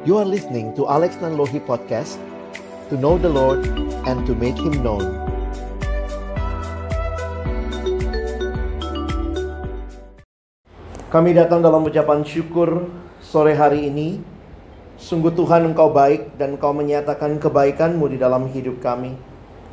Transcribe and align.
You 0.00 0.16
are 0.16 0.24
listening 0.24 0.72
to 0.80 0.88
Alex 0.88 1.20
Nanlohi 1.20 1.60
Podcast 1.60 2.16
To 2.88 2.96
know 2.96 3.20
the 3.20 3.28
Lord 3.28 3.60
and 4.08 4.24
to 4.24 4.32
make 4.32 4.56
Him 4.56 4.80
known. 4.80 5.04
Kami 11.12 11.36
datang 11.36 11.60
dalam 11.60 11.84
ucapan 11.84 12.24
syukur 12.24 12.88
sore 13.20 13.52
hari 13.52 13.92
ini. 13.92 14.24
Sungguh 14.96 15.36
Tuhan 15.36 15.68
Engkau 15.68 15.92
baik 15.92 16.32
dan 16.40 16.56
Engkau 16.56 16.72
menyatakan 16.72 17.36
kebaikan-Mu 17.36 18.08
di 18.08 18.16
dalam 18.16 18.48
hidup 18.48 18.80
kami. 18.80 19.20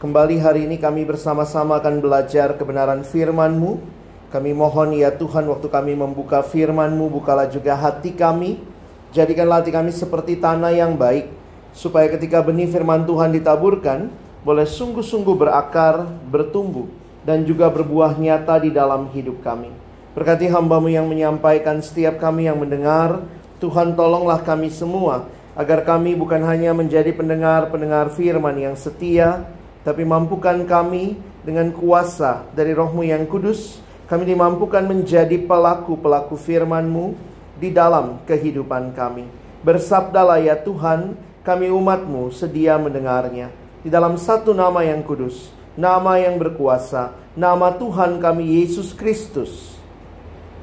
Kembali 0.04 0.44
hari 0.44 0.68
ini 0.68 0.76
kami 0.76 1.08
bersama-sama 1.08 1.80
akan 1.80 2.04
belajar 2.04 2.60
kebenaran 2.60 3.08
firman-Mu. 3.08 3.80
Kami 4.28 4.52
mohon 4.52 4.92
ya 4.92 5.08
Tuhan 5.08 5.48
waktu 5.48 5.72
kami 5.72 5.96
membuka 5.96 6.44
firman-Mu 6.44 7.16
Bukalah 7.16 7.48
juga 7.48 7.80
hati 7.80 8.12
kami 8.12 8.76
Jadikanlah 9.18 9.66
hati 9.66 9.74
kami 9.74 9.90
seperti 9.90 10.38
tanah 10.38 10.78
yang 10.78 10.94
baik, 10.94 11.34
supaya 11.74 12.06
ketika 12.06 12.38
benih 12.46 12.70
firman 12.70 13.02
Tuhan 13.02 13.34
ditaburkan, 13.34 14.14
boleh 14.46 14.70
sungguh-sungguh 14.70 15.34
berakar, 15.34 16.06
bertumbuh, 16.30 16.86
dan 17.26 17.42
juga 17.42 17.66
berbuah 17.74 18.14
nyata 18.14 18.62
di 18.62 18.70
dalam 18.70 19.10
hidup 19.10 19.42
kami. 19.42 19.74
Berkati 20.14 20.46
hambamu 20.54 20.94
yang 20.94 21.10
menyampaikan 21.10 21.82
setiap 21.82 22.22
kami 22.22 22.46
yang 22.46 22.62
mendengar, 22.62 23.26
Tuhan 23.58 23.98
tolonglah 23.98 24.46
kami 24.46 24.70
semua, 24.70 25.26
agar 25.58 25.82
kami 25.82 26.14
bukan 26.14 26.46
hanya 26.46 26.78
menjadi 26.78 27.10
pendengar-pendengar 27.10 28.14
firman 28.14 28.54
yang 28.54 28.78
setia, 28.78 29.50
tapi 29.82 30.06
mampukan 30.06 30.62
kami 30.70 31.18
dengan 31.42 31.74
kuasa 31.74 32.46
dari 32.54 32.70
rohmu 32.70 33.02
yang 33.02 33.26
kudus, 33.26 33.82
kami 34.06 34.30
dimampukan 34.30 34.86
menjadi 34.86 35.42
pelaku-pelaku 35.42 36.38
firman-Mu 36.38 37.18
di 37.58 37.74
dalam 37.74 38.22
kehidupan 38.26 38.94
kami. 38.94 39.26
Bersabdalah 39.66 40.40
ya 40.42 40.56
Tuhan, 40.58 41.18
kami 41.42 41.74
umatmu 41.74 42.30
sedia 42.30 42.78
mendengarnya. 42.78 43.50
Di 43.82 43.90
dalam 43.90 44.16
satu 44.20 44.54
nama 44.54 44.84
yang 44.86 45.02
kudus, 45.02 45.50
nama 45.78 46.18
yang 46.22 46.38
berkuasa, 46.38 47.14
nama 47.38 47.74
Tuhan 47.76 48.22
kami 48.22 48.64
Yesus 48.64 48.94
Kristus. 48.94 49.76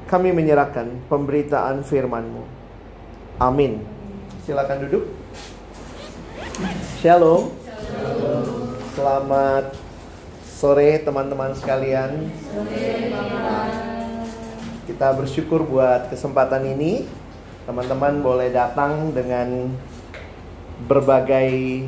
Kami 0.05 0.29
menyerahkan 0.29 0.85
pemberitaan 1.09 1.81
firman-Mu. 1.81 2.45
Amin. 3.41 3.81
Silakan 4.45 4.85
duduk. 4.85 5.03
Shalom. 7.01 7.49
Selamat 8.93 9.73
sore 10.45 11.01
teman-teman 11.01 11.51
sekalian. 11.57 12.31
Kita 14.85 15.17
bersyukur 15.17 15.65
buat 15.65 16.13
kesempatan 16.13 16.61
ini. 16.77 17.09
Teman-teman 17.65 18.21
boleh 18.21 18.53
datang 18.53 19.09
dengan 19.09 19.73
berbagai 20.85 21.81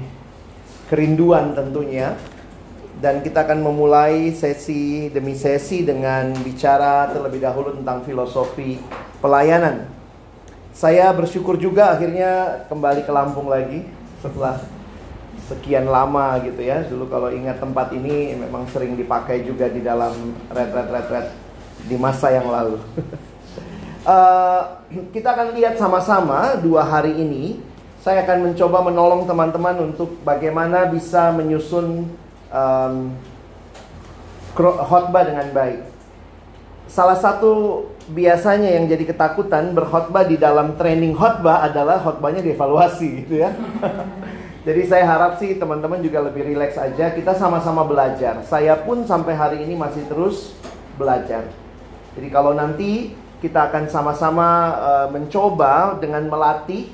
kerinduan 0.89 1.53
tentunya. 1.53 2.17
Dan 2.97 3.21
kita 3.21 3.45
akan 3.45 3.61
memulai 3.61 4.33
sesi 4.33 5.13
demi 5.13 5.37
sesi 5.37 5.85
dengan 5.85 6.33
bicara 6.41 7.13
terlebih 7.13 7.37
dahulu 7.37 7.77
tentang 7.77 8.01
filosofi 8.01 8.81
pelayanan. 9.21 9.85
Saya 10.73 11.13
bersyukur 11.13 11.61
juga 11.61 11.93
akhirnya 11.93 12.65
kembali 12.65 13.05
ke 13.05 13.13
Lampung 13.13 13.53
lagi 13.53 13.85
setelah 14.25 14.57
sekian 15.45 15.85
lama 15.85 16.41
gitu 16.41 16.65
ya. 16.65 16.81
Dulu 16.81 17.05
kalau 17.13 17.29
ingat 17.29 17.61
tempat 17.61 17.93
ini 17.93 18.33
memang 18.33 18.65
sering 18.73 18.97
dipakai 18.97 19.45
juga 19.45 19.69
di 19.69 19.85
dalam 19.85 20.33
red-red-red-red 20.49 21.46
di 21.87 21.95
masa 21.95 22.29
yang 22.35 22.51
lalu. 22.51 22.77
uh, 24.03 24.83
kita 25.15 25.33
akan 25.33 25.55
lihat 25.55 25.79
sama-sama 25.79 26.59
dua 26.59 26.83
hari 26.83 27.15
ini. 27.15 27.63
Saya 28.03 28.23
akan 28.23 28.51
mencoba 28.51 28.87
menolong 28.87 29.27
teman-teman 29.27 29.91
untuk 29.91 30.15
bagaimana 30.23 30.87
bisa 30.87 31.27
menyusun 31.35 32.07
um, 32.51 32.95
khotbah 34.55 35.27
dengan 35.27 35.51
baik. 35.51 35.83
Salah 36.87 37.19
satu 37.19 37.83
biasanya 38.07 38.79
yang 38.79 38.87
jadi 38.87 39.03
ketakutan 39.11 39.75
berkhotbah 39.75 40.23
di 40.23 40.39
dalam 40.39 40.79
training 40.79 41.11
khotbah 41.11 41.67
adalah 41.67 41.99
khotbahnya 41.99 42.39
dievaluasi 42.39 43.27
gitu 43.27 43.43
ya. 43.43 43.51
Jadi 44.67 44.83
saya 44.83 45.07
harap 45.07 45.39
sih 45.39 45.55
teman-teman 45.55 46.03
juga 46.03 46.19
lebih 46.19 46.43
rileks 46.43 46.75
aja. 46.75 47.11
Kita 47.15 47.35
sama-sama 47.39 47.87
belajar. 47.87 48.43
Saya 48.43 48.75
pun 48.75 49.07
sampai 49.07 49.31
hari 49.31 49.63
ini 49.63 49.79
masih 49.79 50.03
terus 50.11 50.55
belajar. 50.99 51.47
Jadi 52.17 52.27
kalau 52.33 52.57
nanti 52.57 53.13
kita 53.37 53.69
akan 53.69 53.85
sama-sama 53.85 54.49
uh, 54.73 55.07
mencoba 55.13 56.01
dengan 56.01 56.25
melatih, 56.25 56.89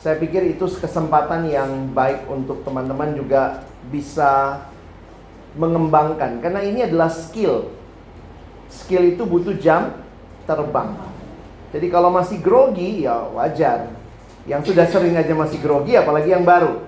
saya 0.00 0.16
pikir 0.16 0.56
itu 0.56 0.64
kesempatan 0.64 1.46
yang 1.46 1.92
baik 1.92 2.24
untuk 2.26 2.64
teman-teman 2.64 3.12
juga 3.12 3.62
bisa 3.92 4.64
mengembangkan 5.52 6.40
karena 6.40 6.64
ini 6.64 6.88
adalah 6.88 7.12
skill. 7.12 7.68
Skill 8.72 9.12
itu 9.12 9.28
butuh 9.28 9.52
jam 9.60 9.92
terbang. 10.48 10.96
Jadi 11.76 11.86
kalau 11.92 12.08
masih 12.08 12.40
grogi 12.40 13.04
ya 13.04 13.28
wajar. 13.36 13.92
Yang 14.42 14.74
sudah 14.74 14.90
sering 14.90 15.14
aja 15.14 15.36
masih 15.38 15.62
grogi 15.62 15.94
apalagi 15.94 16.34
yang 16.34 16.42
baru. 16.42 16.82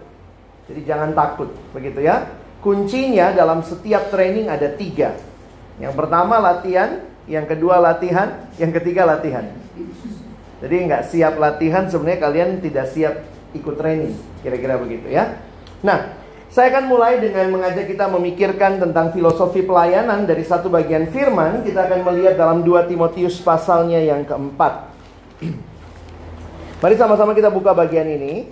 Jadi 0.67 0.81
jangan 0.89 1.13
takut 1.13 1.53
begitu 1.71 2.03
ya. 2.03 2.25
Kuncinya 2.65 3.31
dalam 3.37 3.61
setiap 3.61 4.09
training 4.09 4.49
ada 4.49 4.73
tiga. 4.73 5.15
Yang 5.77 5.95
pertama 5.95 6.41
latihan, 6.41 7.05
yang 7.25 7.49
kedua 7.49 7.81
latihan, 7.81 8.49
yang 8.61 8.73
ketiga 8.73 9.09
latihan. 9.09 9.49
Jadi 10.61 10.75
nggak 10.89 11.03
siap 11.09 11.35
latihan 11.37 11.89
sebenarnya 11.89 12.21
kalian 12.21 12.51
tidak 12.61 12.89
siap 12.93 13.15
ikut 13.53 13.75
training, 13.77 14.17
kira-kira 14.41 14.81
begitu 14.81 15.13
ya. 15.13 15.41
Nah, 15.85 16.17
saya 16.55 16.71
akan 16.71 16.87
mulai 16.87 17.19
dengan 17.19 17.51
mengajak 17.51 17.91
kita 17.91 18.07
memikirkan 18.09 18.79
tentang 18.79 19.11
filosofi 19.11 19.67
pelayanan 19.67 20.23
dari 20.23 20.47
satu 20.47 20.71
bagian 20.71 21.11
firman. 21.11 21.67
Kita 21.67 21.91
akan 21.91 22.01
melihat 22.07 22.39
dalam 22.39 22.63
2 22.63 22.87
Timotius 22.87 23.43
pasalnya 23.43 23.99
yang 23.99 24.23
keempat. 24.23 24.95
Mari 26.83 26.95
sama-sama 26.95 27.35
kita 27.35 27.51
buka 27.51 27.75
bagian 27.75 28.07
ini. 28.07 28.47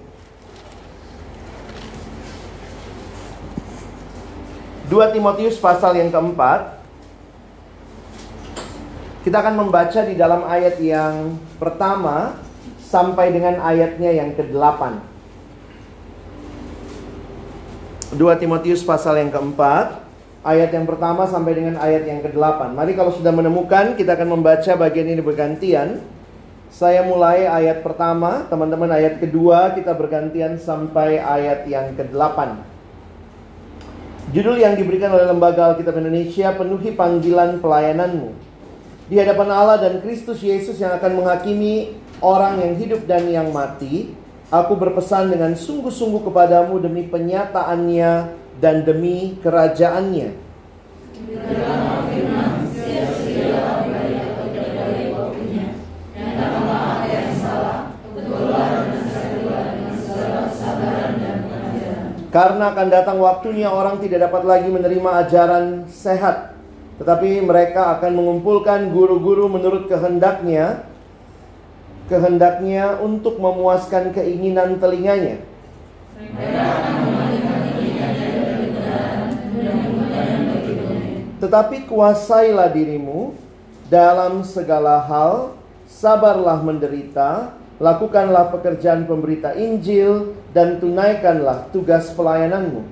2 4.90 5.14
Timotius 5.16 5.56
pasal 5.56 5.96
yang 5.96 6.12
keempat 6.12 6.81
kita 9.22 9.38
akan 9.38 9.54
membaca 9.54 10.02
di 10.02 10.18
dalam 10.18 10.42
ayat 10.42 10.82
yang 10.82 11.38
pertama 11.62 12.34
sampai 12.82 13.30
dengan 13.30 13.62
ayatnya 13.62 14.10
yang 14.10 14.34
ke-8. 14.34 14.82
2 18.18 18.18
Timotius 18.42 18.82
pasal 18.82 19.22
yang 19.22 19.30
keempat, 19.30 20.02
ayat 20.42 20.74
yang 20.74 20.84
pertama 20.90 21.24
sampai 21.30 21.54
dengan 21.54 21.78
ayat 21.78 22.02
yang 22.02 22.18
ke-8. 22.18 22.74
Mari 22.74 22.98
kalau 22.98 23.14
sudah 23.14 23.30
menemukan, 23.30 23.94
kita 23.94 24.18
akan 24.18 24.36
membaca 24.36 24.72
bagian 24.74 25.06
ini 25.06 25.22
bergantian. 25.22 26.02
Saya 26.74 27.06
mulai 27.06 27.46
ayat 27.46 27.86
pertama, 27.86 28.50
teman-teman 28.50 28.90
ayat 28.90 29.22
kedua 29.22 29.70
kita 29.78 29.94
bergantian 29.94 30.58
sampai 30.58 31.22
ayat 31.22 31.62
yang 31.70 31.94
ke-8. 31.94 32.58
Judul 34.34 34.58
yang 34.58 34.74
diberikan 34.74 35.14
oleh 35.14 35.30
Lembaga 35.30 35.72
Alkitab 35.72 35.94
Indonesia, 35.94 36.50
Penuhi 36.58 36.90
Panggilan 36.90 37.62
Pelayananmu 37.62 38.51
di 39.12 39.20
hadapan 39.20 39.52
Allah 39.52 39.76
dan 39.76 40.00
Kristus 40.00 40.40
Yesus 40.40 40.80
yang 40.80 40.96
akan 40.96 41.20
menghakimi 41.20 41.92
orang 42.24 42.64
yang 42.64 42.80
hidup 42.80 43.04
dan 43.04 43.28
yang 43.28 43.52
mati, 43.52 44.08
aku 44.48 44.72
berpesan 44.72 45.28
dengan 45.28 45.52
sungguh-sungguh 45.52 46.24
kepadamu 46.32 46.80
demi 46.80 47.04
penyataannya 47.04 48.32
dan 48.56 48.88
demi 48.88 49.36
kerajaannya. 49.44 50.32
Karena 62.32 62.64
akan 62.72 62.88
datang 62.88 63.20
waktunya 63.20 63.68
orang 63.68 64.00
tidak 64.00 64.24
dapat 64.32 64.48
lagi 64.48 64.72
menerima 64.72 65.10
ajaran 65.20 65.84
sehat 65.92 66.52
tetapi 67.00 67.40
mereka 67.40 67.96
akan 67.98 68.12
mengumpulkan 68.12 68.92
guru-guru 68.92 69.48
menurut 69.48 69.88
kehendaknya 69.88 70.88
kehendaknya 72.12 73.00
untuk 73.00 73.40
memuaskan 73.40 74.12
keinginan 74.12 74.76
telinganya. 74.76 75.40
Tetapi 81.42 81.90
kuasailah 81.90 82.70
dirimu 82.70 83.34
dalam 83.90 84.46
segala 84.46 85.02
hal, 85.02 85.58
sabarlah 85.90 86.62
menderita, 86.62 87.56
lakukanlah 87.82 88.54
pekerjaan 88.54 89.08
pemberita 89.08 89.56
Injil, 89.58 90.38
dan 90.54 90.78
tunaikanlah 90.78 91.66
tugas 91.74 92.14
pelayananmu. 92.14 92.86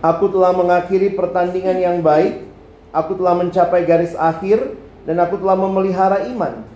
Aku 0.00 0.32
telah 0.32 0.56
mengakhiri 0.56 1.12
pertandingan 1.12 1.76
yang 1.76 2.00
baik, 2.00 2.50
Aku 2.90 3.14
telah 3.14 3.38
mencapai 3.38 3.86
garis 3.86 4.18
akhir 4.18 4.74
dan 5.06 5.22
aku 5.22 5.38
telah 5.38 5.54
memelihara 5.54 6.26
iman. 6.26 6.66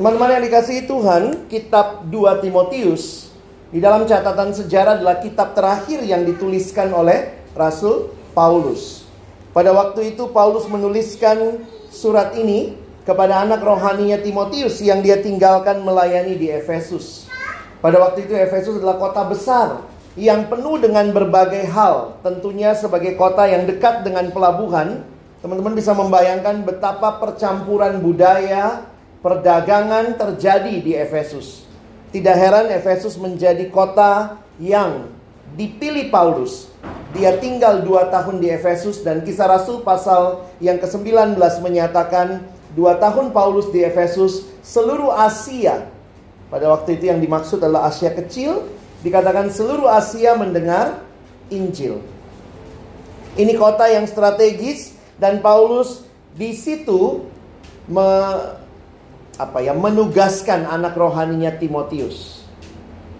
Teman-teman 0.00 0.32
yang 0.32 0.44
dikasihi 0.48 0.88
Tuhan, 0.88 1.44
kitab 1.52 2.08
2 2.08 2.40
Timotius 2.40 3.29
di 3.70 3.78
dalam 3.78 4.02
catatan 4.02 4.50
sejarah 4.50 4.98
adalah 4.98 5.22
kitab 5.22 5.54
terakhir 5.54 6.02
yang 6.02 6.26
dituliskan 6.26 6.90
oleh 6.90 7.38
Rasul 7.54 8.10
Paulus. 8.34 9.06
Pada 9.54 9.70
waktu 9.70 10.14
itu 10.14 10.26
Paulus 10.34 10.66
menuliskan 10.66 11.62
surat 11.90 12.34
ini 12.34 12.74
kepada 13.06 13.46
anak 13.46 13.62
rohaninya 13.62 14.18
Timotius 14.18 14.82
yang 14.82 15.02
dia 15.02 15.22
tinggalkan 15.22 15.86
melayani 15.86 16.34
di 16.34 16.50
Efesus. 16.50 17.30
Pada 17.78 18.02
waktu 18.02 18.26
itu 18.26 18.34
Efesus 18.34 18.82
adalah 18.82 18.98
kota 18.98 19.22
besar 19.26 19.86
yang 20.18 20.50
penuh 20.50 20.82
dengan 20.82 21.06
berbagai 21.14 21.70
hal. 21.70 22.18
Tentunya 22.26 22.74
sebagai 22.74 23.14
kota 23.14 23.46
yang 23.46 23.70
dekat 23.70 24.02
dengan 24.02 24.34
pelabuhan, 24.34 25.06
teman-teman 25.46 25.78
bisa 25.78 25.94
membayangkan 25.94 26.66
betapa 26.66 27.22
percampuran 27.22 28.02
budaya, 28.02 28.82
perdagangan 29.22 30.18
terjadi 30.18 30.74
di 30.82 30.92
Efesus. 30.98 31.69
Tidak 32.10 32.36
heran 32.36 32.66
Efesus 32.74 33.14
menjadi 33.14 33.70
kota 33.70 34.42
yang 34.58 35.14
dipilih 35.54 36.10
Paulus. 36.10 36.66
Dia 37.14 37.38
tinggal 37.38 37.82
dua 37.82 38.06
tahun 38.10 38.38
di 38.38 38.50
Efesus 38.50 39.02
dan 39.02 39.22
kisah 39.26 39.50
Rasul 39.50 39.82
pasal 39.82 40.46
yang 40.62 40.78
ke-19 40.78 41.38
menyatakan 41.62 42.46
dua 42.74 42.98
tahun 42.98 43.34
Paulus 43.34 43.70
di 43.74 43.82
Efesus 43.82 44.46
seluruh 44.62 45.10
Asia. 45.10 45.90
Pada 46.50 46.70
waktu 46.70 46.98
itu 46.98 47.10
yang 47.10 47.22
dimaksud 47.22 47.62
adalah 47.62 47.90
Asia 47.90 48.10
kecil. 48.14 48.66
Dikatakan 49.06 49.50
seluruh 49.50 49.86
Asia 49.86 50.34
mendengar 50.34 51.02
Injil. 51.50 52.02
Ini 53.38 53.54
kota 53.54 53.86
yang 53.86 54.06
strategis 54.10 54.98
dan 55.18 55.38
Paulus 55.38 56.02
di 56.34 56.54
situ 56.54 57.26
me 57.86 58.06
apa 59.40 59.64
ya 59.64 59.72
menugaskan 59.72 60.68
anak 60.68 60.92
rohaninya 60.92 61.56
Timotius. 61.56 62.44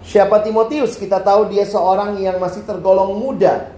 Siapa 0.05 0.45
Timotius? 0.45 0.93
Kita 0.97 1.17
tahu 1.17 1.49
dia 1.49 1.65
seorang 1.65 2.21
yang 2.21 2.37
masih 2.37 2.61
tergolong 2.61 3.17
muda. 3.17 3.73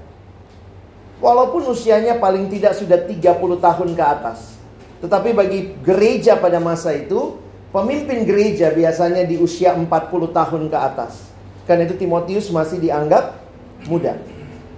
Walaupun 1.24 1.72
usianya 1.72 2.20
paling 2.20 2.52
tidak 2.52 2.76
sudah 2.76 3.00
30 3.00 3.64
tahun 3.64 3.90
ke 3.96 4.04
atas. 4.04 4.60
Tetapi 5.00 5.30
bagi 5.32 5.60
gereja 5.84 6.36
pada 6.36 6.60
masa 6.60 6.92
itu, 6.92 7.40
pemimpin 7.72 8.28
gereja 8.28 8.76
biasanya 8.76 9.24
di 9.24 9.40
usia 9.40 9.72
40 9.76 9.88
tahun 10.36 10.64
ke 10.68 10.78
atas. 10.80 11.32
Karena 11.64 11.88
itu 11.88 11.96
Timotius 11.96 12.52
masih 12.52 12.84
dianggap 12.84 13.40
muda. 13.88 14.20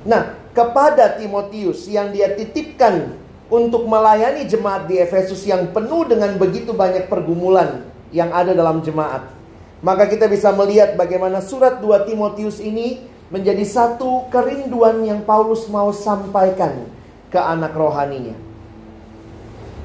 Nah, 0.06 0.38
kepada 0.54 1.18
Timotius 1.18 1.90
yang 1.90 2.14
dia 2.14 2.30
titipkan 2.38 3.25
untuk 3.56 3.88
melayani 3.88 4.44
jemaat 4.44 4.92
di 4.92 5.00
Efesus 5.00 5.48
yang 5.48 5.72
penuh 5.72 6.04
dengan 6.04 6.36
begitu 6.36 6.76
banyak 6.76 7.08
pergumulan 7.08 7.88
yang 8.12 8.36
ada 8.36 8.52
dalam 8.52 8.84
jemaat. 8.84 9.32
Maka 9.80 10.12
kita 10.12 10.28
bisa 10.28 10.52
melihat 10.52 11.00
bagaimana 11.00 11.40
surat 11.40 11.80
2 11.80 12.08
Timotius 12.10 12.60
ini 12.60 13.00
menjadi 13.32 13.64
satu 13.64 14.28
kerinduan 14.28 15.00
yang 15.08 15.24
Paulus 15.24 15.72
mau 15.72 15.96
sampaikan 15.96 16.84
ke 17.32 17.40
anak 17.40 17.72
rohaninya. 17.72 18.36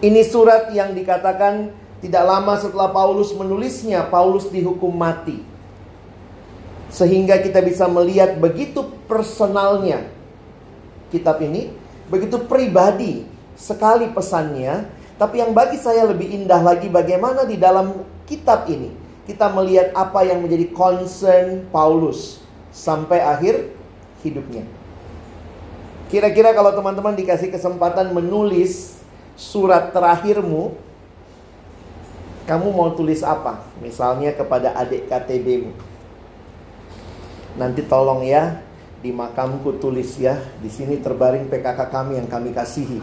Ini 0.01 0.23
surat 0.27 0.73
yang 0.75 0.97
dikatakan 0.97 1.71
tidak 2.01 2.25
lama 2.25 2.57
setelah 2.57 2.89
Paulus 2.91 3.31
menulisnya, 3.37 4.09
Paulus 4.09 4.49
dihukum 4.49 4.91
mati. 4.91 5.45
Sehingga 6.91 7.39
kita 7.39 7.63
bisa 7.63 7.87
melihat 7.87 8.35
begitu 8.41 8.83
personalnya 9.07 10.09
kitab 11.13 11.39
ini, 11.45 11.71
begitu 12.09 12.41
pribadi 12.49 13.30
sekali 13.61 14.09
pesannya, 14.09 14.89
tapi 15.21 15.45
yang 15.45 15.53
bagi 15.53 15.77
saya 15.77 16.09
lebih 16.09 16.33
indah 16.33 16.65
lagi 16.65 16.89
bagaimana 16.89 17.45
di 17.45 17.61
dalam 17.61 18.09
kitab 18.25 18.65
ini 18.73 18.97
kita 19.29 19.53
melihat 19.53 19.93
apa 19.93 20.25
yang 20.25 20.41
menjadi 20.41 20.73
concern 20.73 21.69
Paulus 21.69 22.41
sampai 22.73 23.21
akhir 23.21 23.69
hidupnya. 24.25 24.65
Kira-kira 26.09 26.57
kalau 26.57 26.75
teman-teman 26.75 27.15
dikasih 27.15 27.53
kesempatan 27.53 28.11
menulis 28.11 28.99
surat 29.39 29.95
terakhirmu, 29.95 30.75
kamu 32.49 32.67
mau 32.75 32.91
tulis 32.97 33.23
apa? 33.23 33.63
Misalnya 33.79 34.35
kepada 34.35 34.75
adik 34.75 35.07
KTBmu. 35.07 35.71
Nanti 37.55 37.87
tolong 37.87 38.27
ya, 38.27 38.59
di 39.01 39.11
makamku 39.17 39.81
tulis 39.81 40.21
ya 40.21 40.37
di 40.61 40.69
sini 40.69 41.01
terbaring 41.01 41.49
PKK 41.49 41.81
kami 41.89 42.21
yang 42.21 42.29
kami 42.29 42.53
kasihi. 42.53 43.01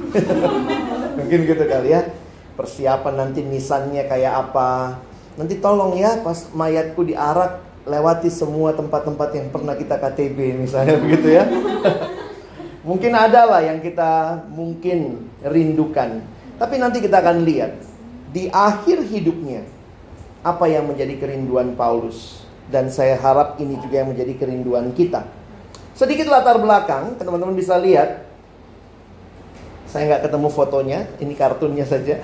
Mungkin 1.17 1.39
gitu 1.49 1.65
kali 1.65 1.89
ya. 1.93 2.05
Persiapan 2.53 3.13
nanti 3.17 3.41
nisannya 3.41 4.05
kayak 4.05 4.33
apa. 4.49 5.01
Nanti 5.37 5.57
tolong 5.57 5.97
ya 5.97 6.21
pas 6.21 6.49
mayatku 6.53 7.05
diarak 7.05 7.61
lewati 7.85 8.29
semua 8.29 8.73
tempat-tempat 8.77 9.29
yang 9.33 9.47
pernah 9.49 9.73
kita 9.73 9.97
KTB 9.97 10.37
misalnya 10.61 10.97
begitu 11.03 11.27
ya. 11.33 11.43
Mungkin 12.87 13.11
ada 13.17 13.43
lah 13.43 13.61
yang 13.67 13.83
kita 13.83 14.45
mungkin 14.47 15.27
rindukan. 15.43 16.23
Tapi 16.55 16.79
nanti 16.79 17.03
kita 17.03 17.19
akan 17.19 17.43
lihat 17.43 17.83
di 18.31 18.47
akhir 18.47 19.03
hidupnya 19.03 19.67
apa 20.39 20.71
yang 20.71 20.87
menjadi 20.87 21.19
kerinduan 21.19 21.75
Paulus. 21.75 22.47
Dan 22.71 22.87
saya 22.87 23.19
harap 23.19 23.59
ini 23.59 23.75
juga 23.83 24.03
yang 24.03 24.15
menjadi 24.15 24.39
kerinduan 24.39 24.95
kita 24.95 25.36
Sedikit 25.97 26.29
latar 26.29 26.61
belakang, 26.61 27.17
teman-teman 27.17 27.57
bisa 27.57 27.73
lihat. 27.81 28.21
Saya 29.89 30.05
nggak 30.13 30.29
ketemu 30.29 30.47
fotonya, 30.53 30.99
ini 31.17 31.33
kartunnya 31.33 31.89
saja. 31.89 32.21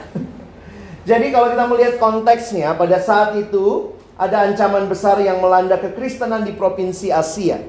Jadi 1.10 1.34
kalau 1.34 1.50
kita 1.50 1.66
melihat 1.66 1.94
konteksnya, 1.98 2.78
pada 2.78 3.02
saat 3.02 3.34
itu 3.34 3.98
ada 4.14 4.46
ancaman 4.46 4.86
besar 4.86 5.18
yang 5.26 5.42
melanda 5.42 5.82
kekristenan 5.82 6.46
di 6.46 6.54
provinsi 6.54 7.10
Asia. 7.10 7.66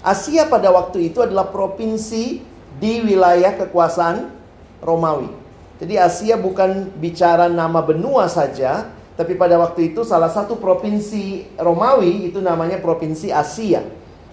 Asia 0.00 0.48
pada 0.48 0.72
waktu 0.72 1.12
itu 1.12 1.20
adalah 1.20 1.52
provinsi 1.52 2.40
di 2.80 2.92
wilayah 3.04 3.52
kekuasaan 3.52 4.32
Romawi. 4.80 5.28
Jadi 5.76 6.00
Asia 6.00 6.40
bukan 6.40 6.88
bicara 6.96 7.52
nama 7.52 7.84
benua 7.84 8.32
saja, 8.32 8.88
tapi 9.12 9.36
pada 9.36 9.60
waktu 9.60 9.92
itu 9.92 10.08
salah 10.08 10.32
satu 10.32 10.56
provinsi 10.56 11.52
Romawi 11.60 12.32
itu 12.32 12.40
namanya 12.40 12.80
provinsi 12.80 13.28
Asia 13.28 13.84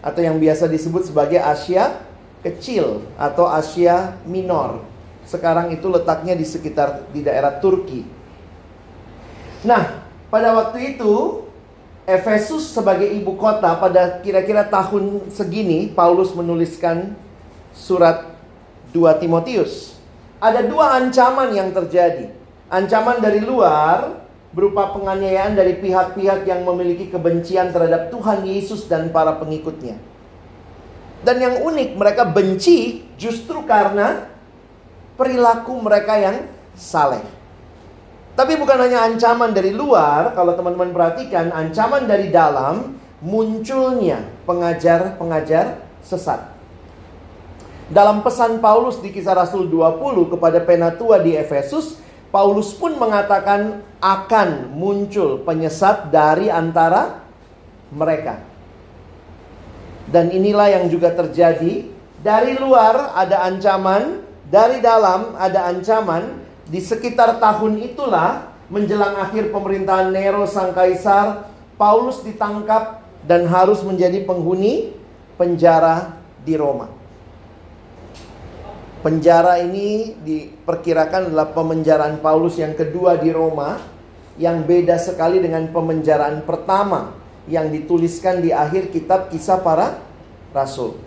atau 0.02 0.22
yang 0.22 0.42
biasa 0.42 0.66
disebut 0.66 1.08
sebagai 1.10 1.38
Asia 1.38 2.02
kecil 2.42 3.06
atau 3.16 3.46
Asia 3.46 4.18
minor. 4.26 4.82
Sekarang 5.30 5.70
itu 5.70 5.86
letaknya 5.88 6.34
di 6.34 6.44
sekitar 6.44 7.06
di 7.14 7.22
daerah 7.22 7.62
Turki. 7.62 8.04
Nah, 9.62 10.02
pada 10.34 10.58
waktu 10.58 10.98
itu 10.98 11.46
Efesus 12.10 12.74
sebagai 12.74 13.06
ibu 13.06 13.38
kota 13.38 13.78
pada 13.78 14.20
kira-kira 14.26 14.66
tahun 14.66 15.30
segini 15.30 15.94
Paulus 15.94 16.34
menuliskan 16.34 17.14
surat 17.72 18.34
2 18.90 19.22
Timotius. 19.22 19.96
Ada 20.42 20.66
dua 20.66 20.98
ancaman 20.98 21.54
yang 21.54 21.70
terjadi. 21.70 22.34
Ancaman 22.66 23.22
dari 23.22 23.46
luar 23.46 24.21
berupa 24.52 24.92
penganiayaan 24.92 25.56
dari 25.56 25.80
pihak-pihak 25.80 26.44
yang 26.44 26.68
memiliki 26.68 27.08
kebencian 27.08 27.72
terhadap 27.72 28.12
Tuhan 28.12 28.44
Yesus 28.44 28.88
dan 28.92 29.08
para 29.10 29.40
pengikutnya. 29.40 29.96
Dan 31.24 31.38
yang 31.40 31.56
unik, 31.64 31.96
mereka 31.96 32.28
benci 32.28 33.08
justru 33.16 33.64
karena 33.64 34.28
perilaku 35.16 35.78
mereka 35.80 36.18
yang 36.18 36.38
saleh. 36.76 37.22
Tapi 38.34 38.58
bukan 38.58 38.80
hanya 38.80 39.06
ancaman 39.06 39.54
dari 39.54 39.72
luar, 39.72 40.34
kalau 40.34 40.56
teman-teman 40.58 40.92
perhatikan, 40.92 41.52
ancaman 41.54 42.10
dari 42.10 42.34
dalam 42.34 42.98
munculnya 43.22 44.26
pengajar-pengajar 44.50 45.78
sesat. 46.02 46.50
Dalam 47.92 48.24
pesan 48.24 48.64
Paulus 48.64 49.04
di 49.04 49.12
kisah 49.12 49.36
Rasul 49.36 49.68
20 49.68 50.32
kepada 50.32 50.64
penatua 50.64 51.20
di 51.20 51.36
Efesus, 51.36 52.00
Paulus 52.32 52.72
pun 52.72 52.96
mengatakan 52.96 53.84
akan 54.00 54.72
muncul 54.72 55.44
penyesat 55.44 56.08
dari 56.08 56.48
antara 56.48 57.28
mereka. 57.92 58.40
Dan 60.08 60.32
inilah 60.32 60.80
yang 60.80 60.86
juga 60.88 61.12
terjadi. 61.12 61.92
Dari 62.24 62.56
luar 62.56 63.12
ada 63.20 63.44
ancaman, 63.52 64.24
dari 64.48 64.80
dalam 64.80 65.36
ada 65.36 65.68
ancaman. 65.68 66.40
Di 66.72 66.80
sekitar 66.80 67.44
tahun 67.44 67.84
itulah 67.84 68.48
menjelang 68.72 69.20
akhir 69.20 69.52
pemerintahan 69.52 70.16
Nero 70.16 70.48
sang 70.48 70.72
kaisar, 70.72 71.52
Paulus 71.76 72.24
ditangkap 72.24 73.04
dan 73.28 73.44
harus 73.52 73.84
menjadi 73.84 74.24
penghuni 74.24 74.96
penjara 75.36 76.16
di 76.48 76.56
Roma. 76.56 77.01
Penjara 79.02 79.58
ini 79.58 80.14
diperkirakan 80.22 81.34
adalah 81.34 81.50
pemenjaraan 81.58 82.22
Paulus 82.22 82.62
yang 82.62 82.78
kedua 82.78 83.18
di 83.18 83.34
Roma 83.34 83.82
yang 84.38 84.62
beda 84.62 85.02
sekali 85.02 85.42
dengan 85.42 85.66
pemenjaraan 85.74 86.46
pertama 86.46 87.18
yang 87.50 87.74
dituliskan 87.74 88.46
di 88.46 88.54
akhir 88.54 88.94
kitab 88.94 89.34
kisah 89.34 89.58
para 89.66 89.98
rasul. 90.54 91.02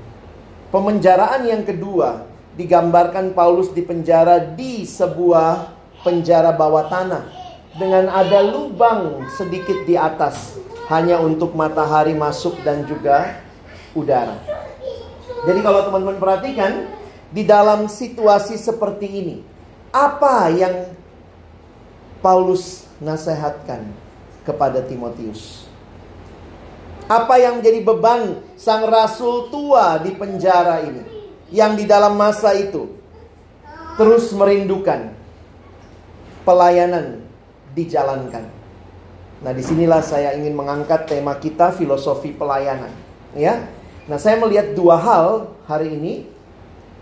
Pemenjaraan 0.75 1.47
yang 1.47 1.63
kedua 1.63 2.27
digambarkan 2.59 3.31
Paulus 3.31 3.71
di 3.71 3.87
penjara 3.87 4.43
di 4.43 4.83
sebuah 4.83 5.71
penjara 6.03 6.51
bawah 6.51 6.91
tanah 6.91 7.31
dengan 7.79 8.11
ada 8.11 8.43
lubang 8.43 9.23
sedikit 9.39 9.87
di 9.87 9.95
atas 9.95 10.59
hanya 10.91 11.23
untuk 11.23 11.55
matahari 11.55 12.19
masuk 12.19 12.59
dan 12.67 12.83
juga 12.91 13.39
udara. 13.95 14.35
Jadi 15.47 15.63
kalau 15.63 15.87
teman-teman 15.87 16.19
perhatikan 16.19 17.04
di 17.35 17.43
dalam 17.43 17.91
situasi 17.91 18.55
seperti 18.55 19.07
ini, 19.11 19.37
apa 19.91 20.55
yang 20.55 20.95
Paulus 22.23 22.87
nasihatkan 23.03 23.91
kepada 24.47 24.79
Timotius? 24.87 25.67
Apa 27.11 27.37
yang 27.43 27.59
menjadi 27.59 27.83
beban 27.83 28.38
sang 28.55 28.87
rasul 28.87 29.50
tua 29.50 29.99
di 29.99 30.14
penjara 30.14 30.87
ini? 30.87 31.03
Yang 31.50 31.73
di 31.83 31.85
dalam 31.91 32.14
masa 32.14 32.55
itu 32.55 32.88
terus 33.99 34.31
merindukan 34.31 35.11
pelayanan 36.47 37.23
dijalankan. 37.75 38.47
Nah, 39.43 39.53
di 39.53 39.61
sinilah 39.61 40.00
saya 40.00 40.33
ingin 40.38 40.55
mengangkat 40.57 41.05
tema 41.11 41.37
kita 41.37 41.75
filosofi 41.75 42.33
pelayanan. 42.33 42.91
Ya, 43.35 43.67
nah 44.07 44.17
saya 44.17 44.38
melihat 44.38 44.79
dua 44.79 44.97
hal 44.97 45.50
hari 45.67 45.99
ini 45.99 46.34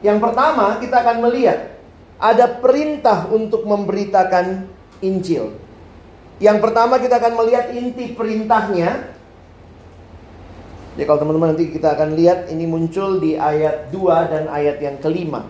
yang 0.02 0.18
pertama, 0.18 0.82
kita 0.82 0.98
akan 0.98 1.22
melihat 1.30 1.78
ada 2.18 2.46
perintah 2.58 3.30
untuk 3.30 3.62
memberitakan 3.66 4.66
Injil. 5.02 5.54
Yang 6.42 6.58
pertama 6.58 6.98
kita 6.98 7.22
akan 7.22 7.38
melihat 7.38 7.70
inti 7.70 8.14
perintahnya. 8.18 9.14
Jadi 10.92 11.04
kalau 11.06 11.18
teman-teman 11.22 11.54
nanti 11.54 11.70
kita 11.70 11.94
akan 11.94 12.18
lihat 12.18 12.50
ini 12.50 12.66
muncul 12.66 13.22
di 13.22 13.38
ayat 13.38 13.94
2 13.94 14.30
dan 14.30 14.44
ayat 14.50 14.82
yang 14.82 14.98
kelima. 14.98 15.46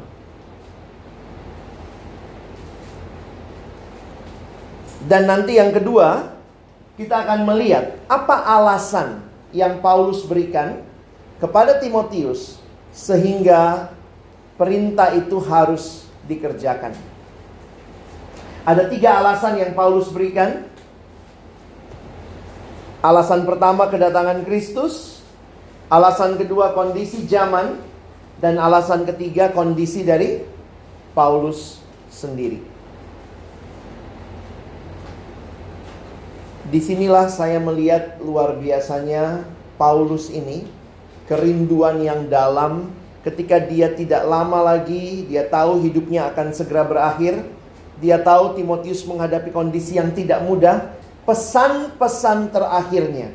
Dan 5.03 5.27
nanti 5.27 5.59
yang 5.59 5.73
kedua, 5.75 6.37
kita 7.01 7.25
akan 7.27 7.49
melihat 7.49 7.97
apa 8.07 8.45
alasan 8.45 9.25
yang 9.51 9.81
Paulus 9.81 10.23
berikan 10.29 10.85
kepada 11.41 11.81
Timotius 11.81 12.63
sehingga 12.95 13.91
perintah 14.57 15.13
itu 15.17 15.37
harus 15.43 16.07
dikerjakan. 16.29 16.95
Ada 18.63 18.87
tiga 18.87 19.19
alasan 19.19 19.59
yang 19.59 19.75
Paulus 19.75 20.11
berikan. 20.13 20.71
Alasan 23.03 23.43
pertama 23.43 23.91
kedatangan 23.91 24.47
Kristus, 24.47 25.27
alasan 25.91 26.39
kedua 26.39 26.71
kondisi 26.71 27.27
zaman, 27.27 27.83
dan 28.39 28.63
alasan 28.63 29.03
ketiga 29.03 29.51
kondisi 29.51 30.07
dari 30.07 30.47
Paulus 31.11 31.83
sendiri. 32.15 32.63
Di 36.71 36.79
sinilah 36.79 37.27
saya 37.27 37.59
melihat 37.59 38.23
luar 38.23 38.55
biasanya 38.63 39.43
Paulus 39.75 40.31
ini 40.31 40.63
kerinduan 41.27 41.99
yang 42.01 42.31
dalam 42.31 43.02
Ketika 43.23 43.63
dia 43.63 43.87
tidak 43.95 44.27
lama 44.27 44.75
lagi, 44.75 45.31
dia 45.31 45.47
tahu 45.47 45.79
hidupnya 45.87 46.35
akan 46.35 46.51
segera 46.51 46.83
berakhir. 46.83 47.47
Dia 48.03 48.19
tahu 48.19 48.59
Timotius 48.59 49.07
menghadapi 49.07 49.55
kondisi 49.55 49.95
yang 49.95 50.11
tidak 50.11 50.43
mudah. 50.43 50.91
Pesan-pesan 51.23 52.51
terakhirnya 52.51 53.31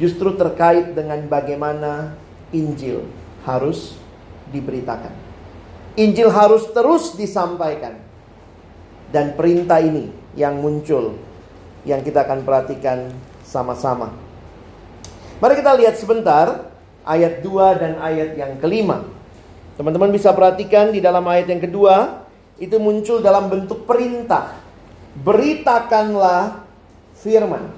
justru 0.00 0.32
terkait 0.32 0.96
dengan 0.96 1.20
bagaimana 1.28 2.16
Injil 2.56 3.04
harus 3.44 4.00
diberitakan. 4.48 5.12
Injil 6.00 6.32
harus 6.32 6.64
terus 6.72 7.12
disampaikan. 7.12 8.00
Dan 9.12 9.36
perintah 9.36 9.82
ini 9.82 10.08
yang 10.38 10.56
muncul 10.62 11.18
yang 11.84 12.00
kita 12.00 12.24
akan 12.24 12.48
perhatikan 12.48 13.12
sama-sama. 13.44 14.14
Mari 15.42 15.54
kita 15.58 15.72
lihat 15.76 16.00
sebentar 16.00 16.70
ayat 17.04 17.40
2 17.44 17.80
dan 17.80 17.92
ayat 18.00 18.36
yang 18.36 18.52
kelima. 18.60 19.04
Teman-teman 19.80 20.12
bisa 20.12 20.36
perhatikan 20.36 20.92
di 20.92 21.00
dalam 21.00 21.24
ayat 21.24 21.48
yang 21.48 21.62
kedua, 21.64 22.26
itu 22.60 22.76
muncul 22.76 23.24
dalam 23.24 23.48
bentuk 23.48 23.88
perintah. 23.88 24.60
Beritakanlah 25.24 26.68
firman. 27.16 27.72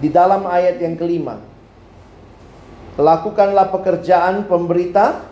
Di 0.00 0.08
dalam 0.12 0.44
ayat 0.44 0.80
yang 0.80 0.96
kelima. 1.00 1.40
Lakukanlah 3.00 3.72
pekerjaan 3.72 4.44
pemberita 4.44 5.24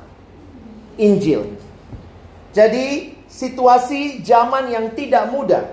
Injil. 0.96 1.56
Jadi 2.56 3.16
situasi 3.28 4.24
zaman 4.24 4.72
yang 4.72 4.96
tidak 4.96 5.28
mudah. 5.28 5.68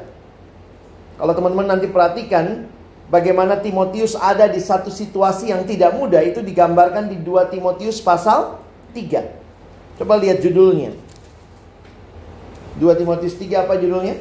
Kalau 1.16 1.32
teman-teman 1.32 1.72
nanti 1.72 1.88
perhatikan 1.88 2.68
Bagaimana 3.06 3.62
Timotius 3.62 4.18
ada 4.18 4.50
di 4.50 4.58
satu 4.58 4.90
situasi 4.90 5.54
yang 5.54 5.62
tidak 5.70 5.94
mudah 5.94 6.26
itu 6.26 6.42
digambarkan 6.42 7.06
di 7.06 7.22
2 7.22 7.54
Timotius 7.54 8.02
pasal 8.02 8.58
3. 8.98 10.02
Coba 10.02 10.18
lihat 10.18 10.42
judulnya. 10.42 10.98
2 12.82 13.00
Timotius 13.00 13.38
3 13.38 13.62
apa 13.62 13.78
judulnya? 13.78 14.18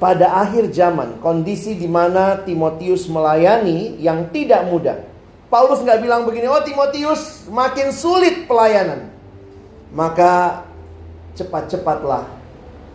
Pada 0.00 0.26
akhir 0.46 0.70
zaman. 0.72 1.18
kondisi 1.18 1.74
di 1.74 1.90
mana 1.90 2.38
Timotius 2.40 3.10
melayani 3.10 3.98
yang 3.98 4.30
tidak 4.30 4.70
mudah. 4.70 5.02
Paulus 5.50 5.82
nggak 5.82 6.06
bilang 6.06 6.22
begini, 6.22 6.46
oh 6.46 6.62
Timotius 6.62 7.50
makin 7.50 7.90
sulit 7.90 8.46
pelayanan. 8.46 9.10
Maka 9.90 10.62
cepat-cepatlah 11.34 12.30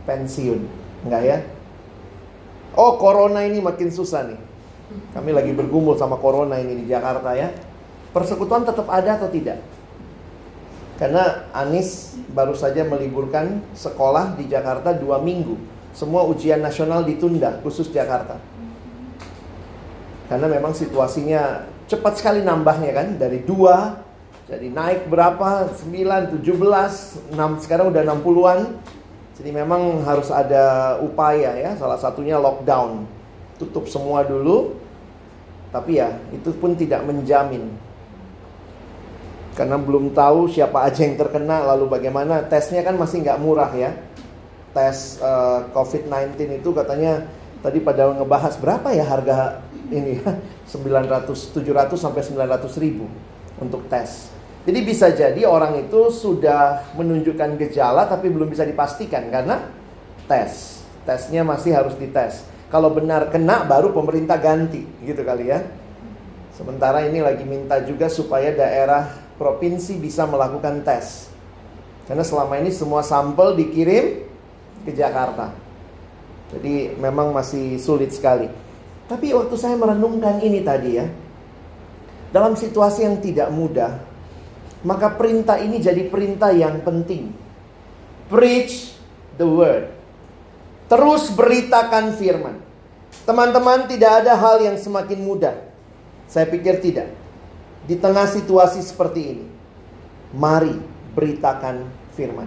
pensiun. 0.07 0.63
Enggak 1.03 1.21
ya? 1.27 1.37
Oh 2.75 2.99
corona 2.99 3.43
ini 3.47 3.63
makin 3.63 3.87
susah 3.89 4.27
nih. 4.27 4.39
Kami 5.15 5.31
lagi 5.31 5.51
bergumul 5.55 5.95
sama 5.95 6.19
corona 6.19 6.59
ini 6.59 6.83
di 6.83 6.85
Jakarta 6.91 7.31
ya. 7.33 7.49
Persekutuan 8.11 8.63
tetap 8.63 8.87
ada 8.91 9.19
atau 9.19 9.31
tidak? 9.31 9.59
Karena 10.95 11.51
Anies 11.51 12.15
baru 12.31 12.55
saja 12.55 12.87
meliburkan 12.87 13.59
sekolah 13.75 14.39
di 14.39 14.47
Jakarta 14.47 14.95
dua 14.95 15.19
minggu. 15.19 15.59
Semua 15.95 16.27
ujian 16.27 16.59
nasional 16.59 17.03
ditunda, 17.07 17.59
khusus 17.63 17.91
Jakarta. 17.91 18.39
Karena 20.27 20.47
memang 20.47 20.75
situasinya 20.75 21.67
cepat 21.87 22.19
sekali 22.19 22.43
nambahnya 22.43 22.91
kan. 22.91 23.07
Dari 23.19 23.43
dua, 23.43 24.03
jadi 24.45 24.69
naik 24.69 25.09
berapa? 25.09 25.73
9, 25.73 26.43
17, 26.43 27.33
6, 27.33 27.63
sekarang 27.65 27.89
udah 27.89 28.01
60-an. 28.03 28.59
Jadi 29.35 29.49
memang 29.51 29.99
harus 30.07 30.31
ada 30.31 30.95
upaya 31.03 31.51
ya, 31.59 31.75
salah 31.75 31.99
satunya 31.99 32.39
lockdown. 32.39 33.03
Tutup 33.59 33.91
semua 33.91 34.23
dulu. 34.23 34.79
Tapi 35.75 35.99
ya, 35.99 36.15
itu 36.31 36.55
pun 36.55 36.71
tidak 36.79 37.03
menjamin. 37.03 37.67
Karena 39.55 39.79
belum 39.79 40.11
tahu 40.11 40.51
siapa 40.51 40.83
aja 40.83 41.03
yang 41.07 41.15
terkena 41.15 41.63
lalu 41.63 41.87
bagaimana 41.87 42.43
tesnya 42.47 42.83
kan 42.83 42.95
masih 42.99 43.23
nggak 43.23 43.39
murah 43.39 43.71
ya. 43.75 43.91
Tes 44.75 45.19
uh, 45.23 45.63
eh, 45.63 45.71
COVID-19 45.71 46.59
itu 46.59 46.69
katanya 46.75 47.23
tadi 47.63 47.79
pada 47.79 48.11
ngebahas 48.11 48.59
berapa 48.59 48.91
ya 48.91 49.07
harga 49.07 49.63
ini 49.87 50.19
ya? 50.19 50.31
900 50.75 51.31
700 51.31 51.95
sampai 51.95 52.21
900 52.23 52.83
ribu 52.83 53.07
untuk 53.59 53.87
tes. 53.87 54.31
Jadi 54.65 54.79
bisa 54.81 55.13
jadi 55.13 55.45
orang 55.45 55.85
itu 55.85 56.09
sudah 56.09 56.89
menunjukkan 56.97 57.53
gejala 57.61 58.09
tapi 58.09 58.33
belum 58.33 58.49
bisa 58.49 58.65
dipastikan 58.65 59.29
karena 59.29 59.69
tes. 60.25 60.81
Tesnya 61.05 61.45
masih 61.45 61.77
harus 61.77 61.93
dites. 62.01 62.41
Kalau 62.73 62.89
benar 62.89 63.29
kena 63.29 63.61
baru 63.61 63.93
pemerintah 63.93 64.41
ganti 64.41 64.89
gitu 65.05 65.21
kali 65.21 65.53
ya. 65.53 65.61
Sementara 66.57 67.05
ini 67.05 67.21
lagi 67.21 67.45
minta 67.45 67.77
juga 67.85 68.09
supaya 68.09 68.49
daerah 68.49 69.13
provinsi 69.37 70.01
bisa 70.01 70.25
melakukan 70.25 70.81
tes. 70.81 71.29
Karena 72.09 72.25
selama 72.25 72.57
ini 72.57 72.73
semua 72.73 73.05
sampel 73.05 73.53
dikirim 73.53 74.25
ke 74.81 74.91
Jakarta. 74.97 75.53
Jadi 76.53 76.97
memang 76.97 77.33
masih 77.33 77.77
sulit 77.77 78.13
sekali. 78.13 78.49
Tapi 79.05 79.33
waktu 79.33 79.53
saya 79.57 79.77
merenungkan 79.77 80.41
ini 80.41 80.65
tadi 80.65 80.89
ya. 80.97 81.05
Dalam 82.33 82.57
situasi 82.57 83.05
yang 83.05 83.21
tidak 83.21 83.49
mudah, 83.53 84.01
maka 84.85 85.09
perintah 85.17 85.57
ini 85.57 85.81
jadi 85.81 86.05
perintah 86.05 86.53
yang 86.53 86.85
penting. 86.85 87.33
Preach 88.29 88.93
the 89.41 89.49
word. 89.49 89.89
Terus 90.85 91.33
beritakan 91.33 92.13
firman. 92.13 92.61
Teman-teman, 93.25 93.89
tidak 93.89 94.21
ada 94.21 94.37
hal 94.37 94.61
yang 94.61 94.77
semakin 94.77 95.25
mudah. 95.25 95.57
Saya 96.29 96.45
pikir 96.45 96.77
tidak. 96.77 97.09
Di 97.89 97.97
tengah 97.97 98.29
situasi 98.29 98.85
seperti 98.85 99.21
ini, 99.33 99.45
mari 100.37 100.77
beritakan 101.17 101.89
firman. 102.13 102.45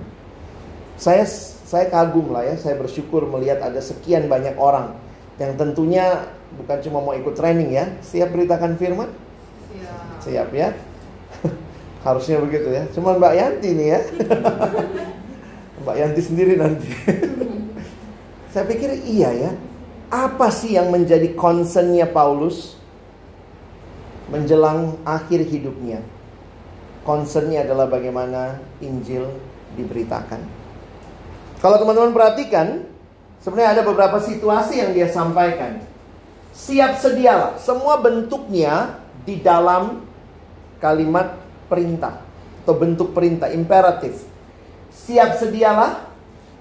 Saya 0.95 1.27
saya 1.69 1.91
kagum 1.91 2.31
lah 2.31 2.47
ya, 2.47 2.55
saya 2.55 2.79
bersyukur 2.79 3.27
melihat 3.27 3.61
ada 3.61 3.83
sekian 3.83 4.31
banyak 4.31 4.55
orang 4.57 4.99
yang 5.39 5.55
tentunya 5.55 6.27
bukan 6.59 6.79
cuma 6.83 6.99
mau 6.99 7.15
ikut 7.15 7.35
training 7.39 7.71
ya, 7.71 7.87
siap 8.03 8.35
beritakan 8.35 8.75
firman? 8.75 9.11
Siap. 9.71 10.27
Siap 10.27 10.49
ya. 10.55 10.75
Harusnya 12.09 12.41
begitu 12.41 12.73
ya. 12.73 12.89
Cuma 12.97 13.21
Mbak 13.21 13.35
Yanti 13.37 13.69
nih 13.77 13.89
ya. 13.93 14.01
Mbak 15.85 15.97
Yanti 16.01 16.21
sendiri 16.25 16.57
nanti. 16.57 16.89
saya 18.57 18.65
pikir 18.65 19.05
iya 19.05 19.29
ya. 19.37 19.53
Apa 20.09 20.49
sih 20.49 20.73
yang 20.73 20.89
menjadi 20.89 21.37
concernnya 21.37 22.09
Paulus 22.09 22.81
menjelang 24.33 24.97
akhir 25.05 25.45
hidupnya. 25.53 26.01
Concernnya 27.05 27.69
adalah 27.69 27.93
bagaimana 27.93 28.57
Injil 28.81 29.29
diberitakan. 29.77 30.41
Kalau 31.61 31.77
teman-teman 31.77 32.17
perhatikan, 32.17 32.89
sebenarnya 33.45 33.81
ada 33.81 33.83
beberapa 33.85 34.17
situasi 34.17 34.81
yang 34.81 34.97
dia 34.97 35.13
sampaikan. 35.13 35.85
Siap 36.57 36.97
sedialah, 37.01 37.61
semua 37.61 38.01
bentuknya 38.01 38.97
di 39.29 39.41
dalam 39.45 40.09
kalimat 40.81 41.48
perintah 41.69 42.25
atau 42.65 42.75
bentuk 42.75 43.13
perintah 43.15 43.53
imperatif. 43.53 44.25
Siap 44.93 45.41
sedialah, 45.41 46.05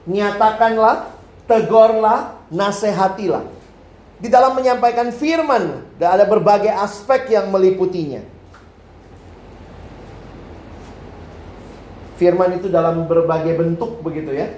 nyatakanlah, 0.08 1.12
tegorlah, 1.50 2.38
nasihatilah 2.48 3.58
di 4.18 4.34
dalam 4.34 4.58
menyampaikan 4.58 5.14
firman 5.14 5.86
ada 6.02 6.26
berbagai 6.26 6.74
aspek 6.74 7.30
yang 7.38 7.54
meliputinya. 7.54 8.26
Firman 12.18 12.58
itu 12.58 12.66
dalam 12.66 13.06
berbagai 13.06 13.54
bentuk 13.54 14.02
begitu 14.02 14.34
ya. 14.34 14.58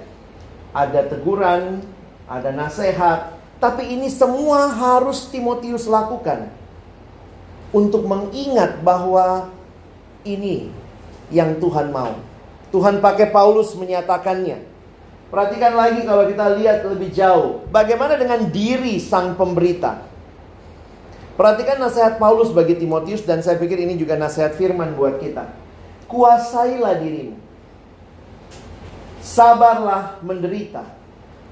Ada 0.72 1.12
teguran, 1.12 1.84
ada 2.24 2.56
nasihat, 2.56 3.36
tapi 3.60 3.84
ini 3.84 4.08
semua 4.08 4.72
harus 4.72 5.28
Timotius 5.28 5.84
lakukan 5.84 6.48
untuk 7.68 8.08
mengingat 8.08 8.80
bahwa 8.80 9.52
ini 10.24 10.70
yang 11.30 11.56
Tuhan 11.62 11.94
mau. 11.94 12.18
Tuhan 12.70 13.02
pakai 13.02 13.30
Paulus 13.34 13.74
menyatakannya. 13.74 14.62
Perhatikan 15.30 15.78
lagi 15.78 16.02
kalau 16.02 16.26
kita 16.26 16.58
lihat 16.58 16.82
lebih 16.86 17.14
jauh. 17.14 17.62
Bagaimana 17.70 18.18
dengan 18.18 18.50
diri 18.50 18.98
sang 18.98 19.38
pemberita? 19.38 20.02
Perhatikan 21.38 21.78
nasihat 21.78 22.18
Paulus 22.18 22.50
bagi 22.50 22.76
Timotius 22.76 23.22
dan 23.22 23.40
saya 23.40 23.56
pikir 23.56 23.78
ini 23.78 23.94
juga 23.94 24.18
nasihat 24.18 24.58
firman 24.58 24.92
buat 24.98 25.22
kita. 25.22 25.48
Kuasailah 26.10 26.98
dirimu. 26.98 27.38
Sabarlah 29.22 30.18
menderita. 30.20 30.82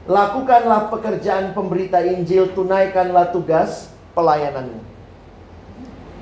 Lakukanlah 0.09 0.89
pekerjaan 0.89 1.53
pemberita 1.53 2.01
Injil, 2.01 2.51
tunaikanlah 2.57 3.29
tugas 3.29 3.93
pelayananmu. 4.17 4.88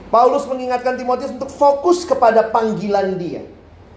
Paulus 0.08 0.46
mengingatkan 0.46 0.94
Timotius 0.94 1.34
untuk 1.34 1.50
fokus 1.50 2.06
kepada 2.06 2.50
panggilan 2.54 3.18
dia. 3.18 3.42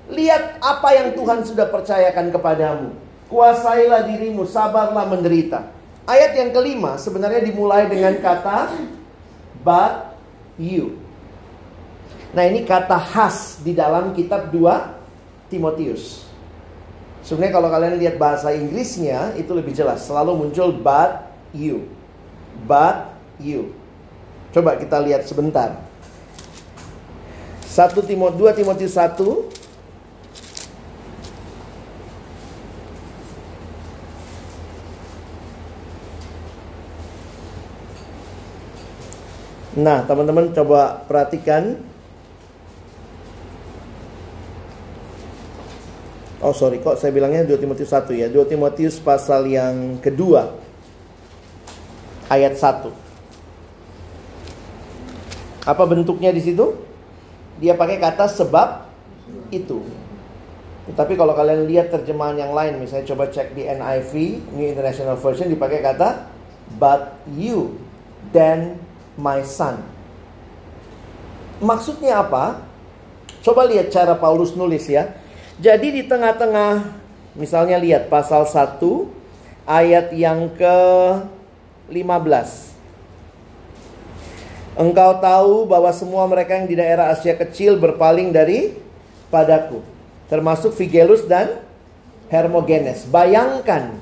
Lihat 0.09 0.57
apa 0.61 0.89
yang 0.97 1.13
Tuhan 1.13 1.45
sudah 1.45 1.69
percayakan 1.69 2.33
kepadamu 2.33 3.09
Kuasailah 3.29 4.09
dirimu, 4.09 4.41
sabarlah 4.49 5.05
menderita. 5.05 5.69
Ayat 6.09 6.33
yang 6.33 6.49
kelima 6.49 6.97
sebenarnya 6.97 7.45
dimulai 7.45 7.85
dengan 7.85 8.17
kata 8.17 8.73
but 9.61 10.17
you. 10.57 10.97
Nah 12.33 12.49
ini 12.49 12.65
kata 12.65 12.97
khas 12.97 13.61
di 13.61 13.77
dalam 13.77 14.17
kitab 14.17 14.49
2 14.49 15.53
Timotius. 15.53 16.25
Sebenarnya 17.21 17.53
kalau 17.53 17.69
kalian 17.69 18.01
lihat 18.01 18.17
bahasa 18.17 18.49
Inggrisnya 18.49 19.37
itu 19.37 19.53
lebih 19.53 19.77
jelas. 19.77 20.09
Selalu 20.09 20.49
muncul 20.49 20.73
but 20.73 21.29
you. 21.53 21.85
But 22.65 23.13
you. 23.37 23.77
Coba 24.49 24.81
kita 24.81 24.97
lihat 25.05 25.29
sebentar. 25.29 25.77
1 27.69 27.93
Timotius 28.01 28.37
2 28.41 28.57
Timotius 28.57 28.97
1 28.97 29.59
Nah, 39.79 40.03
teman-teman 40.03 40.51
coba 40.51 41.07
perhatikan. 41.07 41.79
Oh 46.43 46.51
sorry, 46.51 46.83
kok 46.83 46.99
saya 46.99 47.15
bilangnya 47.15 47.47
2 47.47 47.59
Timotius 47.59 47.91
1 47.91 48.15
ya 48.15 48.31
2 48.31 48.47
Timotius 48.47 48.95
pasal 49.03 49.43
yang 49.51 49.99
kedua 49.99 50.55
Ayat 52.31 52.55
1 52.55 52.87
Apa 55.67 55.83
bentuknya 55.83 56.31
di 56.31 56.39
situ? 56.39 56.79
Dia 57.59 57.75
pakai 57.75 57.99
kata 57.99 58.25
sebab 58.31 58.87
itu 59.53 59.83
Tapi 60.95 61.13
kalau 61.13 61.37
kalian 61.37 61.69
lihat 61.69 61.93
terjemahan 61.93 62.39
yang 62.39 62.51
lain 62.55 62.81
Misalnya 62.81 63.05
coba 63.13 63.29
cek 63.29 63.53
di 63.53 63.67
NIV 63.67 64.13
New 64.57 64.67
International 64.67 65.19
Version 65.19 65.51
dipakai 65.51 65.83
kata 65.83 66.31
But 66.79 67.19
you 67.29 67.77
then 68.29 68.77
my 69.19 69.43
son. 69.43 69.83
Maksudnya 71.59 72.23
apa? 72.23 72.63
Coba 73.43 73.67
lihat 73.67 73.91
cara 73.91 74.15
Paulus 74.15 74.55
nulis 74.55 74.87
ya. 74.87 75.11
Jadi 75.59 75.91
di 75.91 76.03
tengah-tengah 76.07 76.87
misalnya 77.35 77.75
lihat 77.75 78.07
pasal 78.07 78.47
1 78.47 78.79
ayat 79.67 80.15
yang 80.15 80.47
ke 80.55 80.77
15. 81.91 82.78
Engkau 84.79 85.19
tahu 85.19 85.67
bahwa 85.67 85.91
semua 85.91 86.23
mereka 86.23 86.55
yang 86.55 86.63
di 86.63 86.79
daerah 86.79 87.11
Asia 87.11 87.35
kecil 87.35 87.75
berpaling 87.75 88.31
dari 88.31 88.71
padaku, 89.27 89.83
termasuk 90.31 90.71
Figelus 90.71 91.27
dan 91.27 91.59
Hermogenes. 92.31 93.03
Bayangkan 93.11 93.99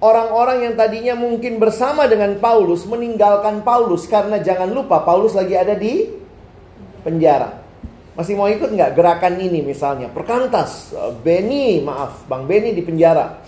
Orang-orang 0.00 0.64
yang 0.64 0.74
tadinya 0.80 1.12
mungkin 1.12 1.60
bersama 1.60 2.08
dengan 2.08 2.40
Paulus 2.40 2.88
meninggalkan 2.88 3.60
Paulus 3.60 4.08
karena 4.08 4.40
jangan 4.40 4.72
lupa 4.72 5.04
Paulus 5.04 5.36
lagi 5.36 5.52
ada 5.52 5.76
di 5.76 6.08
penjara. 7.04 7.60
Masih 8.16 8.32
mau 8.32 8.48
ikut 8.48 8.72
nggak 8.72 8.96
gerakan 8.96 9.36
ini 9.36 9.60
misalnya? 9.60 10.08
Perkantas, 10.08 10.96
eh, 10.96 11.12
Beni, 11.20 11.84
maaf, 11.84 12.24
Bang 12.24 12.48
Beni 12.48 12.72
di 12.72 12.80
penjara, 12.80 13.44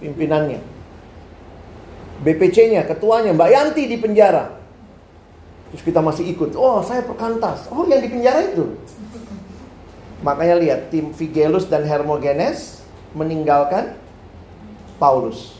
pimpinannya. 0.00 0.64
BPC-nya, 2.24 2.88
ketuanya, 2.88 3.36
Mbak 3.36 3.50
Yanti 3.52 3.84
di 3.84 4.00
penjara. 4.00 4.55
Terus 5.70 5.82
kita 5.82 5.98
masih 5.98 6.30
ikut. 6.30 6.54
Oh, 6.54 6.82
saya 6.86 7.02
perkantas. 7.02 7.66
Oh, 7.68 7.82
yang 7.86 7.98
di 7.98 8.08
penjara 8.10 8.46
itu. 8.46 8.78
Makanya 10.22 10.56
lihat, 10.58 10.80
tim 10.94 11.10
Figelus 11.10 11.66
dan 11.66 11.84
Hermogenes 11.84 12.80
meninggalkan 13.12 13.98
Paulus. 14.96 15.58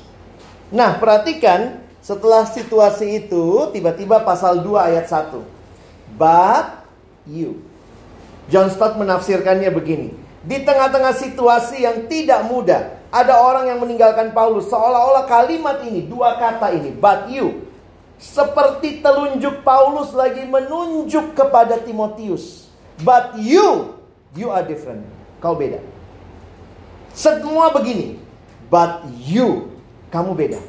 Nah, 0.71 0.97
perhatikan 0.97 1.83
setelah 2.01 2.47
situasi 2.47 3.27
itu 3.27 3.71
tiba-tiba 3.75 4.23
pasal 4.23 4.62
2 4.62 4.88
ayat 4.95 5.07
1. 5.11 5.42
But 6.14 6.87
you. 7.27 7.61
John 8.47 8.71
Stott 8.71 8.95
menafsirkannya 8.95 9.75
begini. 9.75 10.14
Di 10.47 10.62
tengah-tengah 10.62 11.19
situasi 11.19 11.83
yang 11.83 12.07
tidak 12.07 12.47
mudah, 12.47 13.03
ada 13.11 13.42
orang 13.42 13.66
yang 13.66 13.83
meninggalkan 13.83 14.31
Paulus 14.31 14.71
seolah-olah 14.71 15.27
kalimat 15.27 15.83
ini, 15.83 16.07
dua 16.07 16.38
kata 16.38 16.71
ini, 16.71 16.95
but 16.95 17.27
you 17.27 17.66
seperti 18.17 19.05
telunjuk 19.05 19.61
Paulus 19.61 20.17
lagi 20.17 20.45
menunjuk 20.49 21.37
kepada 21.37 21.81
Timotius. 21.81 22.69
But 23.05 23.37
you, 23.37 23.97
you 24.33 24.49
are 24.49 24.65
different. 24.65 25.05
Kau 25.41 25.53
beda. 25.53 25.85
Semua 27.13 27.73
begini. 27.73 28.17
But 28.73 29.05
you, 29.21 29.77
kamu 30.09 30.33
beda. 30.33 30.61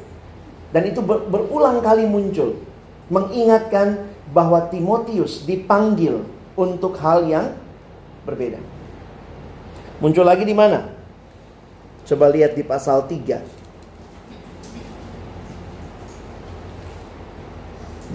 Dan 0.68 0.92
itu 0.92 1.00
ber, 1.00 1.24
berulang 1.28 1.80
kali 1.80 2.04
muncul 2.04 2.60
mengingatkan 3.08 4.04
bahwa 4.28 4.68
Timotius 4.68 5.48
dipanggil 5.48 6.20
untuk 6.52 7.00
hal 7.00 7.24
yang 7.24 7.56
berbeda. 8.28 8.60
Muncul 10.04 10.28
lagi 10.28 10.44
di 10.44 10.52
mana? 10.52 10.92
Coba 12.04 12.28
lihat 12.28 12.52
di 12.52 12.60
pasal 12.60 13.08
3. 13.08 13.57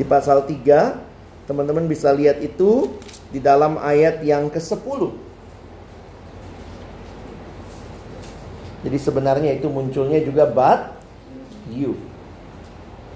Di 0.03 0.11
pasal 0.11 0.43
3, 0.43 0.99
teman-teman 1.47 1.87
bisa 1.87 2.11
lihat 2.11 2.43
itu 2.43 2.91
di 3.31 3.39
dalam 3.39 3.79
ayat 3.79 4.19
yang 4.19 4.51
ke-10. 4.51 5.15
Jadi 8.83 8.97
sebenarnya 8.99 9.55
itu 9.55 9.71
munculnya 9.71 10.19
juga 10.19 10.43
but 10.43 10.91
you. 11.71 11.95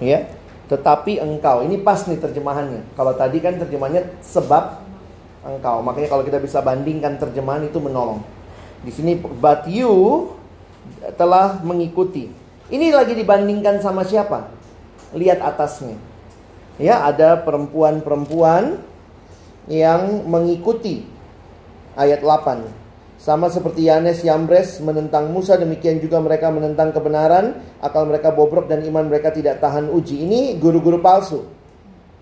Ya. 0.00 0.32
Tetapi 0.72 1.20
engkau, 1.20 1.60
ini 1.60 1.76
pas 1.76 2.08
nih 2.08 2.16
terjemahannya. 2.16 2.88
Kalau 2.96 3.12
tadi 3.12 3.36
kan 3.44 3.60
terjemahannya 3.60 4.08
sebab 4.24 4.80
engkau. 5.44 5.84
Makanya 5.84 6.08
kalau 6.08 6.24
kita 6.24 6.40
bisa 6.40 6.64
bandingkan 6.64 7.20
terjemahan 7.20 7.68
itu 7.68 7.76
menolong. 7.76 8.24
Di 8.80 8.88
sini 8.96 9.20
but 9.20 9.68
you 9.68 10.32
telah 11.20 11.60
mengikuti. 11.60 12.32
Ini 12.72 12.96
lagi 12.96 13.12
dibandingkan 13.12 13.84
sama 13.84 14.08
siapa? 14.08 14.48
Lihat 15.12 15.44
atasnya. 15.44 16.07
Ya, 16.78 17.02
ada 17.02 17.42
perempuan-perempuan 17.42 18.78
yang 19.66 20.24
mengikuti 20.30 21.02
ayat 21.98 22.22
8. 22.22 22.62
Sama 23.18 23.50
seperti 23.50 23.90
Yanes 23.90 24.22
Yambres 24.22 24.78
menentang 24.78 25.34
Musa, 25.34 25.58
demikian 25.58 25.98
juga 25.98 26.22
mereka 26.22 26.54
menentang 26.54 26.94
kebenaran, 26.94 27.58
akal 27.82 28.06
mereka 28.06 28.30
bobrok 28.30 28.70
dan 28.70 28.86
iman 28.86 29.10
mereka 29.10 29.34
tidak 29.34 29.58
tahan 29.58 29.90
uji. 29.90 30.22
Ini 30.22 30.62
guru-guru 30.62 31.02
palsu. 31.02 31.42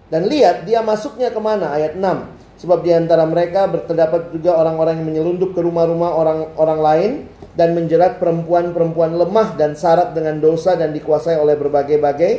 Dan 0.09 0.25
lihat 0.25 0.64
dia 0.64 0.81
masuknya 0.81 1.29
ke 1.29 1.37
mana 1.37 1.77
ayat 1.77 1.92
6. 2.01 2.57
Sebab 2.57 2.81
di 2.81 2.97
antara 2.97 3.29
mereka 3.29 3.69
terdapat 3.69 4.33
juga 4.33 4.57
orang-orang 4.57 5.05
yang 5.05 5.07
menyelundup 5.12 5.53
ke 5.53 5.61
rumah-rumah 5.61 6.11
orang-orang 6.16 6.81
lain 6.81 7.11
dan 7.53 7.77
menjerat 7.77 8.16
perempuan-perempuan 8.16 9.12
lemah 9.21 9.53
dan 9.61 9.77
syarat 9.77 10.16
dengan 10.16 10.40
dosa 10.40 10.73
dan 10.81 10.97
dikuasai 10.97 11.37
oleh 11.37 11.61
berbagai-bagai 11.61 12.33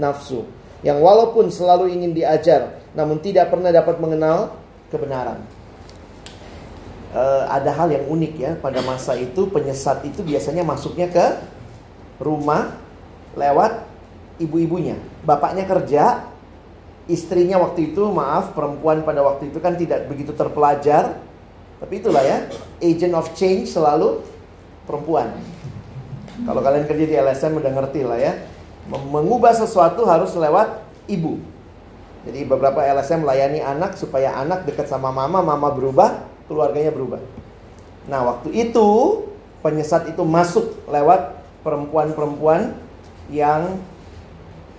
nafsu. 0.00 0.57
Yang 0.82 0.98
walaupun 1.02 1.50
selalu 1.50 1.90
ingin 1.90 2.14
diajar, 2.14 2.78
namun 2.94 3.18
tidak 3.18 3.50
pernah 3.50 3.74
dapat 3.74 3.98
mengenal 3.98 4.54
kebenaran. 4.94 5.42
E, 7.10 7.22
ada 7.50 7.70
hal 7.74 7.90
yang 7.90 8.06
unik 8.06 8.32
ya 8.38 8.52
pada 8.62 8.78
masa 8.86 9.18
itu 9.18 9.50
penyesat 9.50 10.06
itu 10.06 10.22
biasanya 10.22 10.62
masuknya 10.62 11.10
ke 11.10 11.26
rumah 12.22 12.78
lewat 13.34 13.82
ibu-ibunya. 14.38 14.94
Bapaknya 15.26 15.66
kerja, 15.66 16.30
istrinya 17.08 17.56
waktu 17.58 17.90
itu 17.90 18.04
maaf 18.12 18.52
perempuan 18.52 19.02
pada 19.02 19.24
waktu 19.24 19.48
itu 19.48 19.58
kan 19.58 19.74
tidak 19.74 20.06
begitu 20.06 20.36
terpelajar 20.36 21.16
tapi 21.80 22.04
itulah 22.04 22.20
ya 22.20 22.44
agent 22.84 23.16
of 23.16 23.32
change 23.32 23.72
selalu 23.72 24.20
perempuan 24.84 25.32
kalau 26.44 26.60
kalian 26.60 26.84
kerja 26.84 27.04
di 27.08 27.16
LSM 27.16 27.58
udah 27.58 27.72
ngerti 27.72 28.00
lah 28.04 28.20
ya 28.20 28.32
mengubah 28.88 29.52
sesuatu 29.52 30.08
harus 30.08 30.32
lewat 30.34 30.80
ibu 31.06 31.38
jadi 32.24 32.44
beberapa 32.48 32.80
LSM 32.82 33.24
melayani 33.24 33.60
anak 33.60 33.94
supaya 33.94 34.34
anak 34.36 34.64
dekat 34.64 34.88
sama 34.88 35.12
mama 35.12 35.44
mama 35.44 35.68
berubah 35.70 36.24
keluarganya 36.48 36.90
berubah 36.90 37.20
nah 38.08 38.24
waktu 38.24 38.52
itu 38.52 38.88
penyesat 39.60 40.08
itu 40.08 40.24
masuk 40.24 40.72
lewat 40.88 41.36
perempuan-perempuan 41.60 42.72
yang 43.28 43.76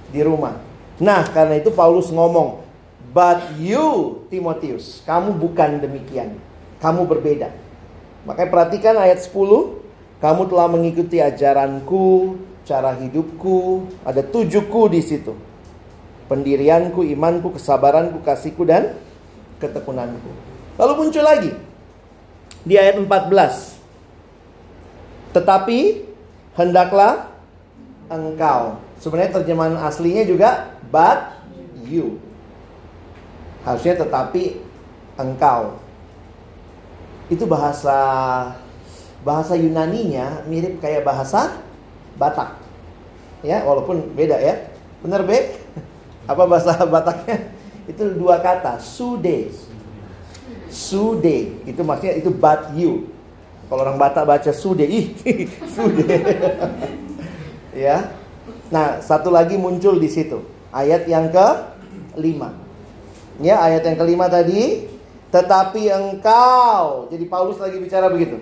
di 0.10 0.26
rumah 0.26 0.70
Nah, 1.00 1.24
karena 1.32 1.56
itu 1.56 1.72
Paulus 1.72 2.12
ngomong, 2.12 2.60
"But 3.16 3.56
you, 3.56 4.20
Timotius, 4.28 5.00
kamu 5.08 5.40
bukan 5.40 5.80
demikian. 5.80 6.36
Kamu 6.84 7.08
berbeda." 7.08 7.56
Makanya 8.28 8.52
perhatikan 8.52 8.96
ayat 9.00 9.24
10, 9.24 9.80
"Kamu 10.20 10.52
telah 10.52 10.68
mengikuti 10.68 11.24
ajaranku, 11.24 12.36
cara 12.70 12.94
hidupku, 12.94 13.90
ada 14.06 14.22
tujuhku 14.22 14.94
di 14.94 15.02
situ. 15.02 15.34
Pendirianku, 16.30 17.02
imanku, 17.02 17.58
kesabaranku, 17.58 18.22
kasihku 18.22 18.62
dan 18.62 18.94
ketekunanku." 19.58 20.30
Lalu 20.78 20.94
muncul 20.94 21.26
lagi 21.26 21.52
di 22.62 22.78
ayat 22.78 23.02
14. 23.02 23.82
Tetapi 25.34 26.06
hendaklah 26.54 27.34
engkau. 28.14 28.78
Sebenarnya 29.02 29.42
terjemahan 29.42 29.82
aslinya 29.82 30.24
juga 30.30 30.78
but 30.94 31.34
you. 31.90 32.22
Harusnya 33.66 33.98
tetapi 33.98 34.62
engkau. 35.18 35.82
Itu 37.30 37.50
bahasa 37.50 37.98
bahasa 39.26 39.54
Yunaninya 39.58 40.46
mirip 40.48 40.78
kayak 40.80 41.04
bahasa 41.04 41.60
Batak. 42.20 42.59
Ya, 43.46 43.64
walaupun 43.64 44.12
beda 44.16 44.36
ya. 44.40 44.70
Benar, 45.00 45.24
Be? 45.24 45.56
Apa 46.32 46.44
bahasa 46.44 46.76
Bataknya? 46.84 47.50
Itu 47.90 48.06
dua 48.14 48.38
kata, 48.44 48.78
sude. 48.78 49.50
Sude, 50.70 51.58
itu 51.66 51.82
maksudnya 51.82 52.14
itu 52.22 52.30
but 52.30 52.70
you. 52.78 53.10
Kalau 53.70 53.82
orang 53.86 53.98
Batak 53.98 54.26
baca 54.26 54.52
sude, 54.54 54.86
ih, 54.86 55.14
sude. 55.76 56.06
ya. 57.86 58.14
Nah, 58.70 59.02
satu 59.02 59.34
lagi 59.34 59.58
muncul 59.58 59.98
di 59.98 60.10
situ. 60.10 60.46
Ayat 60.70 61.10
yang 61.10 61.34
ke 61.34 61.48
lima. 62.22 62.54
Ya, 63.42 63.58
ayat 63.62 63.82
yang 63.86 63.98
kelima 63.98 64.30
tadi. 64.30 64.86
Tetapi 65.30 65.90
engkau. 65.90 67.10
Jadi 67.10 67.26
Paulus 67.30 67.58
lagi 67.62 67.78
bicara 67.82 68.10
begitu. 68.10 68.38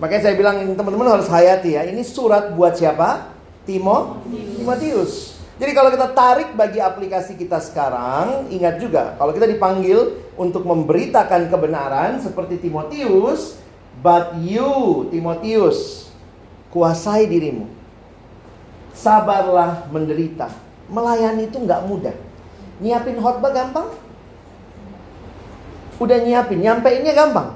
Makanya 0.00 0.28
saya 0.28 0.34
bilang 0.36 0.64
teman-teman 0.76 1.20
harus 1.20 1.28
hayati 1.28 1.76
ya. 1.76 1.84
Ini 1.84 2.00
surat 2.04 2.52
buat 2.56 2.76
siapa? 2.76 3.39
Timo, 3.70 4.18
Timotius. 4.58 5.38
Jadi 5.62 5.70
kalau 5.76 5.94
kita 5.94 6.10
tarik 6.10 6.58
bagi 6.58 6.82
aplikasi 6.82 7.38
kita 7.38 7.62
sekarang, 7.62 8.50
ingat 8.50 8.82
juga 8.82 9.14
kalau 9.14 9.30
kita 9.30 9.46
dipanggil 9.46 10.18
untuk 10.34 10.66
memberitakan 10.66 11.46
kebenaran 11.46 12.18
seperti 12.18 12.58
Timotius, 12.58 13.62
but 14.02 14.34
you 14.42 15.06
Timotius 15.14 16.10
kuasai 16.74 17.30
dirimu. 17.30 17.70
Sabarlah 18.90 19.86
menderita 19.94 20.50
Melayani 20.90 21.46
itu 21.46 21.62
nggak 21.62 21.86
mudah. 21.86 22.16
Nyiapin 22.82 23.22
khotbah 23.22 23.54
gampang? 23.54 23.86
Udah 26.02 26.18
nyiapin, 26.18 26.58
nyampeinnya 26.58 27.14
gampang. 27.14 27.54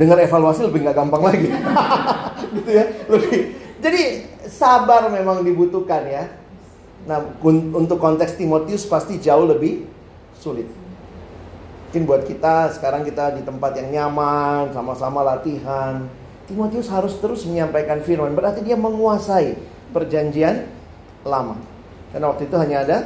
Dengar 0.00 0.16
evaluasi 0.24 0.64
lebih 0.64 0.88
nggak 0.88 0.96
gampang 0.96 1.22
lagi. 1.28 1.52
gitu 2.56 2.70
ya, 2.72 2.84
lebih. 3.12 3.40
Jadi 3.84 4.02
sabar 4.48 5.08
memang 5.08 5.44
dibutuhkan 5.44 6.02
ya. 6.06 6.24
Nah, 7.04 7.20
untuk 7.74 8.00
konteks 8.00 8.40
Timotius 8.40 8.88
pasti 8.88 9.20
jauh 9.20 9.44
lebih 9.44 9.84
sulit. 10.40 10.68
Mungkin 11.88 12.10
buat 12.10 12.26
kita 12.26 12.74
sekarang 12.74 13.06
kita 13.06 13.38
di 13.38 13.46
tempat 13.46 13.76
yang 13.78 13.92
nyaman, 13.92 14.72
sama-sama 14.74 15.22
latihan. 15.22 16.10
Timotius 16.50 16.90
harus 16.90 17.14
terus 17.22 17.46
menyampaikan 17.46 18.02
firman, 18.02 18.34
berarti 18.34 18.66
dia 18.66 18.74
menguasai 18.74 19.54
perjanjian 19.94 20.66
lama. 21.22 21.54
Karena 22.10 22.26
waktu 22.34 22.50
itu 22.50 22.56
hanya 22.58 22.82
ada 22.82 22.98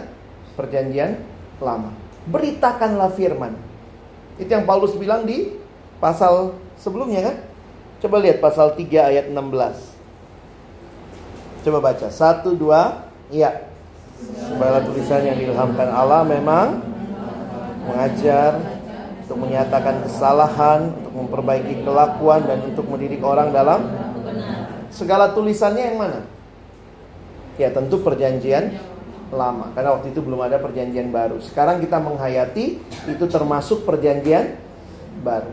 perjanjian 0.57 1.21
lama. 1.61 1.93
Beritakanlah 2.31 3.13
firman. 3.13 3.55
Itu 4.39 4.51
yang 4.51 4.65
Paulus 4.65 4.95
bilang 4.95 5.27
di 5.27 5.59
pasal 5.99 6.55
sebelumnya 6.79 7.29
kan? 7.29 7.37
Coba 7.99 8.23
lihat 8.23 8.39
pasal 8.39 8.79
3 8.79 9.11
ayat 9.11 9.27
16. 9.31 9.98
Coba 11.69 11.93
baca. 11.93 12.09
Satu, 12.09 12.57
dua, 12.57 13.13
iya. 13.29 13.69
Segala 14.41 14.81
tulisan 14.81 15.21
yang 15.21 15.37
diilhamkan 15.37 15.93
Allah 15.93 16.25
memang 16.25 16.81
mengajar 17.85 18.57
untuk 19.21 19.37
menyatakan 19.45 20.01
kesalahan, 20.01 20.97
untuk 20.97 21.13
memperbaiki 21.13 21.85
kelakuan 21.85 22.41
dan 22.49 22.65
untuk 22.73 22.89
mendidik 22.89 23.21
orang 23.21 23.53
dalam 23.53 23.85
segala 24.89 25.37
tulisannya 25.37 25.93
yang 25.93 26.01
mana? 26.01 26.25
Ya 27.61 27.69
tentu 27.69 28.01
perjanjian 28.01 28.81
lama 29.29 29.69
karena 29.77 29.93
waktu 29.93 30.17
itu 30.17 30.25
belum 30.25 30.41
ada 30.49 30.57
perjanjian 30.57 31.13
baru. 31.13 31.37
Sekarang 31.45 31.85
kita 31.85 32.01
menghayati 32.01 32.81
itu 33.13 33.25
termasuk 33.29 33.85
perjanjian 33.85 34.57
baru. 35.21 35.53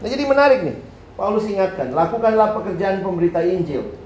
Nah, 0.00 0.08
jadi 0.08 0.24
menarik 0.24 0.60
nih. 0.64 0.76
Paulus 1.20 1.44
ingatkan, 1.50 1.92
lakukanlah 1.92 2.56
pekerjaan 2.56 3.04
pemberita 3.04 3.44
Injil. 3.44 3.97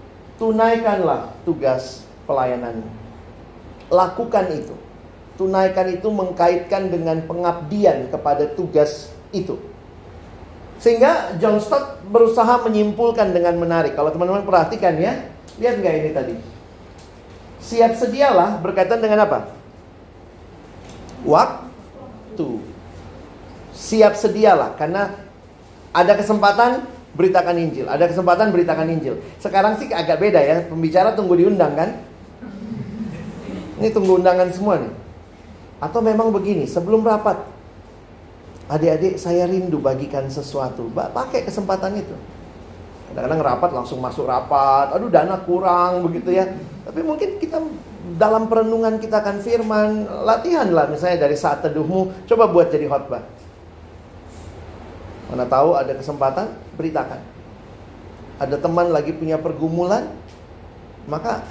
Tunaikanlah 0.43 1.39
tugas 1.47 2.03
pelayanan. 2.27 2.83
Lakukan 3.95 4.51
itu. 4.51 4.75
Tunaikan 5.39 5.87
itu 5.95 6.11
mengkaitkan 6.11 6.91
dengan 6.91 7.23
pengabdian 7.31 8.11
kepada 8.11 8.51
tugas 8.59 9.15
itu. 9.31 9.55
Sehingga 10.83 11.39
John 11.39 11.63
Stott 11.63 12.03
berusaha 12.11 12.59
menyimpulkan 12.67 13.31
dengan 13.31 13.55
menarik. 13.55 13.95
Kalau 13.95 14.11
teman-teman 14.11 14.43
perhatikan 14.43 14.99
ya, 14.99 15.31
lihat 15.63 15.79
nggak 15.79 15.95
ini 15.95 16.11
tadi? 16.11 16.35
Siap 17.63 17.95
sedialah 17.95 18.59
berkaitan 18.59 18.99
dengan 18.99 19.23
apa? 19.23 19.47
Waktu. 21.23 22.59
Siap 23.79 24.19
sedialah 24.19 24.75
karena 24.75 25.15
ada 25.95 26.19
kesempatan 26.19 26.83
beritakan 27.13 27.57
Injil, 27.61 27.87
ada 27.89 28.09
kesempatan 28.09 28.49
beritakan 28.53 28.89
Injil. 28.89 29.21
Sekarang 29.37 29.77
sih 29.77 29.93
agak 29.93 30.21
beda 30.21 30.41
ya, 30.41 30.57
pembicara 30.65 31.13
tunggu 31.13 31.37
diundang 31.37 31.77
kan? 31.77 31.91
Ini 33.83 33.91
tunggu 33.91 34.23
undangan 34.23 34.49
semua 34.55 34.79
nih. 34.79 34.93
Atau 35.83 35.99
memang 35.99 36.31
begini, 36.31 36.65
sebelum 36.71 37.03
rapat, 37.03 37.43
adik-adik 38.71 39.19
saya 39.19 39.51
rindu 39.51 39.83
bagikan 39.83 40.31
sesuatu, 40.31 40.87
pakai 40.95 41.43
kesempatan 41.43 41.99
itu. 41.99 42.15
Kadang-kadang 43.13 43.43
rapat 43.45 43.71
langsung 43.77 44.01
masuk 44.01 44.25
rapat, 44.25 44.95
aduh 44.95 45.13
dana 45.13 45.37
kurang 45.45 46.07
begitu 46.09 46.33
ya. 46.33 46.49
Tapi 46.87 47.05
mungkin 47.05 47.37
kita 47.37 47.61
dalam 48.17 48.49
perenungan 48.49 48.97
kita 48.97 49.21
akan 49.21 49.37
firman, 49.45 50.09
latihan 50.25 50.71
lah 50.73 50.89
misalnya 50.89 51.29
dari 51.29 51.37
saat 51.37 51.61
teduhmu, 51.61 52.25
coba 52.25 52.49
buat 52.49 52.73
jadi 52.73 52.89
khotbah. 52.89 53.21
Mana 55.29 55.45
tahu 55.45 55.77
ada 55.77 55.93
kesempatan, 55.93 56.57
beritakan. 56.77 57.21
Ada 58.41 58.59
teman 58.59 58.91
lagi 58.91 59.15
punya 59.15 59.39
pergumulan, 59.39 60.11
maka 61.07 61.45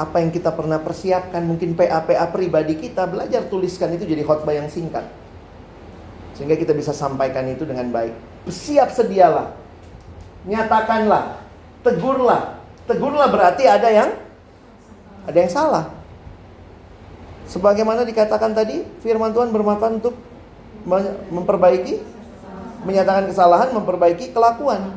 apa 0.00 0.16
yang 0.22 0.32
kita 0.32 0.54
pernah 0.54 0.80
persiapkan, 0.80 1.44
mungkin 1.44 1.76
PA-PA 1.76 2.30
pribadi 2.32 2.78
kita, 2.78 3.04
belajar 3.04 3.44
tuliskan 3.52 3.92
itu 3.92 4.08
jadi 4.08 4.24
khotbah 4.24 4.56
yang 4.56 4.70
singkat. 4.70 5.04
Sehingga 6.38 6.56
kita 6.56 6.72
bisa 6.72 6.96
sampaikan 6.96 7.44
itu 7.52 7.68
dengan 7.68 7.92
baik. 7.92 8.16
Siap 8.48 8.88
sedialah. 8.96 9.52
Nyatakanlah. 10.48 11.44
Tegurlah. 11.84 12.56
Tegurlah 12.88 13.28
berarti 13.28 13.68
ada 13.68 13.88
yang 13.92 14.10
ada 15.28 15.36
yang 15.36 15.52
salah. 15.52 15.84
Sebagaimana 17.50 18.06
dikatakan 18.08 18.56
tadi, 18.56 18.86
firman 19.04 19.34
Tuhan 19.36 19.52
bermanfaat 19.52 20.00
untuk 20.00 20.16
memperbaiki, 21.28 22.00
menyatakan 22.84 23.28
kesalahan, 23.28 23.70
memperbaiki 23.76 24.32
kelakuan. 24.32 24.96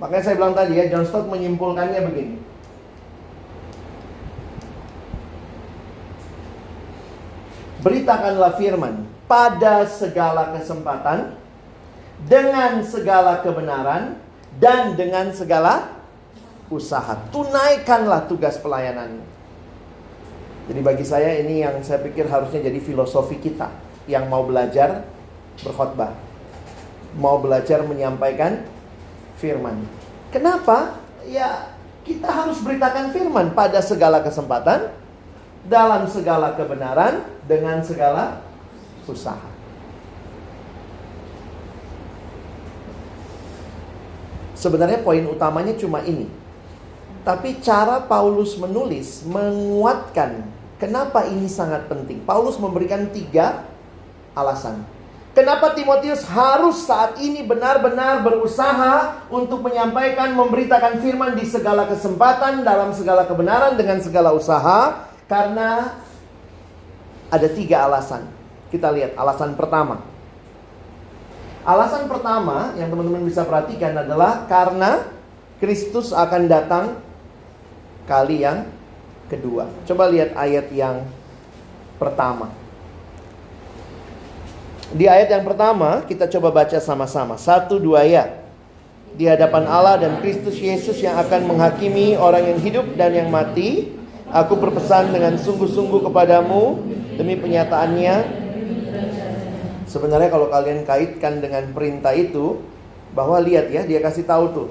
Makanya 0.00 0.22
saya 0.24 0.36
bilang 0.36 0.56
tadi 0.56 0.80
ya, 0.80 0.90
John 0.90 1.06
Stott 1.06 1.28
menyimpulkannya 1.30 2.00
begini. 2.04 2.36
Beritakanlah 7.84 8.56
firman 8.56 9.04
pada 9.28 9.84
segala 9.84 10.56
kesempatan, 10.56 11.36
dengan 12.24 12.80
segala 12.80 13.44
kebenaran, 13.44 14.16
dan 14.56 14.96
dengan 14.96 15.28
segala 15.36 15.92
usaha. 16.72 17.20
Tunaikanlah 17.28 18.24
tugas 18.24 18.56
pelayanan. 18.56 19.20
Jadi 20.64 20.80
bagi 20.80 21.04
saya 21.04 21.36
ini 21.44 21.60
yang 21.60 21.84
saya 21.84 22.00
pikir 22.00 22.24
harusnya 22.24 22.64
jadi 22.64 22.80
filosofi 22.80 23.36
kita 23.36 23.68
yang 24.08 24.32
mau 24.32 24.48
belajar 24.48 25.04
berkhotbah. 25.60 26.16
Mau 27.14 27.38
belajar 27.38 27.82
menyampaikan 27.86 28.66
firman. 29.38 29.86
Kenapa? 30.34 30.98
Ya 31.24 31.74
kita 32.04 32.28
harus 32.28 32.60
beritakan 32.60 33.14
firman 33.14 33.56
pada 33.56 33.80
segala 33.80 34.20
kesempatan, 34.20 34.92
dalam 35.64 36.04
segala 36.04 36.52
kebenaran, 36.52 37.24
dengan 37.48 37.80
segala 37.80 38.44
usaha. 39.08 39.54
Sebenarnya 44.52 45.04
poin 45.04 45.24
utamanya 45.28 45.76
cuma 45.76 46.00
ini. 46.04 46.28
Tapi 47.24 47.60
cara 47.60 48.04
Paulus 48.04 48.56
menulis 48.60 49.24
menguatkan 49.24 50.44
kenapa 50.76 51.24
ini 51.24 51.48
sangat 51.48 51.88
penting. 51.88 52.20
Paulus 52.24 52.60
memberikan 52.60 53.08
tiga 53.12 53.64
alasan. 54.36 54.84
Kenapa 55.34 55.74
Timotius 55.74 56.22
harus 56.30 56.86
saat 56.86 57.18
ini 57.18 57.42
benar-benar 57.42 58.22
berusaha 58.22 59.26
untuk 59.26 59.66
menyampaikan, 59.66 60.30
memberitakan 60.30 61.02
firman 61.02 61.34
di 61.34 61.42
segala 61.42 61.90
kesempatan, 61.90 62.62
dalam 62.62 62.94
segala 62.94 63.26
kebenaran, 63.26 63.74
dengan 63.74 63.98
segala 63.98 64.30
usaha? 64.30 65.10
Karena 65.26 65.98
ada 67.34 67.48
tiga 67.50 67.82
alasan. 67.90 68.30
Kita 68.70 68.94
lihat 68.94 69.18
alasan 69.18 69.58
pertama. 69.58 70.06
Alasan 71.66 72.06
pertama 72.06 72.70
yang 72.78 72.94
teman-teman 72.94 73.26
bisa 73.26 73.42
perhatikan 73.42 73.90
adalah 74.06 74.46
karena 74.46 75.02
Kristus 75.58 76.14
akan 76.14 76.46
datang 76.46 76.94
kali 78.06 78.46
yang 78.46 78.70
kedua. 79.26 79.66
Coba 79.82 80.06
lihat 80.06 80.38
ayat 80.38 80.70
yang 80.70 81.02
pertama. 81.98 82.63
Di 84.92 85.08
ayat 85.08 85.32
yang 85.32 85.44
pertama 85.48 86.04
kita 86.04 86.28
coba 86.28 86.52
baca 86.64 86.76
sama-sama. 86.82 87.40
Satu 87.40 87.80
dua 87.80 88.04
ayat. 88.04 88.44
Di 89.14 89.30
hadapan 89.30 89.64
Allah 89.70 89.96
dan 90.02 90.18
Kristus 90.18 90.58
Yesus 90.58 90.98
yang 90.98 91.14
akan 91.16 91.46
menghakimi 91.48 92.18
orang 92.18 92.50
yang 92.50 92.58
hidup 92.60 92.86
dan 92.98 93.14
yang 93.14 93.30
mati. 93.30 93.94
Aku 94.34 94.58
berpesan 94.58 95.14
dengan 95.14 95.38
sungguh-sungguh 95.38 96.02
kepadamu 96.10 96.82
demi 97.14 97.38
penyataannya. 97.38 98.42
Sebenarnya 99.86 100.26
kalau 100.26 100.50
kalian 100.50 100.82
kaitkan 100.82 101.38
dengan 101.38 101.70
perintah 101.70 102.10
itu, 102.10 102.58
bahwa 103.14 103.38
lihat 103.38 103.70
ya, 103.70 103.86
dia 103.86 104.02
kasih 104.02 104.26
tahu 104.26 104.44
tuh. 104.50 104.68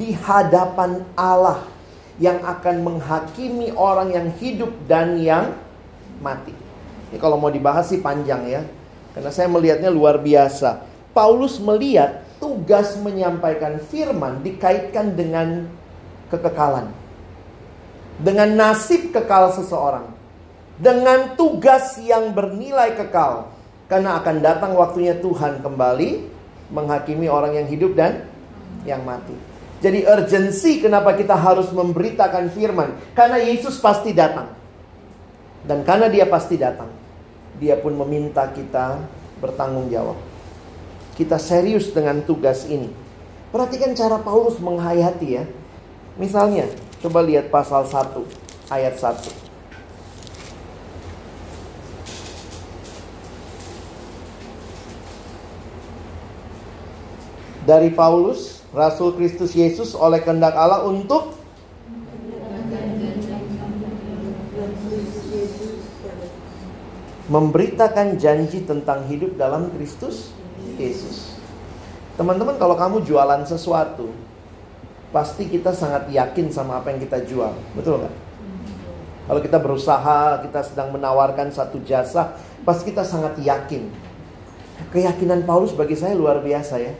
Di 0.00 0.16
hadapan 0.16 1.04
Allah 1.12 1.68
yang 2.16 2.40
akan 2.40 2.80
menghakimi 2.80 3.76
orang 3.76 4.16
yang 4.16 4.32
hidup 4.40 4.72
dan 4.88 5.20
yang 5.20 5.52
mati. 6.24 6.56
Ini 7.12 7.20
kalau 7.20 7.36
mau 7.36 7.52
dibahas 7.52 7.92
sih 7.92 8.00
panjang 8.00 8.48
ya. 8.48 8.64
Karena 9.14 9.30
saya 9.34 9.48
melihatnya 9.50 9.90
luar 9.90 10.22
biasa. 10.22 10.86
Paulus 11.10 11.58
melihat 11.58 12.22
tugas 12.38 12.94
menyampaikan 13.02 13.82
firman 13.82 14.40
dikaitkan 14.46 15.18
dengan 15.18 15.66
kekekalan. 16.30 16.94
Dengan 18.20 18.54
nasib 18.54 19.10
kekal 19.10 19.50
seseorang. 19.50 20.06
Dengan 20.78 21.34
tugas 21.34 21.98
yang 21.98 22.30
bernilai 22.30 22.94
kekal. 22.94 23.50
Karena 23.90 24.22
akan 24.22 24.36
datang 24.38 24.72
waktunya 24.78 25.18
Tuhan 25.18 25.58
kembali 25.66 26.10
menghakimi 26.70 27.26
orang 27.26 27.58
yang 27.58 27.66
hidup 27.66 27.98
dan 27.98 28.22
yang 28.86 29.02
mati. 29.02 29.34
Jadi 29.82 30.06
urgensi 30.06 30.78
kenapa 30.78 31.18
kita 31.18 31.34
harus 31.34 31.66
memberitakan 31.74 32.54
firman. 32.54 32.94
Karena 33.18 33.42
Yesus 33.42 33.82
pasti 33.82 34.14
datang. 34.14 34.54
Dan 35.66 35.82
karena 35.82 36.06
dia 36.06 36.30
pasti 36.30 36.54
datang 36.54 36.99
dia 37.60 37.76
pun 37.76 37.92
meminta 37.92 38.48
kita 38.48 39.04
bertanggung 39.38 39.92
jawab. 39.92 40.16
Kita 41.14 41.36
serius 41.36 41.92
dengan 41.92 42.24
tugas 42.24 42.64
ini. 42.64 42.88
Perhatikan 43.52 43.92
cara 43.92 44.16
Paulus 44.16 44.56
menghayati 44.56 45.28
ya. 45.28 45.44
Misalnya, 46.16 46.64
coba 47.04 47.20
lihat 47.20 47.52
pasal 47.52 47.84
1 47.84 48.24
ayat 48.72 48.96
1. 48.96 49.50
Dari 57.68 57.92
Paulus, 57.92 58.64
Rasul 58.72 59.14
Kristus 59.20 59.52
Yesus 59.52 59.92
oleh 59.92 60.24
kehendak 60.24 60.56
Allah 60.56 60.88
untuk 60.88 61.36
memberitakan 67.30 68.18
janji 68.18 68.66
tentang 68.66 69.06
hidup 69.06 69.38
dalam 69.38 69.70
Kristus 69.70 70.34
Yesus. 70.74 71.38
Teman-teman, 72.18 72.58
kalau 72.58 72.74
kamu 72.74 73.06
jualan 73.06 73.46
sesuatu, 73.46 74.10
pasti 75.14 75.46
kita 75.46 75.70
sangat 75.70 76.10
yakin 76.10 76.50
sama 76.50 76.82
apa 76.82 76.90
yang 76.90 76.98
kita 76.98 77.22
jual, 77.22 77.54
betul 77.78 78.02
nggak? 78.02 78.14
Kalau 79.30 79.40
kita 79.46 79.58
berusaha, 79.62 80.42
kita 80.42 80.60
sedang 80.66 80.90
menawarkan 80.90 81.54
satu 81.54 81.78
jasa, 81.86 82.34
pasti 82.66 82.90
kita 82.90 83.06
sangat 83.06 83.38
yakin. 83.38 83.86
Keyakinan 84.90 85.46
Paulus 85.46 85.70
bagi 85.70 85.94
saya 85.94 86.18
luar 86.18 86.42
biasa 86.42 86.82
ya. 86.82 86.98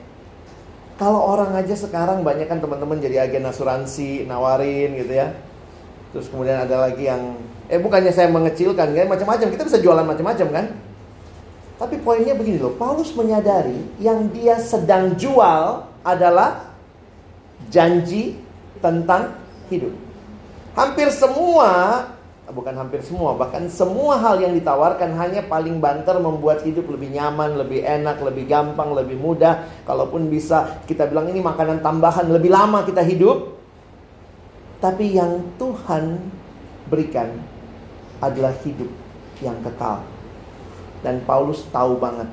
Kalau 0.95 1.27
orang 1.27 1.59
aja 1.59 1.75
sekarang 1.75 2.23
banyak 2.23 2.47
kan 2.47 2.63
teman-teman 2.63 3.03
jadi 3.03 3.27
agen 3.27 3.51
asuransi, 3.51 4.31
nawarin 4.31 4.95
gitu 4.95 5.11
ya. 5.11 5.35
Terus 6.11 6.27
kemudian 6.27 6.67
ada 6.67 6.91
lagi 6.91 7.07
yang 7.07 7.39
Eh 7.71 7.79
bukannya 7.79 8.11
saya 8.11 8.27
mengecilkan 8.27 8.91
kan 8.91 9.07
macam-macam. 9.07 9.47
Kita 9.47 9.63
bisa 9.63 9.79
jualan 9.79 10.03
macam-macam 10.03 10.47
kan? 10.51 10.67
Tapi 11.79 11.97
poinnya 12.03 12.35
begini 12.35 12.59
loh, 12.59 12.75
Paulus 12.75 13.15
menyadari 13.15 13.79
yang 14.03 14.27
dia 14.35 14.59
sedang 14.59 15.15
jual 15.15 15.87
adalah 16.03 16.75
janji 17.71 18.37
tentang 18.83 19.39
hidup. 19.71 19.95
Hampir 20.75 21.09
semua, 21.15 22.05
bukan 22.51 22.75
hampir 22.75 23.01
semua, 23.07 23.39
bahkan 23.39 23.71
semua 23.71 24.19
hal 24.19 24.43
yang 24.43 24.53
ditawarkan 24.53 25.15
hanya 25.15 25.47
paling 25.47 25.79
banter 25.79 26.19
membuat 26.19 26.67
hidup 26.67 26.91
lebih 26.91 27.15
nyaman, 27.15 27.55
lebih 27.55 27.87
enak, 27.87 28.19
lebih 28.19 28.51
gampang, 28.51 28.93
lebih 28.93 29.17
mudah. 29.17 29.65
Kalaupun 29.87 30.27
bisa 30.27 30.83
kita 30.91 31.07
bilang 31.07 31.31
ini 31.31 31.39
makanan 31.39 31.81
tambahan, 31.81 32.27
lebih 32.29 32.51
lama 32.51 32.83
kita 32.83 33.01
hidup. 33.07 33.60
Tapi 34.81 35.13
yang 35.13 35.45
Tuhan 35.61 36.17
berikan 36.89 37.37
adalah 38.25 38.57
hidup 38.65 38.89
yang 39.45 39.57
kekal. 39.61 40.01
Dan 41.05 41.21
Paulus 41.25 41.65
tahu 41.69 42.01
banget 42.01 42.29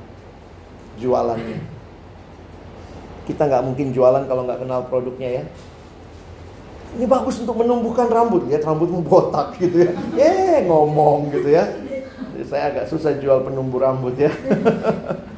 jualannya. 1.00 1.60
Kita 3.28 3.44
nggak 3.44 3.64
mungkin 3.64 3.92
jualan 3.92 4.24
kalau 4.24 4.48
nggak 4.48 4.64
kenal 4.64 4.80
produknya 4.88 5.40
ya. 5.40 5.44
Ini 6.96 7.04
bagus 7.04 7.44
untuk 7.44 7.60
menumbuhkan 7.60 8.08
rambut, 8.08 8.48
lihat 8.48 8.64
rambutmu 8.64 9.04
botak 9.04 9.60
gitu 9.60 9.84
ya. 9.84 9.92
Eh 10.16 10.64
ngomong 10.64 11.28
gitu 11.28 11.52
ya. 11.52 11.68
Jadi 12.32 12.44
saya 12.48 12.72
agak 12.72 12.88
susah 12.88 13.20
jual 13.20 13.44
penumbuh 13.44 13.84
rambut 13.84 14.16
ya. 14.16 14.32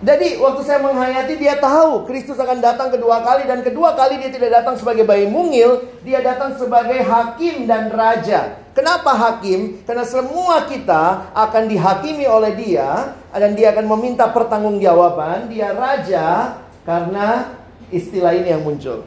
Jadi 0.00 0.40
waktu 0.40 0.64
saya 0.64 0.80
menghayati 0.80 1.36
dia 1.36 1.60
tahu 1.60 2.08
Kristus 2.08 2.40
akan 2.40 2.64
datang 2.64 2.88
kedua 2.88 3.20
kali 3.20 3.44
dan 3.44 3.60
kedua 3.60 3.92
kali 3.92 4.16
dia 4.16 4.32
tidak 4.32 4.64
datang 4.64 4.80
sebagai 4.80 5.04
bayi 5.04 5.28
mungil, 5.28 5.92
dia 6.00 6.24
datang 6.24 6.56
sebagai 6.56 7.04
hakim 7.04 7.68
dan 7.68 7.92
raja. 7.92 8.56
Kenapa 8.72 9.12
hakim? 9.12 9.84
Karena 9.84 10.08
semua 10.08 10.64
kita 10.64 11.28
akan 11.36 11.68
dihakimi 11.68 12.24
oleh 12.24 12.56
dia 12.56 13.12
dan 13.28 13.52
dia 13.52 13.76
akan 13.76 13.84
meminta 13.92 14.24
pertanggungjawaban. 14.32 15.52
Dia 15.52 15.76
raja 15.76 16.56
karena 16.88 17.60
istilah 17.92 18.32
ini 18.32 18.56
yang 18.56 18.64
muncul. 18.64 19.04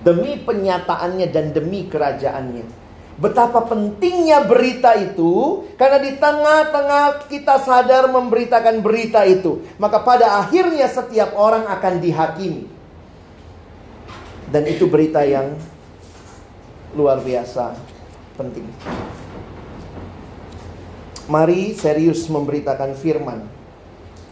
Demi 0.00 0.40
penyataannya 0.48 1.28
dan 1.28 1.52
demi 1.52 1.92
kerajaannya. 1.92 2.77
Betapa 3.18 3.66
pentingnya 3.66 4.46
berita 4.46 4.94
itu 4.94 5.66
karena 5.74 5.98
di 5.98 6.14
tengah-tengah 6.22 7.26
kita 7.26 7.58
sadar 7.66 8.06
memberitakan 8.14 8.78
berita 8.78 9.26
itu, 9.26 9.58
maka 9.74 9.98
pada 10.06 10.38
akhirnya 10.38 10.86
setiap 10.86 11.34
orang 11.34 11.66
akan 11.66 11.98
dihakimi. 11.98 12.70
Dan 14.54 14.70
itu 14.70 14.86
berita 14.86 15.26
yang 15.26 15.58
luar 16.94 17.18
biasa 17.18 17.74
penting. 18.38 18.70
Mari 21.26 21.74
serius 21.74 22.22
memberitakan 22.30 22.94
firman. 22.94 23.44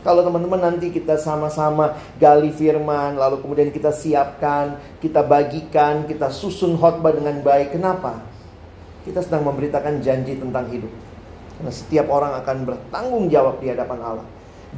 Kalau 0.06 0.22
teman-teman 0.22 0.62
nanti 0.62 0.94
kita 0.94 1.18
sama-sama 1.18 1.98
gali 2.22 2.54
firman, 2.54 3.18
lalu 3.18 3.42
kemudian 3.42 3.74
kita 3.74 3.90
siapkan, 3.90 4.78
kita 5.02 5.26
bagikan, 5.26 6.06
kita 6.06 6.30
susun 6.30 6.78
khotbah 6.78 7.10
dengan 7.10 7.42
baik. 7.42 7.74
Kenapa? 7.74 8.35
Kita 9.06 9.22
sedang 9.22 9.46
memberitakan 9.46 10.02
janji 10.02 10.34
tentang 10.34 10.66
hidup. 10.66 10.90
Karena 11.56 11.70
setiap 11.70 12.10
orang 12.10 12.34
akan 12.42 12.56
bertanggung 12.66 13.30
jawab 13.30 13.62
di 13.62 13.70
hadapan 13.70 14.02
Allah. 14.02 14.26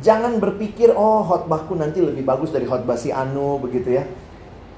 Jangan 0.05 0.37
berpikir, 0.37 0.93
oh 0.93 1.25
khotbahku 1.25 1.75
nanti 1.75 2.05
lebih 2.05 2.23
bagus 2.23 2.53
dari 2.53 2.69
khotbah 2.69 2.95
si 2.95 3.09
Anu 3.09 3.57
begitu 3.57 3.97
ya. 3.97 4.05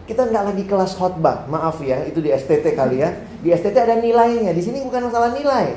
Kita 0.06 0.30
nggak 0.30 0.44
lagi 0.54 0.64
kelas 0.64 0.94
khotbah, 0.94 1.50
maaf 1.50 1.82
ya, 1.82 2.06
itu 2.06 2.22
di 2.22 2.30
STT 2.30 2.78
kali 2.78 3.02
ya. 3.02 3.10
Di 3.42 3.50
STT 3.50 3.74
ada 3.74 3.98
nilainya, 3.98 4.54
di 4.54 4.62
sini 4.62 4.80
bukan 4.86 5.10
masalah 5.10 5.34
nilai. 5.34 5.76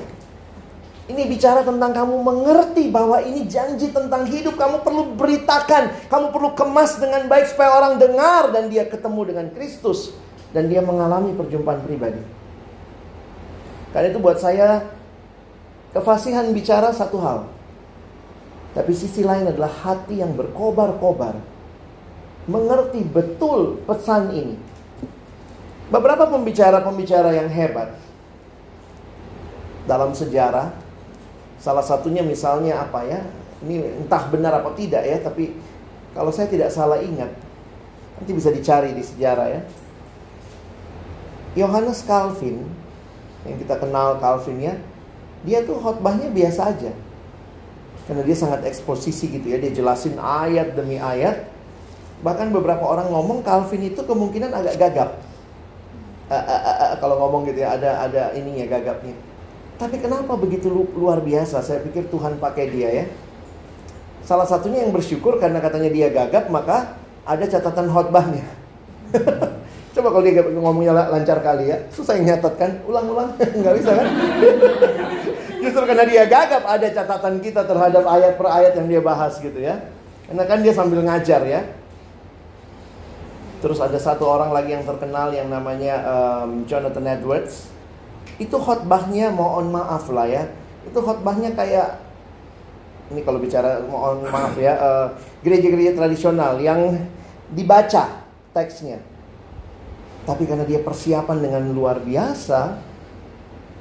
Ini 1.04 1.28
bicara 1.28 1.68
tentang 1.68 1.92
kamu 1.92 2.16
mengerti 2.24 2.88
bahwa 2.88 3.20
ini 3.20 3.44
janji 3.44 3.92
tentang 3.92 4.24
hidup. 4.24 4.56
Kamu 4.56 4.88
perlu 4.88 5.20
beritakan, 5.20 6.08
kamu 6.08 6.32
perlu 6.32 6.50
kemas 6.56 6.96
dengan 6.96 7.28
baik 7.28 7.52
supaya 7.52 7.76
orang 7.76 8.00
dengar 8.00 8.56
dan 8.56 8.72
dia 8.72 8.88
ketemu 8.88 9.22
dengan 9.28 9.46
Kristus 9.52 10.16
dan 10.56 10.72
dia 10.72 10.80
mengalami 10.80 11.36
perjumpaan 11.36 11.84
pribadi. 11.84 12.43
Karena 13.94 14.10
itu 14.10 14.20
buat 14.20 14.42
saya 14.42 14.82
kefasihan 15.94 16.50
bicara 16.50 16.90
satu 16.90 17.22
hal. 17.22 17.46
Tapi 18.74 18.90
sisi 18.98 19.22
lain 19.22 19.46
adalah 19.46 19.70
hati 19.70 20.18
yang 20.18 20.34
berkobar-kobar. 20.34 21.38
Mengerti 22.50 23.06
betul 23.06 23.80
pesan 23.86 24.34
ini. 24.34 24.58
Beberapa 25.94 26.26
pembicara-pembicara 26.26 27.38
yang 27.38 27.48
hebat 27.54 27.94
dalam 29.86 30.18
sejarah 30.18 30.74
salah 31.62 31.86
satunya 31.86 32.26
misalnya 32.26 32.82
apa 32.82 33.06
ya? 33.06 33.22
Ini 33.64 34.04
entah 34.04 34.28
benar 34.28 34.60
apa 34.60 34.74
tidak 34.76 35.06
ya, 35.06 35.22
tapi 35.22 35.54
kalau 36.12 36.34
saya 36.34 36.50
tidak 36.50 36.74
salah 36.74 37.00
ingat 37.00 37.32
nanti 38.18 38.32
bisa 38.34 38.50
dicari 38.50 38.92
di 38.92 39.04
sejarah 39.06 39.48
ya. 39.54 39.62
Yohanes 41.54 42.02
Calvin 42.04 42.66
yang 43.44 43.58
kita 43.60 43.76
kenal 43.80 44.20
Calvin 44.20 44.60
ya, 44.60 44.74
dia 45.44 45.64
tuh 45.68 45.76
khotbahnya 45.80 46.32
biasa 46.32 46.72
aja. 46.72 46.92
Karena 48.04 48.24
dia 48.24 48.36
sangat 48.36 48.68
eksposisi 48.68 49.32
gitu 49.32 49.48
ya, 49.48 49.58
dia 49.60 49.72
jelasin 49.72 50.20
ayat 50.20 50.76
demi 50.76 51.00
ayat. 51.00 51.48
Bahkan 52.24 52.52
beberapa 52.56 52.84
orang 52.84 53.12
ngomong 53.12 53.44
Calvin 53.44 53.84
itu 53.88 54.00
kemungkinan 54.04 54.52
agak 54.52 54.76
gagap. 54.80 55.10
Uh, 56.32 56.36
uh, 56.40 56.62
uh, 56.64 56.78
uh, 56.88 56.92
kalau 57.04 57.20
ngomong 57.20 57.48
gitu 57.52 57.64
ya, 57.64 57.76
ada 57.76 58.08
ada 58.08 58.24
ininya 58.36 58.64
gagapnya. 58.68 59.16
Tapi 59.76 60.00
kenapa 60.00 60.40
begitu 60.40 60.72
luar 60.72 61.20
biasa? 61.20 61.60
Saya 61.60 61.84
pikir 61.84 62.08
Tuhan 62.08 62.40
pakai 62.40 62.72
dia 62.72 62.90
ya. 62.92 63.06
Salah 64.24 64.48
satunya 64.48 64.88
yang 64.88 64.96
bersyukur 64.96 65.36
karena 65.36 65.60
katanya 65.60 65.92
dia 65.92 66.08
gagap, 66.08 66.48
maka 66.48 66.96
ada 67.28 67.44
catatan 67.44 67.92
khotbahnya. 67.92 68.48
Coba 70.04 70.20
kalau 70.20 70.28
dia 70.28 70.44
ngomongnya 70.44 70.92
lancar 71.16 71.40
kali 71.40 71.72
ya, 71.72 71.80
susah 71.88 72.20
yang 72.20 72.36
nyatet 72.36 72.60
kan, 72.60 72.76
ulang-ulang, 72.84 73.40
nggak 73.64 73.76
bisa 73.80 73.92
kan? 73.96 74.08
Justru 75.64 75.84
karena 75.88 76.04
dia 76.04 76.28
gagap 76.28 76.60
ada 76.68 76.88
catatan 76.92 77.40
kita 77.40 77.64
terhadap 77.64 78.04
ayat 78.04 78.36
per 78.36 78.52
ayat 78.52 78.76
yang 78.76 78.92
dia 78.92 79.00
bahas 79.00 79.40
gitu 79.40 79.64
ya. 79.64 79.80
Karena 80.28 80.44
kan 80.44 80.60
dia 80.60 80.76
sambil 80.76 81.08
ngajar 81.08 81.48
ya. 81.48 81.64
Terus 83.64 83.80
ada 83.80 83.96
satu 83.96 84.28
orang 84.28 84.52
lagi 84.52 84.76
yang 84.76 84.84
terkenal 84.84 85.32
yang 85.32 85.48
namanya 85.48 86.04
um, 86.04 86.68
Jonathan 86.68 87.08
Edwards. 87.08 87.72
Itu 88.36 88.60
khotbahnya 88.60 89.32
mohon 89.32 89.72
maaf 89.72 90.12
lah 90.12 90.28
ya. 90.28 90.52
Itu 90.84 91.00
khotbahnya 91.00 91.56
kayak 91.56 91.96
ini 93.16 93.24
kalau 93.24 93.40
bicara 93.40 93.80
mohon 93.88 94.28
maaf 94.28 94.52
ya, 94.60 94.76
uh, 94.76 95.08
gereja-gereja 95.48 95.96
tradisional 95.96 96.60
yang 96.60 97.08
dibaca 97.56 98.20
teksnya 98.52 99.13
tapi 100.24 100.48
karena 100.48 100.64
dia 100.64 100.80
persiapan 100.80 101.38
dengan 101.44 101.64
luar 101.76 102.00
biasa 102.00 102.80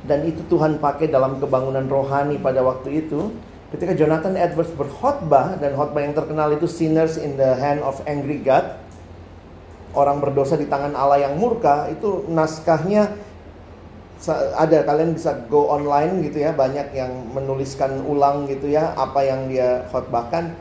dan 0.03 0.27
itu 0.27 0.43
Tuhan 0.51 0.83
pakai 0.83 1.07
dalam 1.07 1.39
kebangunan 1.39 1.87
rohani 1.87 2.39
pada 2.43 2.63
waktu 2.67 3.07
itu. 3.07 3.31
Ketika 3.71 3.97
Jonathan 3.97 4.37
Edwards 4.37 4.75
berkhotbah 4.77 5.57
dan 5.57 5.73
khotbah 5.79 6.05
yang 6.05 6.13
terkenal 6.13 6.53
itu 6.53 6.69
sinners 6.69 7.17
in 7.17 7.41
the 7.41 7.57
hand 7.57 7.81
of 7.81 8.03
angry 8.05 8.43
God. 8.43 8.77
Orang 9.93 10.25
berdosa 10.25 10.57
di 10.57 10.69
tangan 10.69 10.97
Allah 10.97 11.29
yang 11.29 11.37
murka 11.37 11.89
itu 11.93 12.25
naskahnya 12.29 13.13
ada 14.57 14.87
kalian 14.87 15.13
bisa 15.13 15.35
go 15.51 15.69
online 15.69 16.25
gitu 16.25 16.41
ya 16.41 16.55
banyak 16.55 16.95
yang 16.95 17.13
menuliskan 17.35 18.01
ulang 18.07 18.49
gitu 18.49 18.71
ya 18.71 18.95
apa 18.95 19.21
yang 19.21 19.51
dia 19.51 19.85
khotbahkan 19.91 20.55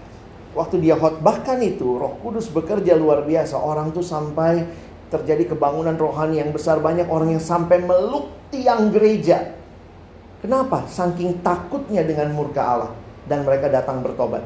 waktu 0.57 0.81
dia 0.81 0.97
khotbahkan 0.97 1.61
itu 1.61 1.95
Roh 1.95 2.17
Kudus 2.19 2.49
bekerja 2.49 2.97
luar 2.97 3.23
biasa 3.23 3.55
orang 3.55 3.93
tuh 3.93 4.03
sampai 4.03 4.65
terjadi 5.11 5.53
kebangunan 5.53 5.99
rohani 5.99 6.39
yang 6.39 6.55
besar 6.55 6.79
banyak 6.79 7.05
orang 7.11 7.35
yang 7.35 7.43
sampai 7.43 7.83
meluk 7.83 8.31
tiang 8.47 8.89
gereja. 8.95 9.51
Kenapa? 10.39 10.87
Saking 10.87 11.43
takutnya 11.43 12.01
dengan 12.01 12.31
murka 12.33 12.63
Allah 12.63 12.91
dan 13.27 13.43
mereka 13.43 13.69
datang 13.69 14.01
bertobat. 14.01 14.41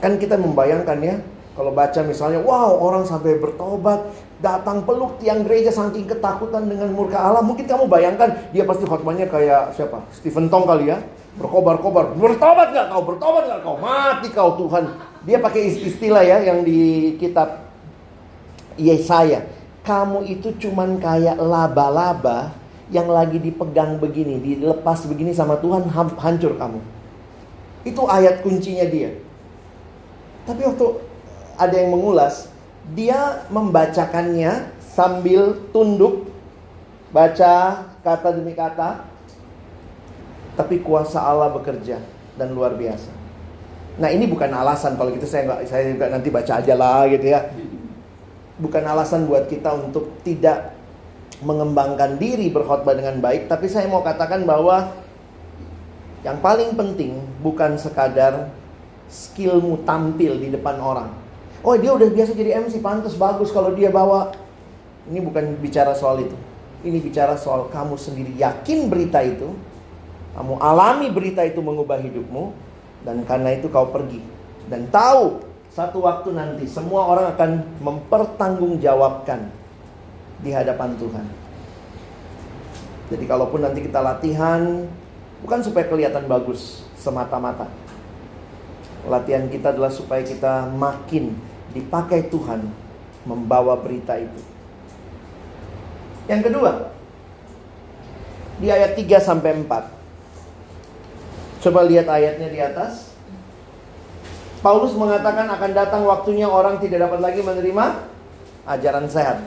Kan 0.00 0.16
kita 0.16 0.40
membayangkan 0.40 0.96
ya, 1.04 1.20
kalau 1.52 1.76
baca 1.76 2.00
misalnya, 2.00 2.40
wow 2.40 2.80
orang 2.80 3.04
sampai 3.04 3.36
bertobat, 3.36 4.00
datang 4.40 4.80
peluk 4.88 5.20
tiang 5.20 5.44
gereja 5.44 5.68
saking 5.68 6.08
ketakutan 6.08 6.64
dengan 6.64 6.88
murka 6.94 7.20
Allah. 7.20 7.44
Mungkin 7.44 7.68
kamu 7.68 7.84
bayangkan 7.84 8.48
dia 8.54 8.64
pasti 8.64 8.88
khotbahnya 8.88 9.28
kayak 9.28 9.76
siapa? 9.76 10.00
Stephen 10.16 10.48
Tong 10.48 10.64
kali 10.64 10.88
ya. 10.88 10.98
Berkobar-kobar, 11.36 12.18
bertobat 12.18 12.74
gak 12.74 12.90
kau? 12.90 13.06
Bertobat 13.06 13.46
gak 13.46 13.60
kau? 13.62 13.76
Mati 13.78 14.28
kau 14.34 14.50
Tuhan. 14.56 14.98
Dia 15.28 15.38
pakai 15.38 15.68
istilah 15.68 16.24
ya 16.26 16.42
yang 16.42 16.64
di 16.64 17.14
kitab 17.20 17.69
Yesaya, 18.80 19.44
kamu 19.84 20.24
itu 20.24 20.56
cuman 20.56 20.96
kayak 20.96 21.36
laba-laba 21.36 22.56
yang 22.90 23.06
lagi 23.06 23.38
dipegang 23.38 24.00
begini, 24.00 24.40
dilepas 24.40 25.06
begini 25.06 25.30
sama 25.30 25.60
Tuhan, 25.60 25.86
hancur 25.92 26.56
kamu. 26.58 26.80
Itu 27.86 28.08
ayat 28.08 28.42
kuncinya 28.42 28.84
dia. 28.88 29.14
Tapi 30.48 30.64
waktu 30.66 30.86
ada 31.54 31.76
yang 31.76 31.92
mengulas, 31.92 32.50
dia 32.96 33.46
membacakannya 33.52 34.72
sambil 34.82 35.54
tunduk, 35.70 36.26
baca 37.14 37.86
kata 38.02 38.28
demi 38.34 38.56
kata, 38.56 39.06
tapi 40.58 40.82
kuasa 40.82 41.22
Allah 41.22 41.54
bekerja 41.54 42.02
dan 42.34 42.52
luar 42.56 42.74
biasa. 42.74 43.12
Nah 44.00 44.08
ini 44.08 44.24
bukan 44.26 44.50
alasan 44.50 44.96
kalau 44.96 45.12
gitu 45.12 45.28
saya 45.28 45.44
nggak 45.44 45.60
saya 45.68 45.92
juga 45.92 46.08
nanti 46.08 46.32
baca 46.32 46.52
aja 46.56 46.74
lah 46.74 47.04
gitu 47.10 47.36
ya 47.36 47.52
bukan 48.60 48.84
alasan 48.84 49.24
buat 49.26 49.48
kita 49.48 49.72
untuk 49.74 50.20
tidak 50.22 50.76
mengembangkan 51.40 52.20
diri 52.20 52.52
berkhotbah 52.52 52.92
dengan 52.92 53.16
baik, 53.18 53.48
tapi 53.48 53.66
saya 53.66 53.88
mau 53.88 54.04
katakan 54.04 54.44
bahwa 54.44 54.92
yang 56.20 56.36
paling 56.44 56.76
penting 56.76 57.16
bukan 57.40 57.80
sekadar 57.80 58.52
skillmu 59.08 59.82
tampil 59.88 60.36
di 60.36 60.52
depan 60.52 60.76
orang. 60.76 61.08
Oh 61.64 61.76
dia 61.80 61.96
udah 61.96 62.12
biasa 62.12 62.36
jadi 62.36 62.60
MC, 62.60 62.84
pantas 62.84 63.16
bagus 63.16 63.48
kalau 63.48 63.72
dia 63.72 63.88
bawa. 63.88 64.36
Ini 65.08 65.24
bukan 65.24 65.56
bicara 65.58 65.96
soal 65.96 66.28
itu. 66.28 66.36
Ini 66.84 67.00
bicara 67.00 67.34
soal 67.40 67.72
kamu 67.72 67.96
sendiri 67.96 68.32
yakin 68.36 68.88
berita 68.88 69.20
itu, 69.24 69.52
kamu 70.36 70.60
alami 70.60 71.08
berita 71.08 71.44
itu 71.44 71.60
mengubah 71.60 72.00
hidupmu, 72.00 72.52
dan 73.04 73.24
karena 73.24 73.56
itu 73.56 73.68
kau 73.72 73.88
pergi 73.88 74.20
dan 74.68 74.86
tahu 74.92 75.40
satu 75.70 76.02
waktu 76.02 76.34
nanti 76.34 76.66
semua 76.66 77.06
orang 77.06 77.30
akan 77.34 77.50
mempertanggungjawabkan 77.78 79.50
di 80.42 80.50
hadapan 80.50 80.98
Tuhan. 80.98 81.26
Jadi 83.10 83.24
kalaupun 83.26 83.62
nanti 83.62 83.82
kita 83.86 84.02
latihan 84.02 84.86
bukan 85.42 85.60
supaya 85.62 85.86
kelihatan 85.86 86.26
bagus 86.30 86.86
semata-mata. 86.98 87.66
Latihan 89.06 89.48
kita 89.48 89.74
adalah 89.74 89.90
supaya 89.90 90.22
kita 90.22 90.70
makin 90.74 91.34
dipakai 91.72 92.28
Tuhan 92.28 92.66
membawa 93.24 93.78
berita 93.78 94.18
itu. 94.18 94.40
Yang 96.30 96.50
kedua, 96.50 96.94
di 98.60 98.68
ayat 98.70 98.94
3 98.94 99.18
sampai 99.18 99.56
4. 99.66 101.64
Coba 101.64 101.80
lihat 101.84 102.06
ayatnya 102.06 102.48
di 102.48 102.60
atas. 102.60 103.09
Paulus 104.60 104.92
mengatakan 104.92 105.48
akan 105.48 105.70
datang 105.72 106.02
waktunya 106.04 106.44
orang 106.44 106.76
tidak 106.84 107.08
dapat 107.08 107.20
lagi 107.24 107.40
menerima 107.40 107.84
ajaran 108.68 109.08
sehat. 109.08 109.40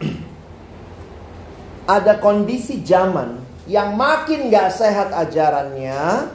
Ada 2.00 2.16
kondisi 2.16 2.80
zaman 2.80 3.44
yang 3.68 3.92
makin 3.92 4.48
gak 4.48 4.72
sehat 4.72 5.12
ajarannya, 5.12 6.32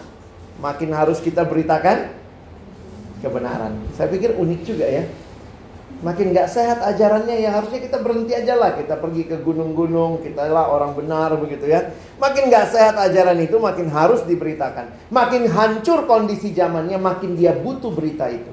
makin 0.61 0.93
harus 0.93 1.17
kita 1.21 1.41
beritakan 1.41 2.13
kebenaran. 3.25 3.73
Saya 3.97 4.13
pikir 4.13 4.38
unik 4.38 4.61
juga 4.61 4.86
ya. 4.86 5.03
Makin 6.00 6.32
gak 6.32 6.47
sehat 6.47 6.80
ajarannya 6.80 7.43
ya 7.43 7.60
harusnya 7.60 7.84
kita 7.84 8.00
berhenti 8.00 8.32
aja 8.32 8.56
lah. 8.56 8.72
Kita 8.80 8.95
pergi 8.95 9.28
ke 9.28 9.43
gunung-gunung, 9.43 10.24
kita 10.24 10.47
lah 10.47 10.72
orang 10.72 10.95
benar 10.95 11.36
begitu 11.36 11.68
ya. 11.68 11.91
Makin 12.16 12.47
gak 12.47 12.72
sehat 12.72 12.95
ajaran 12.95 13.36
itu 13.43 13.60
makin 13.60 13.91
harus 13.91 14.24
diberitakan. 14.24 15.12
Makin 15.12 15.52
hancur 15.52 16.08
kondisi 16.08 16.56
zamannya 16.56 16.95
makin 16.95 17.36
dia 17.36 17.52
butuh 17.52 17.91
berita 17.91 18.32
itu. 18.32 18.52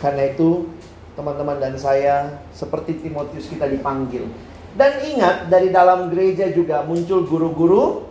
Karena 0.00 0.32
itu 0.32 0.64
teman-teman 1.12 1.60
dan 1.60 1.76
saya 1.76 2.40
seperti 2.56 3.04
Timotius 3.04 3.44
kita 3.44 3.68
dipanggil. 3.68 4.24
Dan 4.72 4.96
ingat 5.04 5.52
dari 5.52 5.68
dalam 5.68 6.08
gereja 6.08 6.48
juga 6.48 6.80
muncul 6.88 7.28
guru-guru 7.28 8.08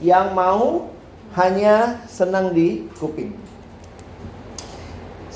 yang 0.00 0.32
mau 0.32 0.88
hanya 1.36 2.00
senang 2.08 2.56
di 2.56 2.88
kuping. 2.96 3.45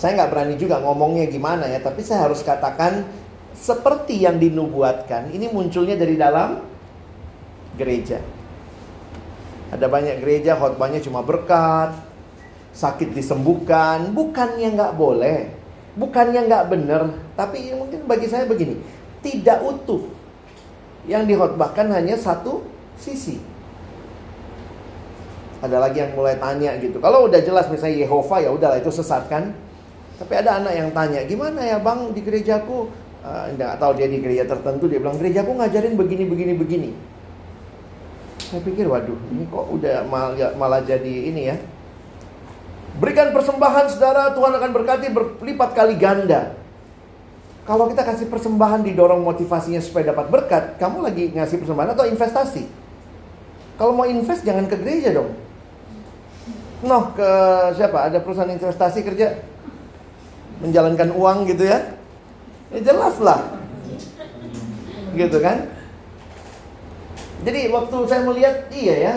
Saya 0.00 0.16
nggak 0.16 0.30
berani 0.32 0.56
juga 0.56 0.80
ngomongnya 0.80 1.28
gimana 1.28 1.68
ya, 1.68 1.76
tapi 1.84 2.00
saya 2.00 2.24
harus 2.24 2.40
katakan 2.40 3.04
seperti 3.52 4.16
yang 4.24 4.40
dinubuatkan. 4.40 5.28
Ini 5.28 5.52
munculnya 5.52 5.92
dari 5.92 6.16
dalam 6.16 6.64
gereja. 7.76 8.16
Ada 9.68 9.92
banyak 9.92 10.24
gereja 10.24 10.56
khotbahnya 10.56 11.04
cuma 11.04 11.20
berkat, 11.20 11.92
sakit 12.72 13.12
disembuhkan, 13.12 14.08
bukannya 14.16 14.72
nggak 14.72 14.96
boleh, 14.96 15.52
bukannya 16.00 16.48
nggak 16.48 16.64
benar, 16.72 17.02
tapi 17.36 17.76
mungkin 17.76 18.08
bagi 18.08 18.24
saya 18.24 18.48
begini, 18.48 18.80
tidak 19.20 19.60
utuh. 19.60 20.08
Yang 21.04 21.36
dikhotbahkan 21.36 21.92
hanya 21.92 22.16
satu 22.16 22.64
sisi. 22.96 23.36
Ada 25.60 25.76
lagi 25.76 26.00
yang 26.00 26.16
mulai 26.16 26.40
tanya 26.40 26.72
gitu. 26.80 27.04
Kalau 27.04 27.28
udah 27.28 27.44
jelas 27.44 27.68
misalnya 27.68 28.00
Yehova 28.00 28.40
ya 28.40 28.48
udahlah 28.48 28.80
itu 28.80 28.88
sesat 28.88 29.28
kan. 29.28 29.52
Tapi 30.20 30.32
ada 30.36 30.60
anak 30.60 30.76
yang 30.76 30.92
tanya, 30.92 31.24
gimana 31.24 31.64
ya 31.64 31.80
bang 31.80 32.12
di 32.12 32.20
gerejaku? 32.20 32.92
Uh, 33.20 33.52
enggak 33.52 33.76
tahu 33.76 34.00
dia 34.00 34.08
di 34.08 34.16
gereja 34.16 34.48
tertentu 34.48 34.88
dia 34.88 34.96
bilang 34.96 35.16
gerejaku 35.20 35.52
ngajarin 35.56 35.96
begini 35.96 36.24
begini 36.28 36.52
begini. 36.56 36.90
Saya 38.40 38.64
pikir 38.64 38.88
waduh 38.88 39.16
ini 39.28 39.44
kok 39.48 39.66
udah 39.76 40.04
malah, 40.08 40.52
malah 40.56 40.80
jadi 40.84 41.14
ini 41.28 41.52
ya. 41.52 41.56
Berikan 43.00 43.32
persembahan 43.32 43.92
saudara 43.92 44.32
Tuhan 44.36 44.52
akan 44.56 44.70
berkati 44.76 45.06
berlipat 45.12 45.70
kali 45.72 45.96
ganda. 45.96 46.56
Kalau 47.64 47.88
kita 47.92 48.02
kasih 48.04 48.28
persembahan 48.28 48.82
didorong 48.82 49.20
motivasinya 49.20 49.78
supaya 49.84 50.10
dapat 50.10 50.26
berkat, 50.32 50.64
kamu 50.80 51.04
lagi 51.04 51.30
ngasih 51.32 51.60
persembahan 51.60 51.92
atau 51.92 52.08
investasi? 52.08 52.64
Kalau 53.76 53.96
mau 53.96 54.08
invest 54.08 54.44
jangan 54.44 54.68
ke 54.68 54.76
gereja 54.80 55.16
dong. 55.16 55.32
Noh 56.84 57.12
ke 57.12 57.30
siapa? 57.76 58.08
Ada 58.08 58.24
perusahaan 58.24 58.48
investasi 58.48 59.04
kerja 59.04 59.38
menjalankan 60.60 61.10
uang 61.16 61.48
gitu 61.48 61.64
ya? 61.66 61.96
Ya 62.70 62.80
jelas 62.84 63.16
lah. 63.18 63.58
Gitu 65.16 65.38
kan? 65.42 65.66
Jadi 67.40 67.72
waktu 67.72 67.96
saya 68.04 68.22
melihat 68.28 68.68
iya 68.68 68.94
ya, 69.00 69.14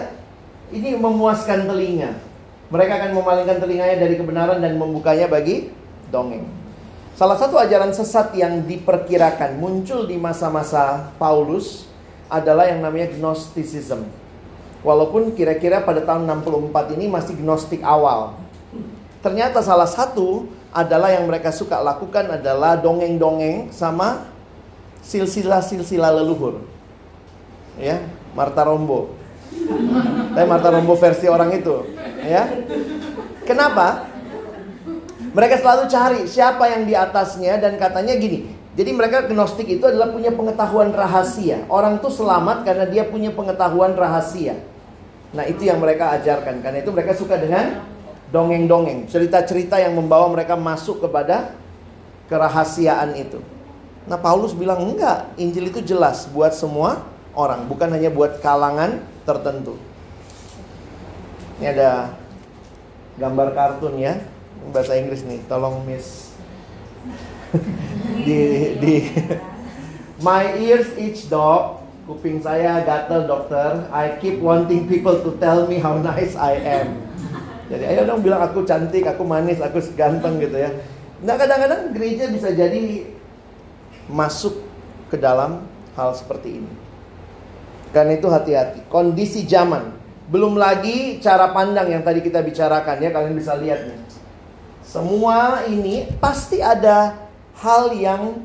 ini 0.72 0.96
memuaskan 0.96 1.68
telinga. 1.68 2.16
Mereka 2.72 2.92
akan 2.98 3.12
memalingkan 3.14 3.60
telinganya 3.62 4.00
dari 4.00 4.16
kebenaran 4.18 4.58
dan 4.64 4.80
membukanya 4.80 5.30
bagi 5.30 5.70
dongeng. 6.10 6.48
Salah 7.14 7.38
satu 7.38 7.62
ajaran 7.62 7.94
sesat 7.94 8.34
yang 8.34 8.66
diperkirakan 8.66 9.62
muncul 9.62 10.10
di 10.10 10.18
masa-masa 10.18 11.14
Paulus 11.22 11.86
adalah 12.26 12.66
yang 12.66 12.82
namanya 12.82 13.14
Gnosticism. 13.14 14.10
Walaupun 14.82 15.38
kira-kira 15.38 15.86
pada 15.86 16.02
tahun 16.02 16.26
64 16.26 16.98
ini 16.98 17.06
masih 17.06 17.38
Gnostik 17.38 17.86
awal. 17.86 18.34
Ternyata 19.22 19.62
salah 19.62 19.86
satu 19.86 20.50
adalah 20.74 21.14
yang 21.14 21.30
mereka 21.30 21.54
suka 21.54 21.78
lakukan 21.78 22.34
adalah 22.34 22.76
dongeng-dongeng 22.82 23.70
sama 23.70 24.26
silsilah-silsilah 25.06 26.12
leluhur. 26.20 26.66
Ya, 27.78 28.02
Marta 28.34 28.66
Rombo. 28.66 29.14
Tapi 30.34 30.46
Marta 30.50 30.74
Rombo 30.74 30.98
versi 30.98 31.30
orang 31.30 31.54
itu, 31.54 31.86
ya. 32.26 32.50
Kenapa? 33.46 34.10
Mereka 35.34 35.62
selalu 35.62 35.84
cari 35.90 36.20
siapa 36.30 36.70
yang 36.70 36.86
di 36.86 36.94
atasnya 36.94 37.58
dan 37.62 37.78
katanya 37.78 38.14
gini. 38.18 38.54
Jadi 38.74 38.90
mereka 38.94 39.30
gnostik 39.30 39.70
itu 39.70 39.86
adalah 39.86 40.10
punya 40.10 40.34
pengetahuan 40.34 40.90
rahasia. 40.90 41.66
Orang 41.70 42.02
tuh 42.02 42.10
selamat 42.10 42.66
karena 42.66 42.86
dia 42.90 43.06
punya 43.06 43.30
pengetahuan 43.30 43.94
rahasia. 43.94 44.58
Nah, 45.34 45.46
itu 45.46 45.66
yang 45.70 45.78
mereka 45.78 46.14
ajarkan. 46.18 46.62
Karena 46.62 46.82
itu 46.82 46.90
mereka 46.90 47.14
suka 47.14 47.38
dengan 47.38 47.86
dongeng-dongeng, 48.34 49.06
cerita-cerita 49.06 49.78
yang 49.78 49.94
membawa 49.94 50.26
mereka 50.34 50.58
masuk 50.58 51.06
kepada 51.06 51.54
kerahasiaan 52.26 53.14
itu. 53.14 53.38
Nah, 54.10 54.18
Paulus 54.18 54.58
bilang 54.58 54.82
enggak, 54.82 55.30
Injil 55.38 55.70
itu 55.70 55.86
jelas 55.86 56.26
buat 56.34 56.52
semua 56.58 57.06
orang, 57.38 57.70
bukan 57.70 57.94
hanya 57.94 58.10
buat 58.10 58.42
kalangan 58.42 59.06
tertentu. 59.24 59.78
Ini 61.62 61.78
ada 61.78 62.18
gambar 63.22 63.54
kartun 63.54 64.02
ya, 64.02 64.18
bahasa 64.74 64.98
Inggris 64.98 65.22
nih, 65.22 65.46
tolong 65.46 65.86
Miss 65.86 66.34
di 68.26 68.74
di 68.82 68.96
My 70.24 70.56
ears 70.58 70.90
itch 70.96 71.28
dog, 71.28 71.84
kuping 72.08 72.40
saya 72.40 72.82
gatel 72.88 73.28
dokter. 73.28 73.92
I 73.92 74.18
keep 74.24 74.40
wanting 74.40 74.88
people 74.88 75.20
to 75.20 75.36
tell 75.38 75.68
me 75.68 75.84
how 75.84 76.00
nice 76.00 76.34
I 76.40 76.58
am. 76.64 77.03
Jadi 77.72 77.84
ayo 77.88 78.04
dong 78.04 78.20
bilang 78.20 78.44
aku 78.44 78.68
cantik, 78.68 79.08
aku 79.08 79.24
manis, 79.24 79.64
aku 79.64 79.80
ganteng 79.96 80.40
gitu 80.40 80.60
ya. 80.60 80.72
Nah 81.24 81.40
kadang-kadang 81.40 81.96
gereja 81.96 82.28
bisa 82.28 82.52
jadi 82.52 83.08
masuk 84.12 84.60
ke 85.08 85.16
dalam 85.16 85.64
hal 85.96 86.12
seperti 86.12 86.60
ini. 86.60 86.74
Karena 87.96 88.18
itu 88.18 88.28
hati-hati. 88.28 88.84
Kondisi 88.90 89.46
zaman. 89.48 89.96
Belum 90.28 90.58
lagi 90.58 91.22
cara 91.22 91.54
pandang 91.54 91.88
yang 91.88 92.02
tadi 92.02 92.20
kita 92.26 92.42
bicarakan 92.42 92.98
ya. 93.00 93.10
Kalian 93.14 93.36
bisa 93.38 93.54
lihat 93.56 93.86
nih. 93.86 94.00
Semua 94.84 95.64
ini 95.70 96.10
pasti 96.20 96.60
ada 96.60 97.30
hal 97.62 97.94
yang 97.96 98.44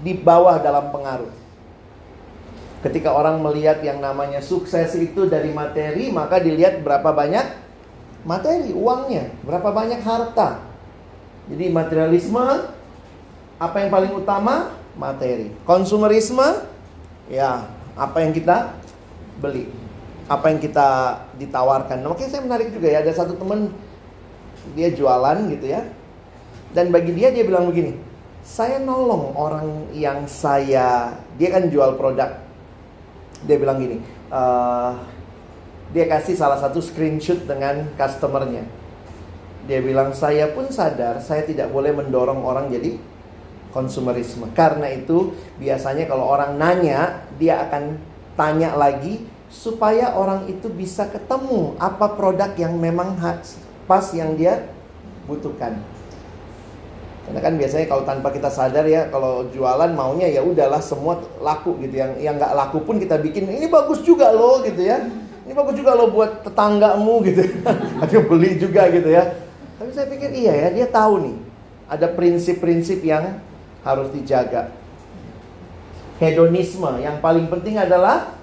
di 0.00 0.14
bawah 0.14 0.60
dalam 0.60 0.92
pengaruh. 0.92 1.32
Ketika 2.80 3.12
orang 3.12 3.44
melihat 3.44 3.84
yang 3.84 4.00
namanya 4.00 4.40
sukses 4.40 4.96
itu 4.96 5.28
dari 5.28 5.52
materi, 5.52 6.08
maka 6.08 6.40
dilihat 6.40 6.80
berapa 6.80 7.12
banyak 7.12 7.44
materi, 8.24 8.72
uangnya, 8.72 9.32
berapa 9.44 9.68
banyak 9.70 10.00
harta. 10.02 10.60
Jadi 11.50 11.66
materialisme 11.72 12.44
apa 13.60 13.76
yang 13.82 13.90
paling 13.90 14.12
utama? 14.14 14.76
Materi. 14.96 15.52
Konsumerisme 15.64 16.66
ya, 17.30 17.66
apa 17.96 18.22
yang 18.22 18.32
kita 18.32 18.76
beli. 19.38 19.68
Apa 20.30 20.54
yang 20.54 20.62
kita 20.62 21.20
ditawarkan. 21.36 22.06
Nah, 22.06 22.14
makanya 22.14 22.30
saya 22.38 22.42
menarik 22.46 22.70
juga 22.70 22.86
ya, 22.86 23.02
ada 23.02 23.12
satu 23.12 23.34
teman 23.34 23.74
dia 24.78 24.92
jualan 24.94 25.50
gitu 25.50 25.66
ya. 25.66 25.82
Dan 26.70 26.94
bagi 26.94 27.10
dia 27.16 27.34
dia 27.34 27.42
bilang 27.42 27.66
begini, 27.66 27.98
saya 28.46 28.78
nolong 28.78 29.34
orang 29.34 29.90
yang 29.90 30.22
saya 30.30 31.18
dia 31.34 31.48
kan 31.50 31.66
jual 31.66 31.98
produk. 31.98 32.30
Dia 33.42 33.56
bilang 33.58 33.80
gini, 33.80 33.98
uh, 34.30 34.94
dia 35.90 36.06
kasih 36.06 36.38
salah 36.38 36.58
satu 36.58 36.78
screenshot 36.78 37.42
dengan 37.46 37.90
customernya. 37.98 38.62
Dia 39.66 39.82
bilang, 39.82 40.14
saya 40.14 40.50
pun 40.50 40.70
sadar 40.70 41.18
saya 41.22 41.46
tidak 41.46 41.70
boleh 41.70 41.94
mendorong 41.94 42.42
orang 42.42 42.70
jadi 42.70 42.98
konsumerisme. 43.74 44.50
Karena 44.54 44.90
itu 44.90 45.34
biasanya 45.58 46.06
kalau 46.06 46.26
orang 46.26 46.58
nanya, 46.58 47.26
dia 47.38 47.66
akan 47.66 47.98
tanya 48.34 48.74
lagi 48.74 49.22
supaya 49.50 50.14
orang 50.14 50.46
itu 50.46 50.70
bisa 50.70 51.10
ketemu 51.10 51.74
apa 51.82 52.14
produk 52.14 52.54
yang 52.54 52.78
memang 52.78 53.18
pas 53.90 54.06
yang 54.14 54.38
dia 54.38 54.70
butuhkan. 55.26 55.74
Karena 57.26 57.40
kan 57.46 57.54
biasanya 57.58 57.86
kalau 57.86 58.02
tanpa 58.02 58.34
kita 58.34 58.50
sadar 58.50 58.86
ya 58.90 59.06
kalau 59.10 59.46
jualan 59.54 59.90
maunya 59.94 60.26
ya 60.30 60.42
udahlah 60.42 60.82
semua 60.82 61.22
laku 61.38 61.78
gitu 61.78 61.98
yang 61.98 62.18
yang 62.18 62.34
nggak 62.38 62.54
laku 62.58 62.82
pun 62.82 62.98
kita 62.98 63.22
bikin 63.22 63.46
ini 63.46 63.70
bagus 63.70 64.02
juga 64.02 64.34
loh 64.34 64.66
gitu 64.66 64.82
ya 64.82 64.98
ini 65.50 65.58
bagus 65.58 65.74
juga 65.82 65.98
lo 65.98 66.14
buat 66.14 66.46
tetanggamu 66.46 67.26
gitu. 67.26 67.42
Akhirnya 68.06 68.22
beli 68.22 68.54
juga 68.54 68.86
gitu 68.86 69.10
ya. 69.10 69.34
Tapi 69.82 69.90
saya 69.90 70.06
pikir 70.06 70.30
iya 70.30 70.54
ya, 70.54 70.68
dia 70.70 70.86
tahu 70.86 71.26
nih. 71.26 71.36
Ada 71.90 72.06
prinsip-prinsip 72.14 73.02
yang 73.02 73.42
harus 73.82 74.14
dijaga. 74.14 74.70
Hedonisme 76.22 77.02
yang 77.02 77.18
paling 77.18 77.50
penting 77.50 77.82
adalah 77.82 78.38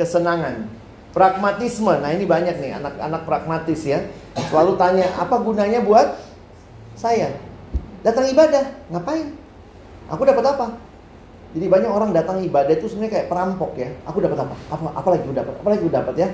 kesenangan. 0.00 0.64
Pragmatisme. 1.12 1.92
Nah, 1.92 2.08
ini 2.16 2.24
banyak 2.24 2.56
nih 2.56 2.80
anak-anak 2.80 3.28
pragmatis 3.28 3.84
ya. 3.84 4.00
Selalu 4.48 4.80
tanya, 4.80 5.12
apa 5.20 5.36
gunanya 5.36 5.84
buat 5.84 6.16
saya? 6.96 7.36
Datang 8.00 8.32
ibadah, 8.32 8.64
ngapain? 8.88 9.28
Aku 10.08 10.24
dapat 10.24 10.56
apa? 10.56 10.72
Jadi 11.54 11.66
banyak 11.70 11.90
orang 11.90 12.10
datang 12.10 12.42
ibadah 12.42 12.74
itu 12.74 12.90
sebenarnya 12.90 13.12
kayak 13.20 13.28
perampok 13.30 13.78
ya. 13.78 13.88
Aku 14.08 14.18
dapat 14.18 14.38
apa? 14.42 14.54
Apa 14.72 14.84
apalagi 14.98 15.22
aku 15.28 15.34
dapat? 15.36 15.54
Apalagi 15.60 15.80
aku 15.86 15.92
dapat 15.92 16.14
ya? 16.18 16.28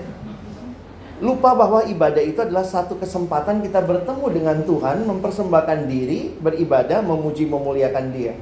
Lupa 1.23 1.55
bahwa 1.55 1.87
ibadah 1.87 2.19
itu 2.19 2.43
adalah 2.43 2.67
satu 2.67 2.99
kesempatan 2.99 3.63
kita 3.63 3.79
bertemu 3.87 4.27
dengan 4.35 4.57
Tuhan, 4.67 5.07
mempersembahkan 5.07 5.87
diri, 5.87 6.35
beribadah, 6.35 6.99
memuji, 6.99 7.47
memuliakan 7.47 8.11
Dia. 8.11 8.35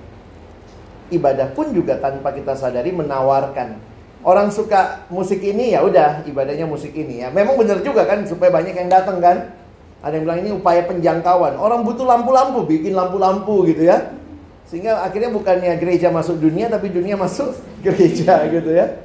Ibadah 1.13 1.53
pun 1.53 1.77
juga 1.77 2.01
tanpa 2.01 2.33
kita 2.33 2.57
sadari 2.57 2.95
menawarkan. 2.97 3.77
Orang 4.25 4.49
suka 4.53 5.05
musik 5.13 5.41
ini 5.41 5.73
ya 5.73 5.85
udah 5.85 6.25
ibadahnya 6.29 6.65
musik 6.69 6.93
ini 6.93 7.25
ya. 7.25 7.29
Memang 7.33 7.57
benar 7.57 7.81
juga 7.85 8.05
kan 8.09 8.25
supaya 8.25 8.53
banyak 8.53 8.73
yang 8.73 8.89
datang 8.89 9.21
kan. 9.21 9.53
Ada 10.01 10.17
yang 10.17 10.25
bilang 10.25 10.41
ini 10.41 10.51
upaya 10.57 10.85
penjangkauan. 10.89 11.61
Orang 11.61 11.85
butuh 11.85 12.09
lampu-lampu, 12.09 12.65
bikin 12.65 12.97
lampu-lampu 12.97 13.69
gitu 13.69 13.85
ya. 13.89 14.20
Sehingga 14.71 15.03
akhirnya 15.03 15.35
bukannya 15.35 15.75
gereja 15.83 16.15
masuk 16.15 16.39
dunia 16.39 16.71
tapi 16.71 16.95
dunia 16.95 17.19
masuk 17.19 17.59
gereja 17.85 18.47
gitu 18.47 18.71
ya. 18.71 19.03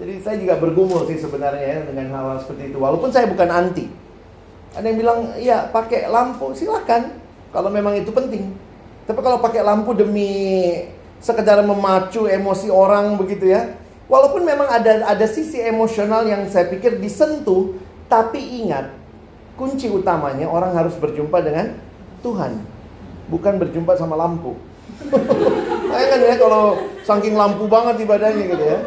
Jadi 0.00 0.22
saya 0.24 0.36
juga 0.40 0.56
bergumul 0.56 1.04
sih 1.10 1.18
sebenarnya 1.18 1.66
ya 1.66 1.78
dengan 1.84 2.06
hal-hal 2.14 2.38
seperti 2.40 2.72
itu. 2.72 2.78
Walaupun 2.78 3.10
saya 3.10 3.26
bukan 3.26 3.50
anti. 3.50 3.90
Ada 4.70 4.86
yang 4.86 4.98
bilang, 5.02 5.18
ya 5.42 5.66
pakai 5.66 6.06
lampu 6.06 6.54
silakan 6.54 7.18
kalau 7.50 7.68
memang 7.68 7.98
itu 7.98 8.08
penting. 8.14 8.54
Tapi 9.04 9.20
kalau 9.20 9.42
pakai 9.42 9.66
lampu 9.66 9.90
demi 9.92 10.30
sekedar 11.18 11.58
memacu 11.66 12.30
emosi 12.30 12.70
orang 12.70 13.18
begitu 13.18 13.50
ya. 13.50 13.76
Walaupun 14.06 14.46
memang 14.46 14.70
ada 14.70 15.10
ada 15.10 15.26
sisi 15.26 15.58
emosional 15.58 16.26
yang 16.26 16.46
saya 16.46 16.66
pikir 16.70 16.98
disentuh, 17.02 17.74
tapi 18.10 18.40
ingat 18.62 18.90
kunci 19.54 19.86
utamanya 19.86 20.48
orang 20.48 20.74
harus 20.74 20.96
berjumpa 20.98 21.44
dengan 21.44 21.76
Tuhan, 22.24 22.58
bukan 23.30 23.54
berjumpa 23.60 23.94
sama 23.94 24.16
lampu. 24.18 24.56
Kan 26.10 26.20
ya 26.20 26.34
kalau 26.36 26.76
saking 27.06 27.34
lampu 27.38 27.64
banget 27.70 28.04
ibadahnya 28.04 28.44
gitu 28.44 28.64
ya. 28.64 28.78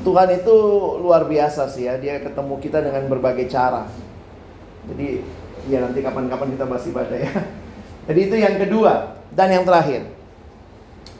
Tuhan 0.00 0.28
itu 0.32 0.56
luar 1.04 1.28
biasa 1.28 1.68
sih 1.68 1.84
ya. 1.84 2.00
Dia 2.00 2.24
ketemu 2.24 2.56
kita 2.62 2.80
dengan 2.80 3.04
berbagai 3.10 3.46
cara. 3.52 3.84
Jadi 4.88 5.20
ya 5.68 5.84
nanti 5.84 6.00
kapan-kapan 6.00 6.56
kita 6.56 6.64
bahas 6.64 6.84
ibadah 6.88 7.18
ya. 7.20 7.32
Jadi 8.08 8.20
itu 8.26 8.36
yang 8.40 8.56
kedua 8.56 9.20
dan 9.36 9.52
yang 9.52 9.68
terakhir. 9.68 10.08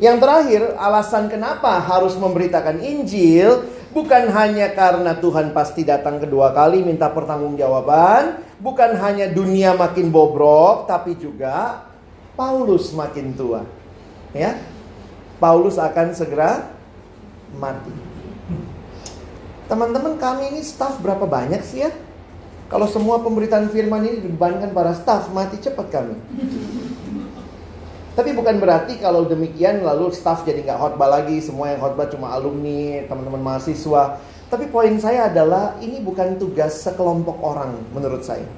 Yang 0.01 0.17
terakhir, 0.25 0.63
alasan 0.81 1.29
kenapa 1.29 1.77
harus 1.77 2.17
memberitakan 2.17 2.81
Injil 2.81 3.69
bukan 3.93 4.33
hanya 4.33 4.73
karena 4.73 5.13
Tuhan 5.21 5.53
pasti 5.53 5.85
datang 5.85 6.17
kedua 6.17 6.57
kali 6.57 6.81
minta 6.81 7.13
pertanggungjawaban, 7.13 8.41
bukan 8.65 8.97
hanya 8.97 9.29
dunia 9.29 9.77
makin 9.77 10.09
bobrok, 10.09 10.89
tapi 10.89 11.21
juga 11.21 11.85
Paulus 12.41 12.97
makin 12.97 13.37
tua. 13.37 13.69
Ya. 14.33 14.57
Paulus 15.37 15.77
akan 15.77 16.17
segera 16.17 16.73
mati. 17.61 17.93
Teman-teman 19.69 20.17
kami 20.17 20.57
ini 20.57 20.65
staff 20.65 20.97
berapa 21.05 21.29
banyak 21.29 21.61
sih 21.61 21.85
ya? 21.85 21.93
Kalau 22.73 22.89
semua 22.89 23.21
pemberitaan 23.21 23.69
firman 23.69 24.09
ini 24.09 24.25
dibebankan 24.25 24.73
para 24.73 24.97
staff, 24.97 25.29
mati 25.37 25.61
cepat 25.61 25.93
kami. 25.93 26.17
Tapi 28.17 28.31
bukan 28.33 28.57
berarti 28.57 28.97
kalau 28.97 29.29
demikian 29.29 29.85
lalu 29.85 30.09
staff 30.15 30.41
jadi 30.41 30.65
nggak 30.65 30.81
khotbah 30.81 31.21
lagi, 31.21 31.45
semua 31.45 31.77
yang 31.77 31.81
khotbah 31.83 32.09
cuma 32.09 32.33
alumni, 32.33 33.05
teman-teman 33.05 33.43
mahasiswa. 33.43 34.17
Tapi 34.49 34.65
poin 34.73 34.97
saya 34.97 35.29
adalah 35.29 35.77
ini 35.85 36.01
bukan 36.01 36.41
tugas 36.41 36.81
sekelompok 36.89 37.37
orang 37.45 37.77
menurut 37.93 38.25
saya. 38.25 38.49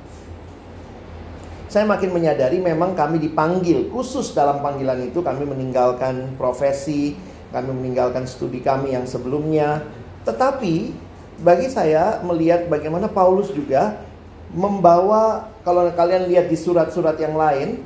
Saya 1.72 1.88
makin 1.88 2.12
menyadari 2.12 2.60
memang 2.60 2.92
kami 2.92 3.16
dipanggil 3.16 3.88
khusus 3.88 4.36
dalam 4.36 4.60
panggilan 4.60 5.08
itu 5.08 5.24
kami 5.24 5.48
meninggalkan 5.48 6.36
profesi, 6.36 7.16
kami 7.48 7.72
meninggalkan 7.72 8.28
studi 8.28 8.60
kami 8.60 8.92
yang 8.92 9.08
sebelumnya, 9.08 9.80
tetapi 10.28 10.92
bagi 11.40 11.72
saya 11.72 12.20
melihat 12.20 12.68
bagaimana 12.68 13.08
Paulus 13.08 13.48
juga 13.56 14.04
membawa 14.52 15.48
kalau 15.64 15.88
kalian 15.96 16.28
lihat 16.28 16.52
di 16.52 16.60
surat-surat 16.60 17.16
yang 17.16 17.40
lain 17.40 17.80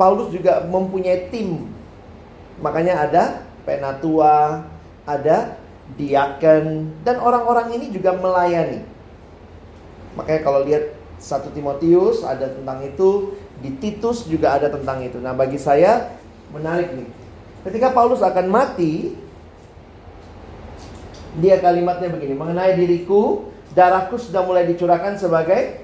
Paulus 0.00 0.32
juga 0.32 0.64
mempunyai 0.64 1.28
tim. 1.28 1.68
Makanya 2.64 3.04
ada 3.04 3.24
penatua, 3.68 4.64
ada 5.04 5.60
diaken 6.00 6.96
dan 7.04 7.20
orang-orang 7.20 7.76
ini 7.76 7.92
juga 7.92 8.16
melayani. 8.16 8.88
Makanya 10.16 10.40
kalau 10.40 10.64
lihat 10.64 11.03
satu 11.24 11.48
Timotius 11.56 12.20
ada 12.20 12.52
tentang 12.52 12.84
itu, 12.84 13.32
di 13.64 13.72
Titus 13.80 14.28
juga 14.28 14.60
ada 14.60 14.68
tentang 14.68 15.00
itu. 15.00 15.16
Nah, 15.16 15.32
bagi 15.32 15.56
saya 15.56 16.12
menarik 16.52 16.92
nih. 16.92 17.08
Ketika 17.64 17.96
Paulus 17.96 18.20
akan 18.20 18.52
mati, 18.52 19.16
dia 21.40 21.56
kalimatnya 21.64 22.12
begini, 22.12 22.36
mengenai 22.36 22.76
diriku, 22.76 23.48
darahku 23.72 24.20
sudah 24.20 24.44
mulai 24.44 24.68
dicurahkan 24.68 25.16
sebagai 25.16 25.80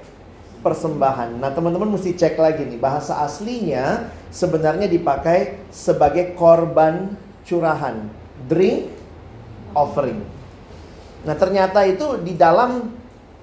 persembahan. 0.61 1.41
Nah, 1.41 1.49
teman-teman 1.57 1.89
mesti 1.89 2.13
cek 2.13 2.37
lagi 2.37 2.61
nih, 2.69 2.77
bahasa 2.77 3.25
aslinya 3.25 4.13
sebenarnya 4.29 4.85
dipakai 4.85 5.57
sebagai 5.73 6.37
korban 6.37 7.17
curahan, 7.49 8.05
drink 8.45 8.93
offering. 9.73 10.21
Nah, 11.25 11.33
ternyata 11.33 11.81
itu 11.89 12.21
di 12.21 12.37
dalam 12.37 13.00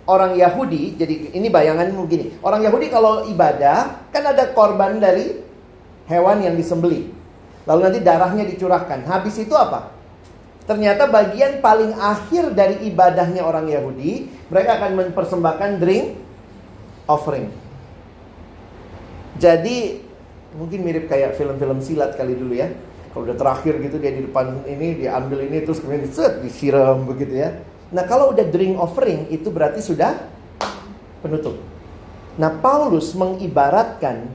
orang 0.08 0.40
Yahudi, 0.40 0.96
jadi 0.96 1.36
ini 1.36 1.52
bayangan 1.52 1.92
begini. 1.92 2.40
Orang 2.40 2.64
Yahudi 2.64 2.88
kalau 2.88 3.28
ibadah 3.28 4.08
kan 4.08 4.24
ada 4.24 4.56
korban 4.56 4.96
dari 4.96 5.36
hewan 6.08 6.40
yang 6.40 6.56
disembeli. 6.56 7.12
Lalu 7.68 7.80
nanti 7.84 8.00
darahnya 8.00 8.48
dicurahkan. 8.48 9.04
Habis 9.04 9.44
itu 9.44 9.52
apa? 9.52 9.92
Ternyata 10.64 11.08
bagian 11.12 11.60
paling 11.60 11.92
akhir 11.96 12.56
dari 12.56 12.88
ibadahnya 12.88 13.44
orang 13.44 13.68
Yahudi, 13.68 14.32
mereka 14.48 14.80
akan 14.80 14.96
mempersembahkan 14.96 15.70
drink 15.76 16.16
offering. 17.04 17.52
Jadi 19.36 20.00
mungkin 20.56 20.80
mirip 20.80 21.08
kayak 21.12 21.36
film-film 21.36 21.84
silat 21.84 22.16
kali 22.16 22.32
dulu 22.32 22.56
ya. 22.56 22.72
Kalau 23.12 23.24
udah 23.28 23.36
terakhir 23.36 23.80
gitu 23.80 23.96
dia 24.00 24.12
di 24.12 24.28
depan 24.28 24.64
ini 24.68 25.04
dia 25.04 25.16
ambil 25.16 25.44
ini 25.44 25.64
terus 25.64 25.80
kemudian 25.80 26.08
set 26.08 26.40
disiram 26.40 27.04
begitu 27.04 27.44
ya. 27.44 27.52
Nah, 27.88 28.04
kalau 28.04 28.36
udah 28.36 28.44
drink 28.44 28.76
offering 28.76 29.28
itu 29.32 29.48
berarti 29.48 29.80
sudah 29.80 30.28
penutup. 31.24 31.56
Nah, 32.36 32.52
Paulus 32.60 33.16
mengibaratkan 33.16 34.28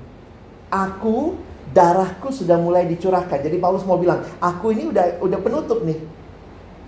aku 0.73 1.37
darahku 1.71 2.33
sudah 2.33 2.57
mulai 2.57 2.89
dicurahkan. 2.89 3.39
Jadi 3.39 3.57
Paulus 3.61 3.85
mau 3.85 3.97
bilang, 3.97 4.25
aku 4.41 4.73
ini 4.73 4.89
udah 4.89 5.21
udah 5.21 5.39
penutup 5.39 5.85
nih 5.85 6.23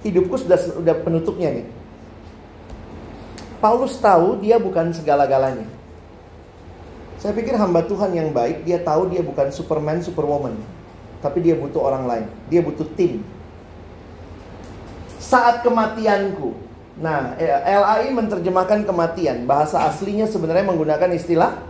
hidupku 0.05 0.37
sudah 0.37 0.61
sudah 0.61 0.95
penutupnya 1.01 1.49
nih. 1.49 1.67
Paulus 3.57 3.97
tahu 3.97 4.37
dia 4.45 4.61
bukan 4.61 4.93
segala-galanya. 4.93 5.65
Saya 7.17 7.33
pikir 7.33 7.57
hamba 7.57 7.81
Tuhan 7.81 8.13
yang 8.13 8.29
baik, 8.29 8.61
dia 8.61 8.77
tahu 8.77 9.09
dia 9.09 9.25
bukan 9.25 9.49
Superman, 9.49 10.05
Superwoman. 10.05 10.53
Tapi 11.25 11.41
dia 11.41 11.57
butuh 11.57 11.81
orang 11.81 12.05
lain. 12.05 12.25
Dia 12.53 12.61
butuh 12.61 12.85
tim. 12.93 13.25
Saat 15.25 15.65
kematianku. 15.65 16.53
Nah, 17.01 17.33
LAI 17.65 18.13
menerjemahkan 18.13 18.85
kematian. 18.85 19.49
Bahasa 19.49 19.89
aslinya 19.89 20.29
sebenarnya 20.29 20.69
menggunakan 20.69 21.09
istilah 21.17 21.65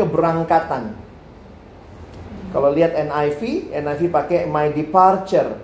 keberangkatan. 0.00 0.96
Kalau 2.56 2.72
lihat 2.72 2.96
NIV, 2.96 3.70
NIV 3.76 4.02
pakai 4.08 4.48
my 4.48 4.72
departure. 4.72 5.60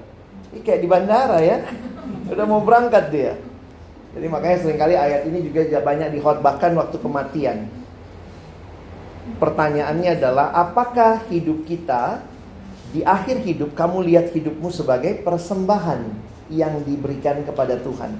Ini 0.52 0.60
kayak 0.60 0.80
di 0.84 0.88
bandara 0.92 1.40
ya. 1.40 1.64
Udah 2.28 2.44
mau 2.44 2.60
berangkat 2.60 3.08
dia. 3.08 3.32
Jadi 4.12 4.26
makanya 4.28 4.56
sering 4.60 4.76
kali 4.76 4.92
ayat 4.92 5.24
ini 5.24 5.40
juga 5.48 5.64
banyak 5.80 6.12
dihotbahkan 6.12 6.76
waktu 6.76 6.96
kematian. 7.00 7.58
Pertanyaannya 9.40 10.20
adalah 10.20 10.52
apakah 10.52 11.24
hidup 11.32 11.64
kita 11.64 12.20
di 12.92 13.00
akhir 13.00 13.40
hidup 13.40 13.72
kamu 13.72 14.04
lihat 14.04 14.36
hidupmu 14.36 14.68
sebagai 14.68 15.16
persembahan 15.24 16.31
yang 16.48 16.82
diberikan 16.82 17.44
kepada 17.46 17.78
Tuhan. 17.78 18.16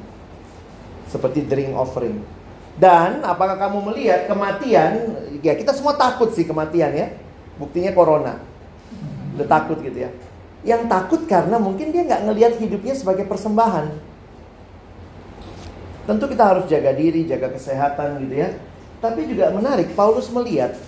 Seperti 1.09 1.47
drink 1.47 1.75
offering. 1.75 2.23
Dan 2.79 3.21
apakah 3.21 3.61
kamu 3.61 3.93
melihat 3.93 4.25
kematian, 4.31 5.19
ya 5.45 5.53
kita 5.53 5.77
semua 5.77 5.93
takut 5.97 6.33
sih 6.33 6.49
kematian 6.49 6.93
ya. 6.95 7.13
Buktinya 7.61 7.93
corona. 7.93 8.41
Udah 9.37 9.49
takut 9.49 9.81
gitu 9.85 10.09
ya. 10.09 10.11
Yang 10.63 10.89
takut 10.89 11.21
karena 11.29 11.61
mungkin 11.61 11.91
dia 11.91 12.07
nggak 12.07 12.23
ngelihat 12.29 12.53
hidupnya 12.63 12.95
sebagai 12.97 13.29
persembahan. 13.29 13.93
Tentu 16.03 16.25
kita 16.27 16.45
harus 16.49 16.65
jaga 16.67 16.91
diri, 16.97 17.29
jaga 17.29 17.53
kesehatan 17.53 18.25
gitu 18.27 18.35
ya. 18.41 18.51
Tapi 19.03 19.27
juga 19.27 19.51
menarik, 19.51 19.93
Paulus 19.99 20.31
melihat 20.31 20.79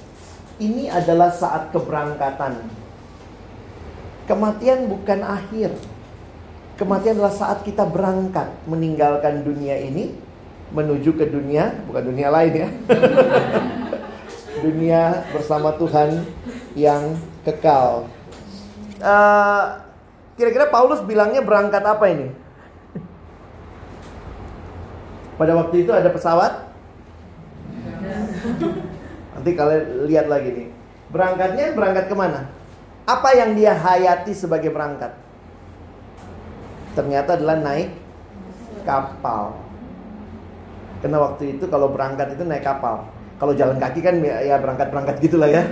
ini 0.62 0.86
adalah 0.86 1.34
saat 1.34 1.74
keberangkatan. 1.74 2.62
Kematian 4.24 4.86
bukan 4.88 5.20
akhir. 5.20 5.74
Kematian 6.74 7.14
adalah 7.22 7.30
saat 7.30 7.62
kita 7.62 7.86
berangkat 7.86 8.50
meninggalkan 8.66 9.46
dunia 9.46 9.78
ini 9.78 10.10
menuju 10.74 11.14
ke 11.14 11.30
dunia, 11.30 11.70
bukan 11.86 12.02
dunia 12.10 12.34
lain 12.34 12.52
ya. 12.66 12.68
dunia 14.64 15.22
bersama 15.30 15.70
Tuhan 15.78 16.26
yang 16.74 17.14
kekal. 17.46 18.10
Uh, 18.98 19.78
kira-kira 20.34 20.66
Paulus 20.66 20.98
bilangnya 21.06 21.46
berangkat 21.46 21.84
apa 21.86 22.04
ini? 22.10 22.28
Pada 25.38 25.54
waktu 25.54 25.86
itu 25.86 25.90
ada 25.94 26.10
pesawat? 26.10 26.74
Nanti 29.38 29.50
kalian 29.54 30.10
lihat 30.10 30.26
lagi 30.26 30.50
nih. 30.50 30.68
Berangkatnya 31.10 31.70
berangkat 31.70 32.10
ke 32.10 32.14
mana? 32.18 32.50
Apa 33.06 33.30
yang 33.38 33.54
dia 33.54 33.78
hayati 33.78 34.34
sebagai 34.34 34.74
berangkat? 34.74 35.23
Ternyata 36.94 37.36
adalah 37.36 37.58
naik 37.60 37.90
kapal. 38.86 39.58
Karena 41.04 41.20
waktu 41.20 41.58
itu 41.58 41.68
kalau 41.68 41.92
berangkat 41.92 42.32
itu 42.32 42.48
naik 42.48 42.64
kapal. 42.64 43.04
Kalau 43.36 43.52
jalan 43.52 43.76
kaki 43.76 44.00
kan 44.00 44.16
ya, 44.22 44.40
ya 44.40 44.56
berangkat-berangkat 44.56 45.20
gitulah 45.20 45.50
ya. 45.50 45.68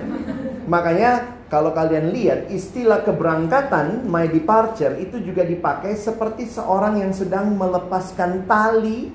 Makanya 0.66 1.40
kalau 1.48 1.72
kalian 1.72 2.12
lihat 2.12 2.48
istilah 2.48 3.04
keberangkatan 3.04 4.08
my 4.08 4.24
departure 4.28 4.96
itu 4.96 5.20
juga 5.20 5.44
dipakai 5.44 5.96
seperti 5.96 6.48
seorang 6.48 7.00
yang 7.00 7.12
sedang 7.12 7.54
melepaskan 7.54 8.44
tali. 8.44 9.12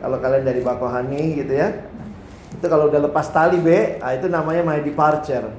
Kalau 0.00 0.18
kalian 0.20 0.44
dari 0.44 0.60
Bakohani 0.60 1.44
gitu 1.44 1.52
ya. 1.56 1.72
Itu 2.52 2.68
kalau 2.68 2.92
udah 2.92 3.00
lepas 3.08 3.32
tali 3.32 3.56
B, 3.58 3.96
nah 3.96 4.12
itu 4.12 4.28
namanya 4.28 4.60
my 4.60 4.80
departure. 4.84 5.50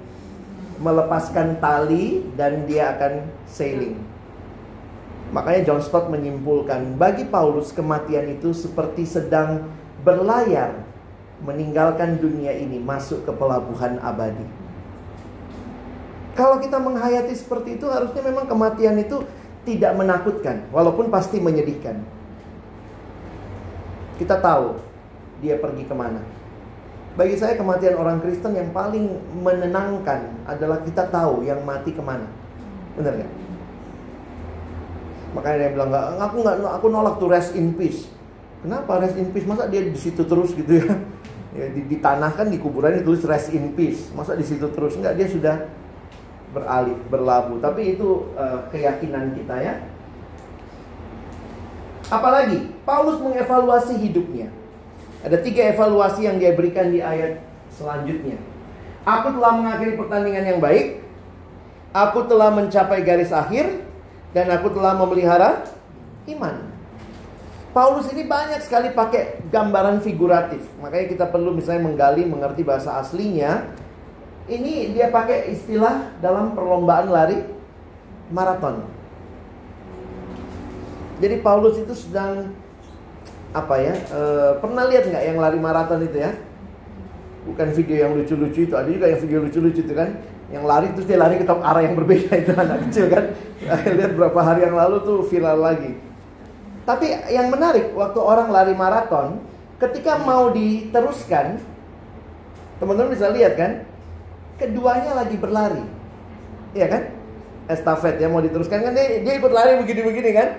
Melepaskan 0.77 1.57
tali 1.57 2.21
dan 2.37 2.69
dia 2.69 2.93
akan 2.93 3.27
sailing. 3.49 4.12
Makanya 5.33 5.65
John 5.65 5.81
Stott 5.81 6.13
menyimpulkan 6.13 6.93
bagi 7.01 7.25
Paulus 7.25 7.73
kematian 7.73 8.29
itu 8.37 8.53
seperti 8.53 9.09
sedang 9.09 9.65
berlayar 10.05 10.85
meninggalkan 11.41 12.21
dunia 12.21 12.53
ini 12.53 12.77
masuk 12.77 13.25
ke 13.25 13.33
pelabuhan 13.33 13.97
abadi. 13.97 14.45
Kalau 16.37 16.61
kita 16.61 16.77
menghayati 16.77 17.33
seperti 17.33 17.81
itu 17.81 17.89
harusnya 17.89 18.21
memang 18.21 18.45
kematian 18.45 19.01
itu 19.01 19.25
tidak 19.65 19.97
menakutkan 19.97 20.69
walaupun 20.69 21.09
pasti 21.09 21.41
menyedihkan. 21.41 21.97
Kita 24.21 24.37
tahu 24.37 24.77
dia 25.41 25.57
pergi 25.57 25.83
ke 25.89 25.95
mana. 25.97 26.21
Bagi 27.13 27.37
saya 27.37 27.57
kematian 27.57 27.97
orang 27.97 28.21
Kristen 28.21 28.53
yang 28.53 28.69
paling 28.69 29.17
menenangkan 29.41 30.45
adalah 30.45 30.81
kita 30.81 31.09
tahu 31.09 31.45
yang 31.45 31.61
mati 31.65 31.93
ke 31.93 32.01
mana. 32.01 32.25
Benar 32.97 33.17
nggak? 33.17 33.42
Makanya 35.33 35.57
dia 35.57 35.69
bilang 35.73 35.89
nggak, 35.89 36.05
aku 36.21 36.35
nggak, 36.45 36.55
aku 36.61 36.85
nolak 36.93 37.15
tuh 37.17 37.29
rest 37.29 37.57
in 37.57 37.73
peace. 37.73 38.05
Kenapa 38.61 39.01
rest 39.01 39.17
in 39.17 39.33
peace? 39.33 39.49
Masa 39.49 39.67
dia 39.67 39.81
di 39.81 39.97
situ 39.97 40.23
terus 40.23 40.53
gitu 40.53 40.71
ya? 40.79 40.87
ya 41.57 41.65
di, 41.73 41.81
di 41.89 41.97
tanah 41.99 42.31
kan 42.37 42.47
di 42.47 42.61
kuburan 42.61 42.95
ditulis 42.95 43.25
rest 43.25 43.51
in 43.51 43.73
peace. 43.73 44.13
Masa 44.13 44.37
di 44.37 44.45
situ 44.45 44.69
terus? 44.71 44.95
Enggak, 44.95 45.17
dia 45.19 45.27
sudah 45.27 45.67
beralih, 46.53 46.95
berlabuh. 47.09 47.57
Tapi 47.59 47.97
itu 47.97 48.29
uh, 48.37 48.69
keyakinan 48.69 49.33
kita 49.35 49.57
ya. 49.57 49.73
Apalagi 52.13 52.69
Paulus 52.85 53.17
mengevaluasi 53.19 53.97
hidupnya. 53.97 54.53
Ada 55.25 55.39
tiga 55.41 55.65
evaluasi 55.73 56.29
yang 56.29 56.37
dia 56.37 56.53
berikan 56.53 56.93
di 56.93 57.01
ayat 57.01 57.41
selanjutnya. 57.73 58.37
Aku 59.03 59.35
telah 59.35 59.51
mengakhiri 59.59 59.99
pertandingan 59.99 60.45
yang 60.45 60.59
baik. 60.61 61.03
Aku 61.91 62.25
telah 62.29 62.53
mencapai 62.53 63.03
garis 63.03 63.33
akhir 63.33 63.82
dan 64.33 64.49
aku 64.49 64.73
telah 64.73 64.97
memelihara 64.97 65.63
iman. 66.27 66.73
Paulus 67.73 68.05
ini 68.13 68.29
banyak 68.29 68.61
sekali 68.61 68.93
pakai 68.93 69.49
gambaran 69.49 70.01
figuratif. 70.05 70.61
Makanya 70.77 71.05
kita 71.09 71.25
perlu 71.29 71.57
misalnya 71.57 71.89
menggali, 71.89 72.21
mengerti 72.21 72.61
bahasa 72.61 73.01
aslinya. 73.01 73.65
Ini 74.45 74.93
dia 74.93 75.09
pakai 75.09 75.49
istilah 75.49 76.13
dalam 76.21 76.53
perlombaan 76.53 77.09
lari 77.09 77.41
maraton. 78.29 78.85
Jadi 81.17 81.35
Paulus 81.41 81.81
itu 81.81 81.93
sedang 81.97 82.53
apa 83.55 83.75
ya? 83.81 83.95
E, 83.95 84.21
pernah 84.61 84.85
lihat 84.85 85.09
nggak 85.09 85.23
yang 85.33 85.37
lari 85.41 85.57
maraton 85.57 86.03
itu 86.05 86.17
ya? 86.21 86.35
Bukan 87.49 87.67
video 87.73 87.97
yang 88.05 88.13
lucu-lucu 88.13 88.69
itu, 88.69 88.73
ada 88.77 88.87
juga 88.87 89.09
yang 89.09 89.19
video 89.23 89.39
lucu-lucu 89.49 89.81
itu 89.81 89.93
kan 89.97 90.13
yang 90.53 90.69
lari 90.69 90.93
terus 90.93 91.09
dia 91.09 91.17
lari 91.17 91.41
ke 91.41 91.49
arah 91.49 91.81
yang 91.81 91.97
berbeda 91.97 92.29
itu 92.45 92.53
anak 92.53 92.85
kecil 92.87 93.09
kan? 93.09 93.33
Lihat 93.89 94.13
berapa 94.13 94.37
hari 94.37 94.69
yang 94.69 94.77
lalu 94.77 95.01
tuh 95.01 95.25
viral 95.25 95.57
lagi. 95.57 95.97
Tapi 96.85 97.09
yang 97.33 97.49
menarik 97.49 97.89
waktu 97.97 98.19
orang 98.21 98.53
lari 98.53 98.77
maraton 98.77 99.41
ketika 99.81 100.21
mau 100.21 100.53
diteruskan 100.53 101.57
teman-teman 102.77 103.17
bisa 103.17 103.33
lihat 103.33 103.57
kan? 103.57 103.71
Keduanya 104.61 105.17
lagi 105.17 105.33
berlari. 105.41 105.81
Iya 106.77 106.85
kan? 106.85 107.01
Estafet 107.65 108.21
ya 108.21 108.29
mau 108.29 108.43
diteruskan 108.43 108.85
kan? 108.85 108.93
Dia, 108.93 109.25
dia 109.25 109.33
ikut 109.41 109.49
lari 109.49 109.81
begini-begini 109.81 110.29
kan? 110.37 110.49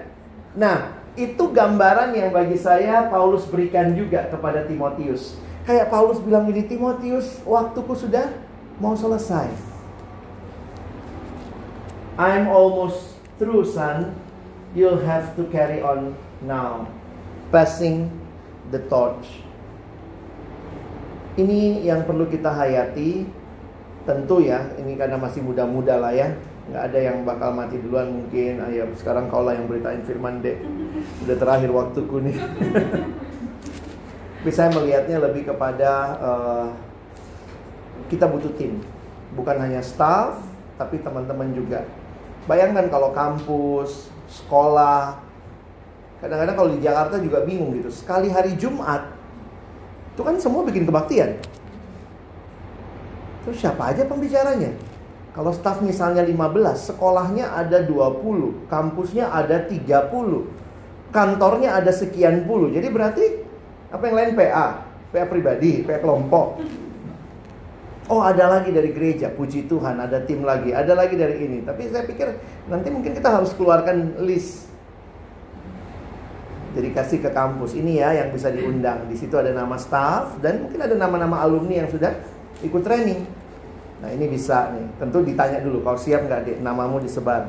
Nah 0.58 0.90
itu 1.14 1.54
gambaran 1.54 2.10
yang 2.18 2.34
bagi 2.34 2.58
saya 2.58 3.06
Paulus 3.06 3.46
berikan 3.46 3.94
juga 3.94 4.26
kepada 4.26 4.66
Timotius. 4.66 5.38
Kayak 5.62 5.86
Paulus 5.86 6.18
bilang 6.18 6.50
ini 6.50 6.66
Timotius 6.66 7.38
waktuku 7.46 7.94
sudah 7.94 8.26
mau 8.82 8.98
selesai 8.98 9.73
I'm 12.14 12.46
almost 12.46 13.18
through, 13.42 13.66
son. 13.66 14.14
You'll 14.74 15.02
have 15.02 15.34
to 15.38 15.46
carry 15.50 15.82
on 15.82 16.14
now. 16.42 16.86
Passing 17.50 18.10
the 18.70 18.82
torch. 18.86 19.42
Ini 21.34 21.82
yang 21.82 22.06
perlu 22.06 22.30
kita 22.30 22.50
hayati. 22.54 23.26
Tentu 24.04 24.44
ya, 24.44 24.68
ini 24.76 25.00
karena 25.00 25.16
masih 25.16 25.40
muda-muda 25.40 25.96
lah 25.96 26.12
ya. 26.12 26.36
Nggak 26.70 26.82
ada 26.92 26.98
yang 27.00 27.16
bakal 27.24 27.50
mati 27.56 27.80
duluan 27.80 28.12
mungkin. 28.12 28.60
Ayo, 28.62 28.86
sekarang 28.94 29.32
kau 29.32 29.42
lah 29.42 29.56
yang 29.56 29.66
beritain 29.66 30.04
firman 30.04 30.44
dek. 30.44 30.60
Udah 31.26 31.36
terakhir 31.40 31.70
waktuku 31.72 32.30
nih. 32.30 32.36
Tapi 34.44 34.50
saya 34.52 34.68
melihatnya 34.76 35.24
lebih 35.24 35.48
kepada 35.48 35.90
uh, 36.20 36.66
kita 38.12 38.28
butuh 38.28 38.52
tim. 38.60 38.76
Bukan 39.32 39.56
hanya 39.56 39.80
staff, 39.80 40.36
tapi 40.76 41.00
teman-teman 41.00 41.56
juga 41.56 41.88
Bayangkan 42.44 42.92
kalau 42.92 43.16
kampus, 43.16 44.12
sekolah, 44.28 45.16
kadang-kadang 46.20 46.56
kalau 46.56 46.70
di 46.76 46.80
Jakarta 46.84 47.16
juga 47.20 47.40
bingung 47.44 47.72
gitu. 47.80 47.88
Sekali 47.88 48.28
hari 48.28 48.52
Jumat, 48.60 49.08
itu 50.12 50.20
kan 50.20 50.36
semua 50.36 50.60
bikin 50.68 50.84
kebaktian. 50.84 51.40
Terus 53.44 53.56
siapa 53.60 53.92
aja 53.92 54.04
pembicaranya? 54.04 54.72
Kalau 55.34 55.50
staf 55.50 55.82
misalnya 55.82 56.22
15, 56.22 56.94
sekolahnya 56.94 57.58
ada 57.58 57.82
20, 57.82 58.70
kampusnya 58.70 59.32
ada 59.34 59.66
30, 59.66 60.46
kantornya 61.10 61.74
ada 61.74 61.90
sekian 61.90 62.46
puluh. 62.46 62.70
Jadi 62.70 62.86
berarti 62.90 63.24
apa 63.90 64.02
yang 64.06 64.16
lain 64.18 64.30
PA? 64.38 64.66
PA 65.10 65.26
pribadi, 65.30 65.82
PA 65.82 65.98
kelompok. 65.98 66.62
Oh 68.04 68.20
ada 68.20 68.52
lagi 68.52 68.68
dari 68.68 68.92
gereja, 68.92 69.32
puji 69.32 69.64
Tuhan 69.64 69.96
ada 69.96 70.20
tim 70.28 70.44
lagi, 70.44 70.76
ada 70.76 70.92
lagi 70.92 71.16
dari 71.16 71.40
ini. 71.40 71.64
Tapi 71.64 71.88
saya 71.88 72.04
pikir 72.04 72.36
nanti 72.68 72.92
mungkin 72.92 73.16
kita 73.16 73.32
harus 73.32 73.56
keluarkan 73.56 74.20
list. 74.28 74.68
Jadi 76.76 76.90
kasih 76.92 77.18
ke 77.24 77.30
kampus 77.32 77.72
ini 77.72 78.02
ya 78.02 78.12
yang 78.12 78.28
bisa 78.28 78.52
diundang. 78.52 79.08
Di 79.08 79.16
situ 79.16 79.32
ada 79.40 79.56
nama 79.56 79.80
staff 79.80 80.36
dan 80.44 80.68
mungkin 80.68 80.84
ada 80.84 80.92
nama-nama 80.92 81.40
alumni 81.40 81.86
yang 81.86 81.88
sudah 81.88 82.12
ikut 82.60 82.82
training. 82.84 83.24
Nah 84.04 84.12
ini 84.12 84.28
bisa 84.28 84.74
nih. 84.76 84.84
Tentu 85.00 85.24
ditanya 85.24 85.64
dulu, 85.64 85.80
kau 85.80 85.96
siap 85.96 86.28
nggak 86.28 86.40
dek 86.44 86.58
namamu 86.60 87.00
disebar? 87.00 87.48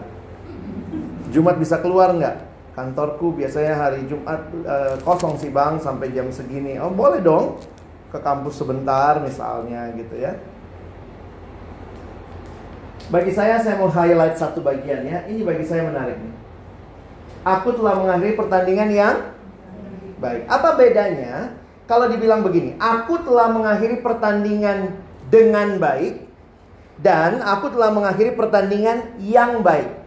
Jumat 1.35 1.59
bisa 1.59 1.83
keluar 1.83 2.15
nggak? 2.15 2.55
Kantorku 2.79 3.35
biasanya 3.35 3.75
hari 3.75 4.07
Jumat 4.07 4.39
uh, 4.63 4.95
kosong 5.03 5.35
sih 5.35 5.51
bang 5.51 5.83
sampai 5.83 6.15
jam 6.15 6.31
segini. 6.31 6.79
Oh 6.79 6.93
boleh 6.93 7.19
dong 7.19 7.59
ke 8.09 8.19
kampus 8.21 8.61
sebentar 8.61 9.17
misalnya 9.21 9.93
gitu 9.97 10.15
ya. 10.17 10.37
Bagi 13.09 13.29
saya 13.29 13.61
saya 13.61 13.77
mau 13.77 13.89
highlight 13.89 14.37
satu 14.37 14.65
bagian 14.65 15.05
ya. 15.05 15.25
Ini 15.29 15.45
bagi 15.45 15.65
saya 15.65 15.85
menarik 15.85 16.17
nih. 16.17 16.33
Aku 17.45 17.77
telah 17.77 18.01
mengakhiri 18.01 18.33
pertandingan 18.33 18.89
yang 18.89 19.15
baik. 20.17 20.49
Apa 20.49 20.73
bedanya 20.73 21.53
kalau 21.85 22.09
dibilang 22.09 22.41
begini? 22.41 22.73
Aku 22.81 23.21
telah 23.21 23.53
mengakhiri 23.53 24.01
pertandingan 24.01 24.97
dengan 25.29 25.77
baik 25.77 26.25
dan 26.97 27.45
aku 27.45 27.69
telah 27.69 27.93
mengakhiri 27.93 28.33
pertandingan 28.33 29.13
yang 29.21 29.61
baik. 29.61 30.01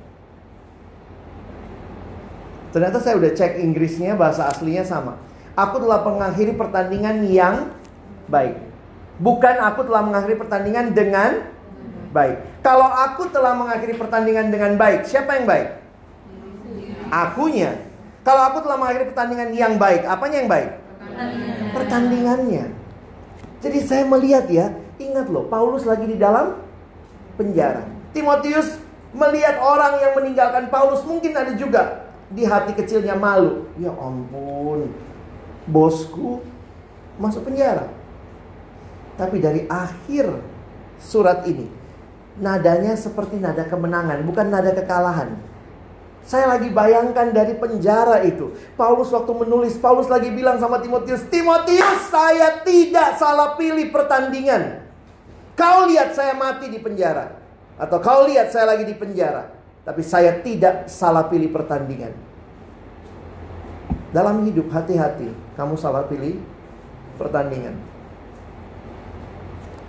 Ternyata 2.75 2.99
saya 3.01 3.17
udah 3.17 3.33
cek 3.33 3.63
Inggrisnya 3.63 4.19
bahasa 4.19 4.51
aslinya 4.51 4.85
sama. 4.85 5.17
Aku 5.55 5.79
telah 5.83 6.03
mengakhiri 6.03 6.55
pertandingan 6.55 7.23
yang 7.27 7.71
baik. 8.29 8.55
Bukan 9.19 9.57
aku 9.59 9.83
telah 9.89 10.03
mengakhiri 10.07 10.39
pertandingan 10.39 10.95
dengan 10.95 11.51
baik. 12.15 12.63
Kalau 12.63 12.87
aku 12.87 13.29
telah 13.33 13.57
mengakhiri 13.57 13.99
pertandingan 13.99 14.53
dengan 14.53 14.79
baik, 14.79 15.09
siapa 15.09 15.41
yang 15.41 15.47
baik? 15.49 15.69
Akunya. 17.11 17.73
Kalau 18.23 18.43
aku 18.53 18.61
telah 18.63 18.77
mengakhiri 18.79 19.11
pertandingan 19.11 19.51
yang 19.57 19.75
baik, 19.81 20.05
apanya 20.05 20.37
yang 20.45 20.51
baik? 20.51 20.71
Pertandingan. 21.01 21.69
Pertandingannya. 21.73 22.65
Jadi 23.59 23.79
saya 23.83 24.05
melihat 24.07 24.47
ya, 24.47 24.71
ingat 25.03 25.27
loh, 25.27 25.51
Paulus 25.51 25.83
lagi 25.83 26.07
di 26.07 26.15
dalam 26.15 26.63
penjara. 27.35 27.83
Timotius 28.15 28.79
melihat 29.11 29.59
orang 29.59 29.99
yang 29.99 30.13
meninggalkan 30.15 30.71
Paulus 30.71 31.03
mungkin 31.03 31.35
ada 31.35 31.53
juga 31.59 32.07
di 32.31 32.45
hati 32.45 32.77
kecilnya 32.77 33.17
malu. 33.19 33.67
Ya 33.81 33.91
ampun, 33.91 34.93
bosku 35.67 36.45
masuk 37.19 37.49
penjara. 37.49 37.98
Tapi 39.19 39.43
dari 39.43 39.67
akhir 39.67 40.31
surat 41.03 41.43
ini, 41.51 41.67
nadanya 42.39 42.95
seperti 42.95 43.43
nada 43.43 43.67
kemenangan, 43.67 44.23
bukan 44.23 44.47
nada 44.47 44.71
kekalahan. 44.71 45.35
Saya 46.29 46.45
lagi 46.45 46.69
bayangkan 46.71 47.33
dari 47.33 47.57
penjara 47.57 48.23
itu. 48.23 48.53
Paulus 48.77 49.11
waktu 49.11 49.33
menulis, 49.33 49.81
Paulus 49.81 50.07
lagi 50.13 50.29
bilang 50.31 50.61
sama 50.61 50.79
Timotius, 50.79 51.25
Timotius 51.27 52.13
saya 52.13 52.63
tidak 52.63 53.19
salah 53.19 53.57
pilih 53.57 53.91
pertandingan. 53.91 54.87
Kau 55.57 55.89
lihat 55.89 56.15
saya 56.15 56.37
mati 56.39 56.71
di 56.71 56.79
penjara. 56.79 57.33
Atau 57.81 57.99
kau 58.05 58.29
lihat 58.29 58.53
saya 58.53 58.77
lagi 58.77 58.85
di 58.85 58.93
penjara. 58.93 59.51
Tapi 59.89 60.05
saya 60.05 60.45
tidak 60.45 60.87
salah 60.87 61.27
pilih 61.33 61.49
pertandingan. 61.49 62.13
Dalam 64.13 64.45
hidup 64.45 64.69
hati-hati, 64.69 65.33
kamu 65.57 65.81
salah 65.81 66.05
pilih 66.13 66.37
pertandingan. 67.17 67.88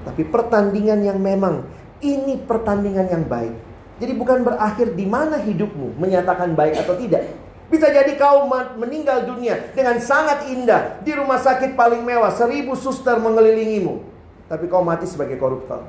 Tapi 0.10 0.26
pertandingan 0.26 1.06
yang 1.06 1.22
memang 1.22 1.70
ini 2.02 2.42
pertandingan 2.42 3.06
yang 3.14 3.30
baik. 3.30 3.54
Jadi 4.02 4.14
bukan 4.18 4.42
berakhir 4.42 4.98
di 4.98 5.06
mana 5.06 5.38
hidupmu 5.38 6.02
menyatakan 6.02 6.58
baik 6.58 6.82
atau 6.82 6.98
tidak. 6.98 7.30
Bisa 7.70 7.94
jadi 7.94 8.18
kau 8.18 8.50
meninggal 8.82 9.30
dunia 9.30 9.70
dengan 9.78 10.02
sangat 10.02 10.50
indah 10.50 10.98
di 11.06 11.14
rumah 11.14 11.38
sakit 11.38 11.78
paling 11.78 12.02
mewah, 12.02 12.34
seribu 12.34 12.74
suster 12.74 13.22
mengelilingimu. 13.22 14.02
Tapi 14.50 14.66
kau 14.66 14.82
mati 14.82 15.06
sebagai 15.06 15.38
koruptor. 15.38 15.86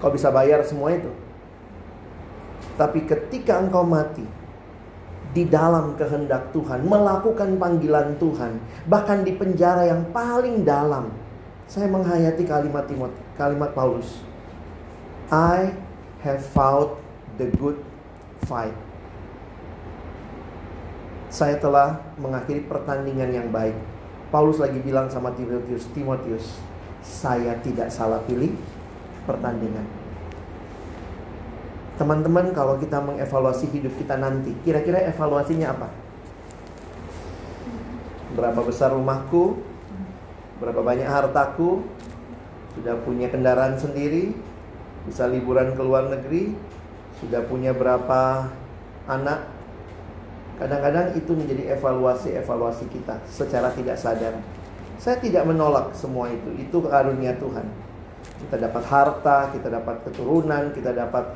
Kau 0.00 0.08
bisa 0.08 0.32
bayar 0.32 0.64
semua 0.64 0.96
itu. 0.96 1.12
Tapi 2.80 3.04
ketika 3.04 3.60
engkau 3.60 3.84
mati 3.84 4.24
di 5.36 5.44
dalam 5.44 5.92
kehendak 6.00 6.56
Tuhan, 6.56 6.88
melakukan 6.88 7.60
panggilan 7.60 8.16
Tuhan, 8.16 8.56
bahkan 8.88 9.20
di 9.20 9.36
penjara 9.36 9.84
yang 9.84 10.08
paling 10.08 10.64
dalam, 10.64 11.12
saya 11.72 11.88
menghayati 11.88 12.44
kalimat 12.44 12.84
Timot, 12.84 13.08
kalimat 13.40 13.72
Paulus. 13.72 14.20
I 15.32 15.72
have 16.20 16.44
fought 16.52 17.00
the 17.40 17.48
good 17.56 17.80
fight. 18.44 18.76
Saya 21.32 21.56
telah 21.56 21.96
mengakhiri 22.20 22.68
pertandingan 22.68 23.32
yang 23.32 23.48
baik. 23.48 23.72
Paulus 24.28 24.60
lagi 24.60 24.84
bilang 24.84 25.08
sama 25.08 25.32
Timotius, 25.32 25.88
Timotius, 25.96 26.60
saya 27.00 27.56
tidak 27.64 27.88
salah 27.88 28.20
pilih 28.28 28.52
pertandingan. 29.24 29.88
Teman-teman, 31.96 32.52
kalau 32.52 32.76
kita 32.76 33.00
mengevaluasi 33.00 33.72
hidup 33.72 33.96
kita 33.96 34.20
nanti, 34.20 34.52
kira-kira 34.60 35.08
evaluasinya 35.08 35.72
apa? 35.72 35.88
Berapa 38.36 38.60
besar 38.60 38.92
rumahku? 38.92 39.72
Berapa 40.62 40.78
banyak 40.78 41.10
hartaku? 41.10 41.82
Sudah 42.78 42.94
punya 43.02 43.26
kendaraan 43.28 43.76
sendiri? 43.76 44.32
bisa 45.06 45.26
liburan 45.26 45.74
ke 45.74 45.82
luar 45.82 46.06
negeri, 46.10 46.54
sudah 47.18 47.42
punya 47.46 47.74
berapa 47.74 48.50
anak. 49.10 49.50
Kadang-kadang 50.62 51.18
itu 51.18 51.32
menjadi 51.34 51.74
evaluasi-evaluasi 51.74 52.86
kita 52.86 53.18
secara 53.26 53.74
tidak 53.74 53.98
sadar. 53.98 54.38
Saya 55.02 55.18
tidak 55.18 55.42
menolak 55.50 55.90
semua 55.98 56.30
itu, 56.30 56.54
itu 56.54 56.78
karunia 56.86 57.34
Tuhan. 57.34 57.66
Kita 58.46 58.56
dapat 58.62 58.82
harta, 58.86 59.50
kita 59.50 59.66
dapat 59.66 60.06
keturunan, 60.06 60.70
kita 60.70 60.94
dapat 60.94 61.34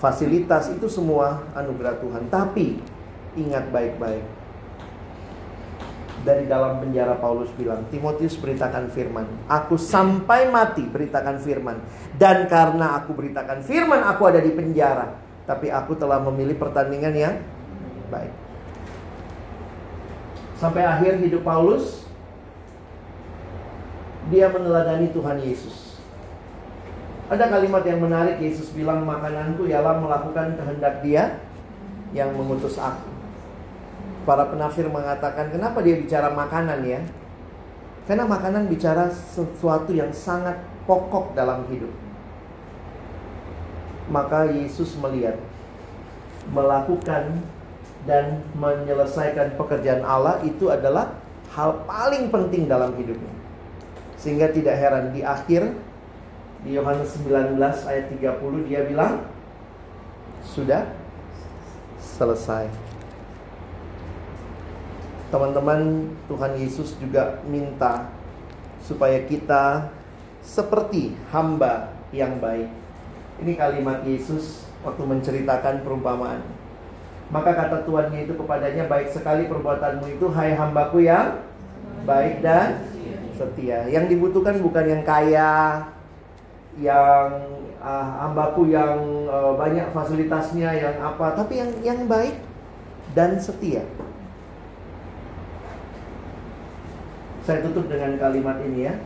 fasilitas, 0.00 0.72
itu 0.72 0.88
semua 0.88 1.44
anugerah 1.52 2.00
Tuhan. 2.00 2.32
Tapi 2.32 2.80
ingat 3.36 3.68
baik-baik, 3.68 4.24
dari 6.24 6.48
dalam 6.48 6.80
penjara 6.80 7.20
Paulus 7.20 7.52
bilang, 7.54 7.84
Timotius 7.92 8.34
beritakan 8.40 8.88
firman. 8.88 9.28
Aku 9.44 9.76
sampai 9.76 10.48
mati 10.48 10.80
beritakan 10.88 11.36
firman. 11.36 11.84
Dan 12.16 12.48
karena 12.48 12.96
aku 12.96 13.12
beritakan 13.12 13.60
firman, 13.60 14.00
aku 14.02 14.24
ada 14.32 14.40
di 14.40 14.50
penjara. 14.56 15.20
Tapi 15.44 15.68
aku 15.68 15.92
telah 15.94 16.24
memilih 16.24 16.56
pertandingan 16.56 17.12
yang 17.12 17.34
baik. 18.08 18.32
Sampai 20.56 20.88
akhir 20.88 21.20
hidup 21.20 21.44
Paulus, 21.44 22.08
dia 24.32 24.48
meneladani 24.48 25.12
Tuhan 25.12 25.44
Yesus. 25.44 26.00
Ada 27.28 27.52
kalimat 27.52 27.84
yang 27.84 28.00
menarik, 28.00 28.40
Yesus 28.40 28.72
bilang, 28.72 29.04
makananku 29.04 29.68
ialah 29.68 30.00
melakukan 30.00 30.56
kehendak 30.56 31.04
dia 31.04 31.36
yang 32.16 32.32
mengutus 32.32 32.80
aku. 32.80 33.13
Para 34.24 34.48
penafsir 34.48 34.88
mengatakan 34.88 35.52
kenapa 35.52 35.84
dia 35.84 36.00
bicara 36.00 36.32
makanan 36.32 36.80
ya? 36.84 37.00
Karena 38.08 38.24
makanan 38.24 38.68
bicara 38.68 39.08
sesuatu 39.12 39.92
yang 39.92 40.12
sangat 40.12 40.60
pokok 40.88 41.36
dalam 41.36 41.64
hidup. 41.68 41.92
Maka 44.08 44.48
Yesus 44.48 44.96
melihat 45.00 45.40
melakukan 46.52 47.40
dan 48.04 48.44
menyelesaikan 48.52 49.56
pekerjaan 49.56 50.04
Allah 50.04 50.40
itu 50.44 50.68
adalah 50.68 51.16
hal 51.56 51.84
paling 51.88 52.28
penting 52.28 52.68
dalam 52.68 52.92
hidupnya. 52.96 53.32
Sehingga 54.20 54.52
tidak 54.52 54.76
heran 54.76 55.12
di 55.16 55.24
akhir 55.24 55.72
di 56.64 56.76
Yohanes 56.76 57.12
19 57.20 57.60
ayat 57.60 58.04
30 58.12 58.68
dia 58.68 58.84
bilang 58.88 59.24
sudah 60.44 60.84
selesai. 62.00 62.83
Teman-teman, 65.32 66.10
Tuhan 66.28 66.52
Yesus 66.60 66.96
juga 67.00 67.40
minta 67.48 68.12
supaya 68.84 69.24
kita 69.24 69.88
seperti 70.44 71.16
hamba 71.32 71.96
yang 72.12 72.36
baik. 72.38 72.68
Ini 73.40 73.52
kalimat 73.56 74.04
Yesus 74.04 74.68
waktu 74.84 75.02
menceritakan 75.02 75.82
perumpamaan. 75.82 76.44
Maka 77.32 77.56
kata 77.56 77.88
Tuhannya 77.88 78.28
itu 78.28 78.36
kepadanya, 78.36 78.84
baik 78.86 79.10
sekali 79.10 79.48
perbuatanmu 79.48 80.06
itu, 80.20 80.28
hai 80.36 80.52
hambaku 80.52 81.08
yang 81.08 81.40
baik 82.04 82.44
dan 82.44 82.84
setia. 83.34 83.88
Yang 83.88 84.14
dibutuhkan 84.14 84.60
bukan 84.60 84.84
yang 84.86 85.02
kaya, 85.02 85.82
yang 86.78 87.28
uh, 87.80 88.06
hambaku 88.22 88.70
yang 88.70 89.26
uh, 89.26 89.56
banyak 89.56 89.88
fasilitasnya, 89.90 90.70
yang 90.76 90.96
apa, 91.00 91.32
tapi 91.34 91.58
yang 91.58 91.72
yang 91.80 92.00
baik 92.04 92.36
dan 93.16 93.40
setia. 93.40 93.82
Saya 97.44 97.60
tutup 97.60 97.92
dengan 97.92 98.16
kalimat 98.16 98.56
ini 98.64 98.88
ya. 98.88 98.96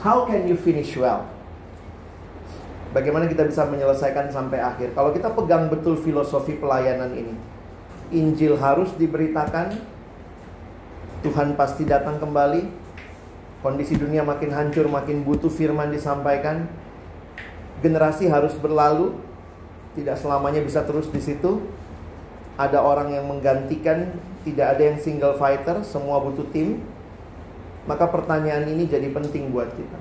How 0.00 0.24
can 0.24 0.48
you 0.48 0.56
finish 0.56 0.96
well? 0.96 1.28
Bagaimana 2.96 3.28
kita 3.28 3.44
bisa 3.44 3.68
menyelesaikan 3.68 4.32
sampai 4.32 4.60
akhir? 4.60 4.96
Kalau 4.96 5.12
kita 5.12 5.32
pegang 5.32 5.68
betul 5.68 6.00
filosofi 6.00 6.56
pelayanan 6.56 7.12
ini, 7.12 7.36
Injil 8.12 8.56
harus 8.56 8.92
diberitakan, 8.96 9.80
Tuhan 11.24 11.56
pasti 11.56 11.88
datang 11.88 12.20
kembali, 12.20 12.68
kondisi 13.64 13.96
dunia 13.96 14.24
makin 14.24 14.52
hancur, 14.52 14.88
makin 14.88 15.24
butuh 15.24 15.48
firman 15.48 15.88
disampaikan, 15.88 16.68
generasi 17.80 18.28
harus 18.28 18.52
berlalu, 18.60 19.16
tidak 19.96 20.16
selamanya 20.20 20.60
bisa 20.64 20.84
terus 20.84 21.08
di 21.08 21.20
situ. 21.20 21.64
Ada 22.60 22.84
orang 22.84 23.16
yang 23.16 23.24
menggantikan 23.24 24.12
tidak 24.42 24.76
ada 24.76 24.82
yang 24.82 24.98
single 24.98 25.38
fighter, 25.38 25.82
semua 25.86 26.18
butuh 26.18 26.46
tim. 26.50 26.82
Maka 27.86 28.06
pertanyaan 28.10 28.66
ini 28.70 28.86
jadi 28.86 29.10
penting 29.10 29.50
buat 29.50 29.70
kita. 29.74 29.98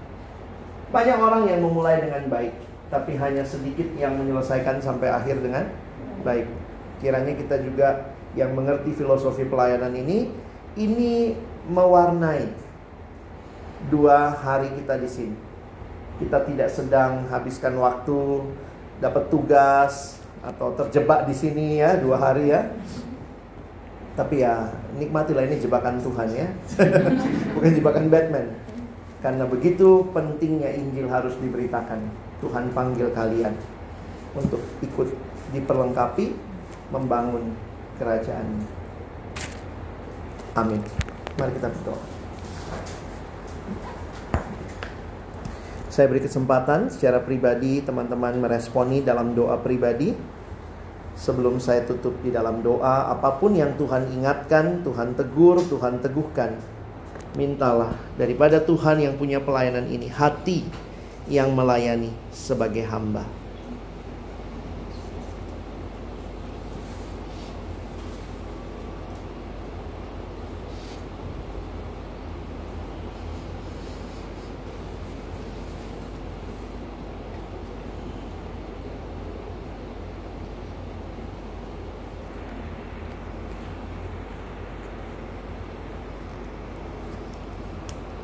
Banyak 0.94 1.18
orang 1.18 1.44
yang 1.50 1.66
memulai 1.66 2.02
dengan 2.04 2.30
baik, 2.30 2.54
tapi 2.94 3.18
hanya 3.18 3.42
sedikit 3.42 3.90
yang 3.98 4.18
menyelesaikan 4.22 4.78
sampai 4.84 5.10
akhir 5.10 5.42
dengan 5.42 5.66
baik. 6.22 6.46
Kiranya 7.02 7.34
kita 7.34 7.58
juga 7.66 8.14
yang 8.38 8.54
mengerti 8.54 8.94
filosofi 8.94 9.48
pelayanan 9.50 9.98
ini, 9.98 10.30
ini 10.78 11.34
mewarnai 11.66 12.54
dua 13.90 14.36
hari 14.38 14.70
kita 14.78 15.02
di 15.02 15.10
sini. 15.10 15.38
Kita 16.22 16.46
tidak 16.46 16.70
sedang 16.70 17.26
habiskan 17.34 17.74
waktu 17.82 18.46
dapat 19.02 19.26
tugas 19.34 20.22
atau 20.46 20.74
terjebak 20.78 21.26
di 21.26 21.34
sini 21.34 21.82
ya 21.82 21.98
dua 21.98 22.18
hari 22.18 22.54
ya 22.54 22.70
tapi 24.12 24.44
ya 24.44 24.68
nikmatilah 25.00 25.48
ini 25.48 25.56
jebakan 25.62 25.96
Tuhan 26.04 26.28
ya 26.36 26.48
Bukan 27.56 27.72
jebakan 27.80 28.12
Batman 28.12 28.48
Karena 29.24 29.48
begitu 29.48 30.04
pentingnya 30.12 30.68
Injil 30.76 31.08
harus 31.08 31.32
diberitakan 31.40 32.00
Tuhan 32.44 32.76
panggil 32.76 33.08
kalian 33.16 33.56
Untuk 34.36 34.60
ikut 34.84 35.08
diperlengkapi 35.52 36.52
membangun 36.92 37.56
kerajaan. 38.00 38.48
Amin. 40.56 40.82
Mari 41.40 41.52
kita 41.56 41.72
berdoa. 41.72 42.02
Saya 45.92 46.08
beri 46.08 46.24
kesempatan 46.24 46.88
secara 46.88 47.20
pribadi 47.20 47.84
teman-teman 47.84 48.40
meresponi 48.40 49.04
dalam 49.04 49.36
doa 49.36 49.60
pribadi. 49.60 50.16
Sebelum 51.22 51.62
saya 51.62 51.86
tutup 51.86 52.18
di 52.26 52.34
dalam 52.34 52.66
doa, 52.66 53.14
apa 53.14 53.38
pun 53.38 53.54
yang 53.54 53.78
Tuhan 53.78 54.10
ingatkan, 54.10 54.82
Tuhan 54.82 55.14
tegur, 55.14 55.62
Tuhan 55.70 56.02
teguhkan. 56.02 56.58
Mintalah 57.38 57.94
daripada 58.18 58.58
Tuhan 58.58 58.98
yang 59.06 59.14
punya 59.22 59.38
pelayanan 59.38 59.86
ini, 59.86 60.10
hati 60.10 60.66
yang 61.30 61.54
melayani 61.54 62.10
sebagai 62.34 62.90
hamba. 62.90 63.41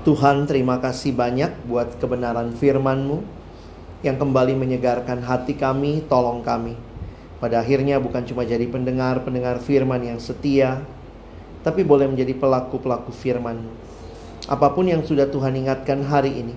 Tuhan 0.08 0.48
terima 0.48 0.80
kasih 0.80 1.12
banyak 1.12 1.68
buat 1.68 2.00
kebenaran 2.00 2.56
firman-Mu 2.56 3.28
yang 4.08 4.16
kembali 4.16 4.56
menyegarkan 4.56 5.20
hati 5.20 5.60
kami, 5.60 6.00
tolong 6.08 6.40
kami. 6.48 6.80
Pada 7.44 7.60
akhirnya 7.60 8.00
bukan 8.00 8.24
cuma 8.24 8.48
jadi 8.48 8.64
pendengar-pendengar 8.72 9.60
firman 9.60 10.00
yang 10.00 10.16
setia, 10.16 10.80
tapi 11.60 11.84
boleh 11.84 12.08
menjadi 12.08 12.32
pelaku-pelaku 12.40 13.12
firman. 13.12 13.68
Apa 14.48 14.72
pun 14.72 14.88
yang 14.88 15.04
sudah 15.04 15.28
Tuhan 15.28 15.60
ingatkan 15.60 16.00
hari 16.08 16.40
ini, 16.40 16.56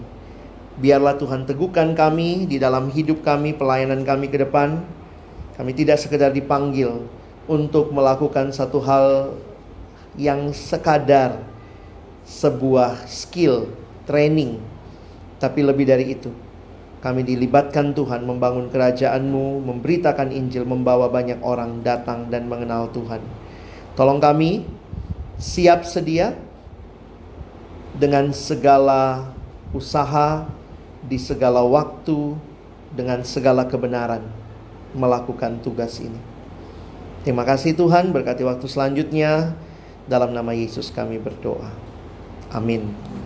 biarlah 0.78 1.18
Tuhan 1.18 1.42
teguhkan 1.42 1.98
kami 1.98 2.46
di 2.46 2.62
dalam 2.62 2.86
hidup 2.86 3.26
kami, 3.26 3.59
pelayanan 3.59 4.07
kami 4.07 4.30
ke 4.30 4.46
depan. 4.46 4.78
Kami 5.59 5.74
tidak 5.74 5.98
sekedar 5.98 6.30
dipanggil 6.30 7.03
untuk 7.51 7.90
melakukan 7.90 8.55
satu 8.55 8.78
hal 8.78 9.34
yang 10.14 10.55
sekadar 10.55 11.51
sebuah 12.31 13.11
skill, 13.11 13.66
training. 14.07 14.62
Tapi 15.43 15.66
lebih 15.66 15.91
dari 15.91 16.14
itu, 16.14 16.31
kami 17.03 17.26
dilibatkan 17.26 17.91
Tuhan 17.91 18.22
membangun 18.22 18.70
kerajaan-Mu, 18.70 19.66
memberitakan 19.66 20.31
Injil, 20.31 20.62
membawa 20.62 21.11
banyak 21.11 21.43
orang 21.43 21.83
datang 21.83 22.31
dan 22.31 22.47
mengenal 22.47 22.87
Tuhan. 22.95 23.18
Tolong 23.99 24.22
kami 24.22 24.62
siap 25.41 25.83
sedia 25.83 26.39
dengan 27.99 28.31
segala 28.31 29.33
usaha 29.74 30.47
di 31.03 31.18
segala 31.18 31.64
waktu 31.66 32.37
dengan 32.95 33.26
segala 33.26 33.66
kebenaran 33.66 34.22
melakukan 34.95 35.59
tugas 35.64 35.99
ini. 35.99 36.20
Terima 37.24 37.45
kasih 37.49 37.76
Tuhan, 37.76 38.14
berkati 38.14 38.45
waktu 38.47 38.66
selanjutnya. 38.68 39.57
Dalam 40.05 40.35
nama 40.35 40.51
Yesus 40.51 40.91
kami 40.91 41.22
berdoa. 41.22 41.89
Amin. 42.51 43.19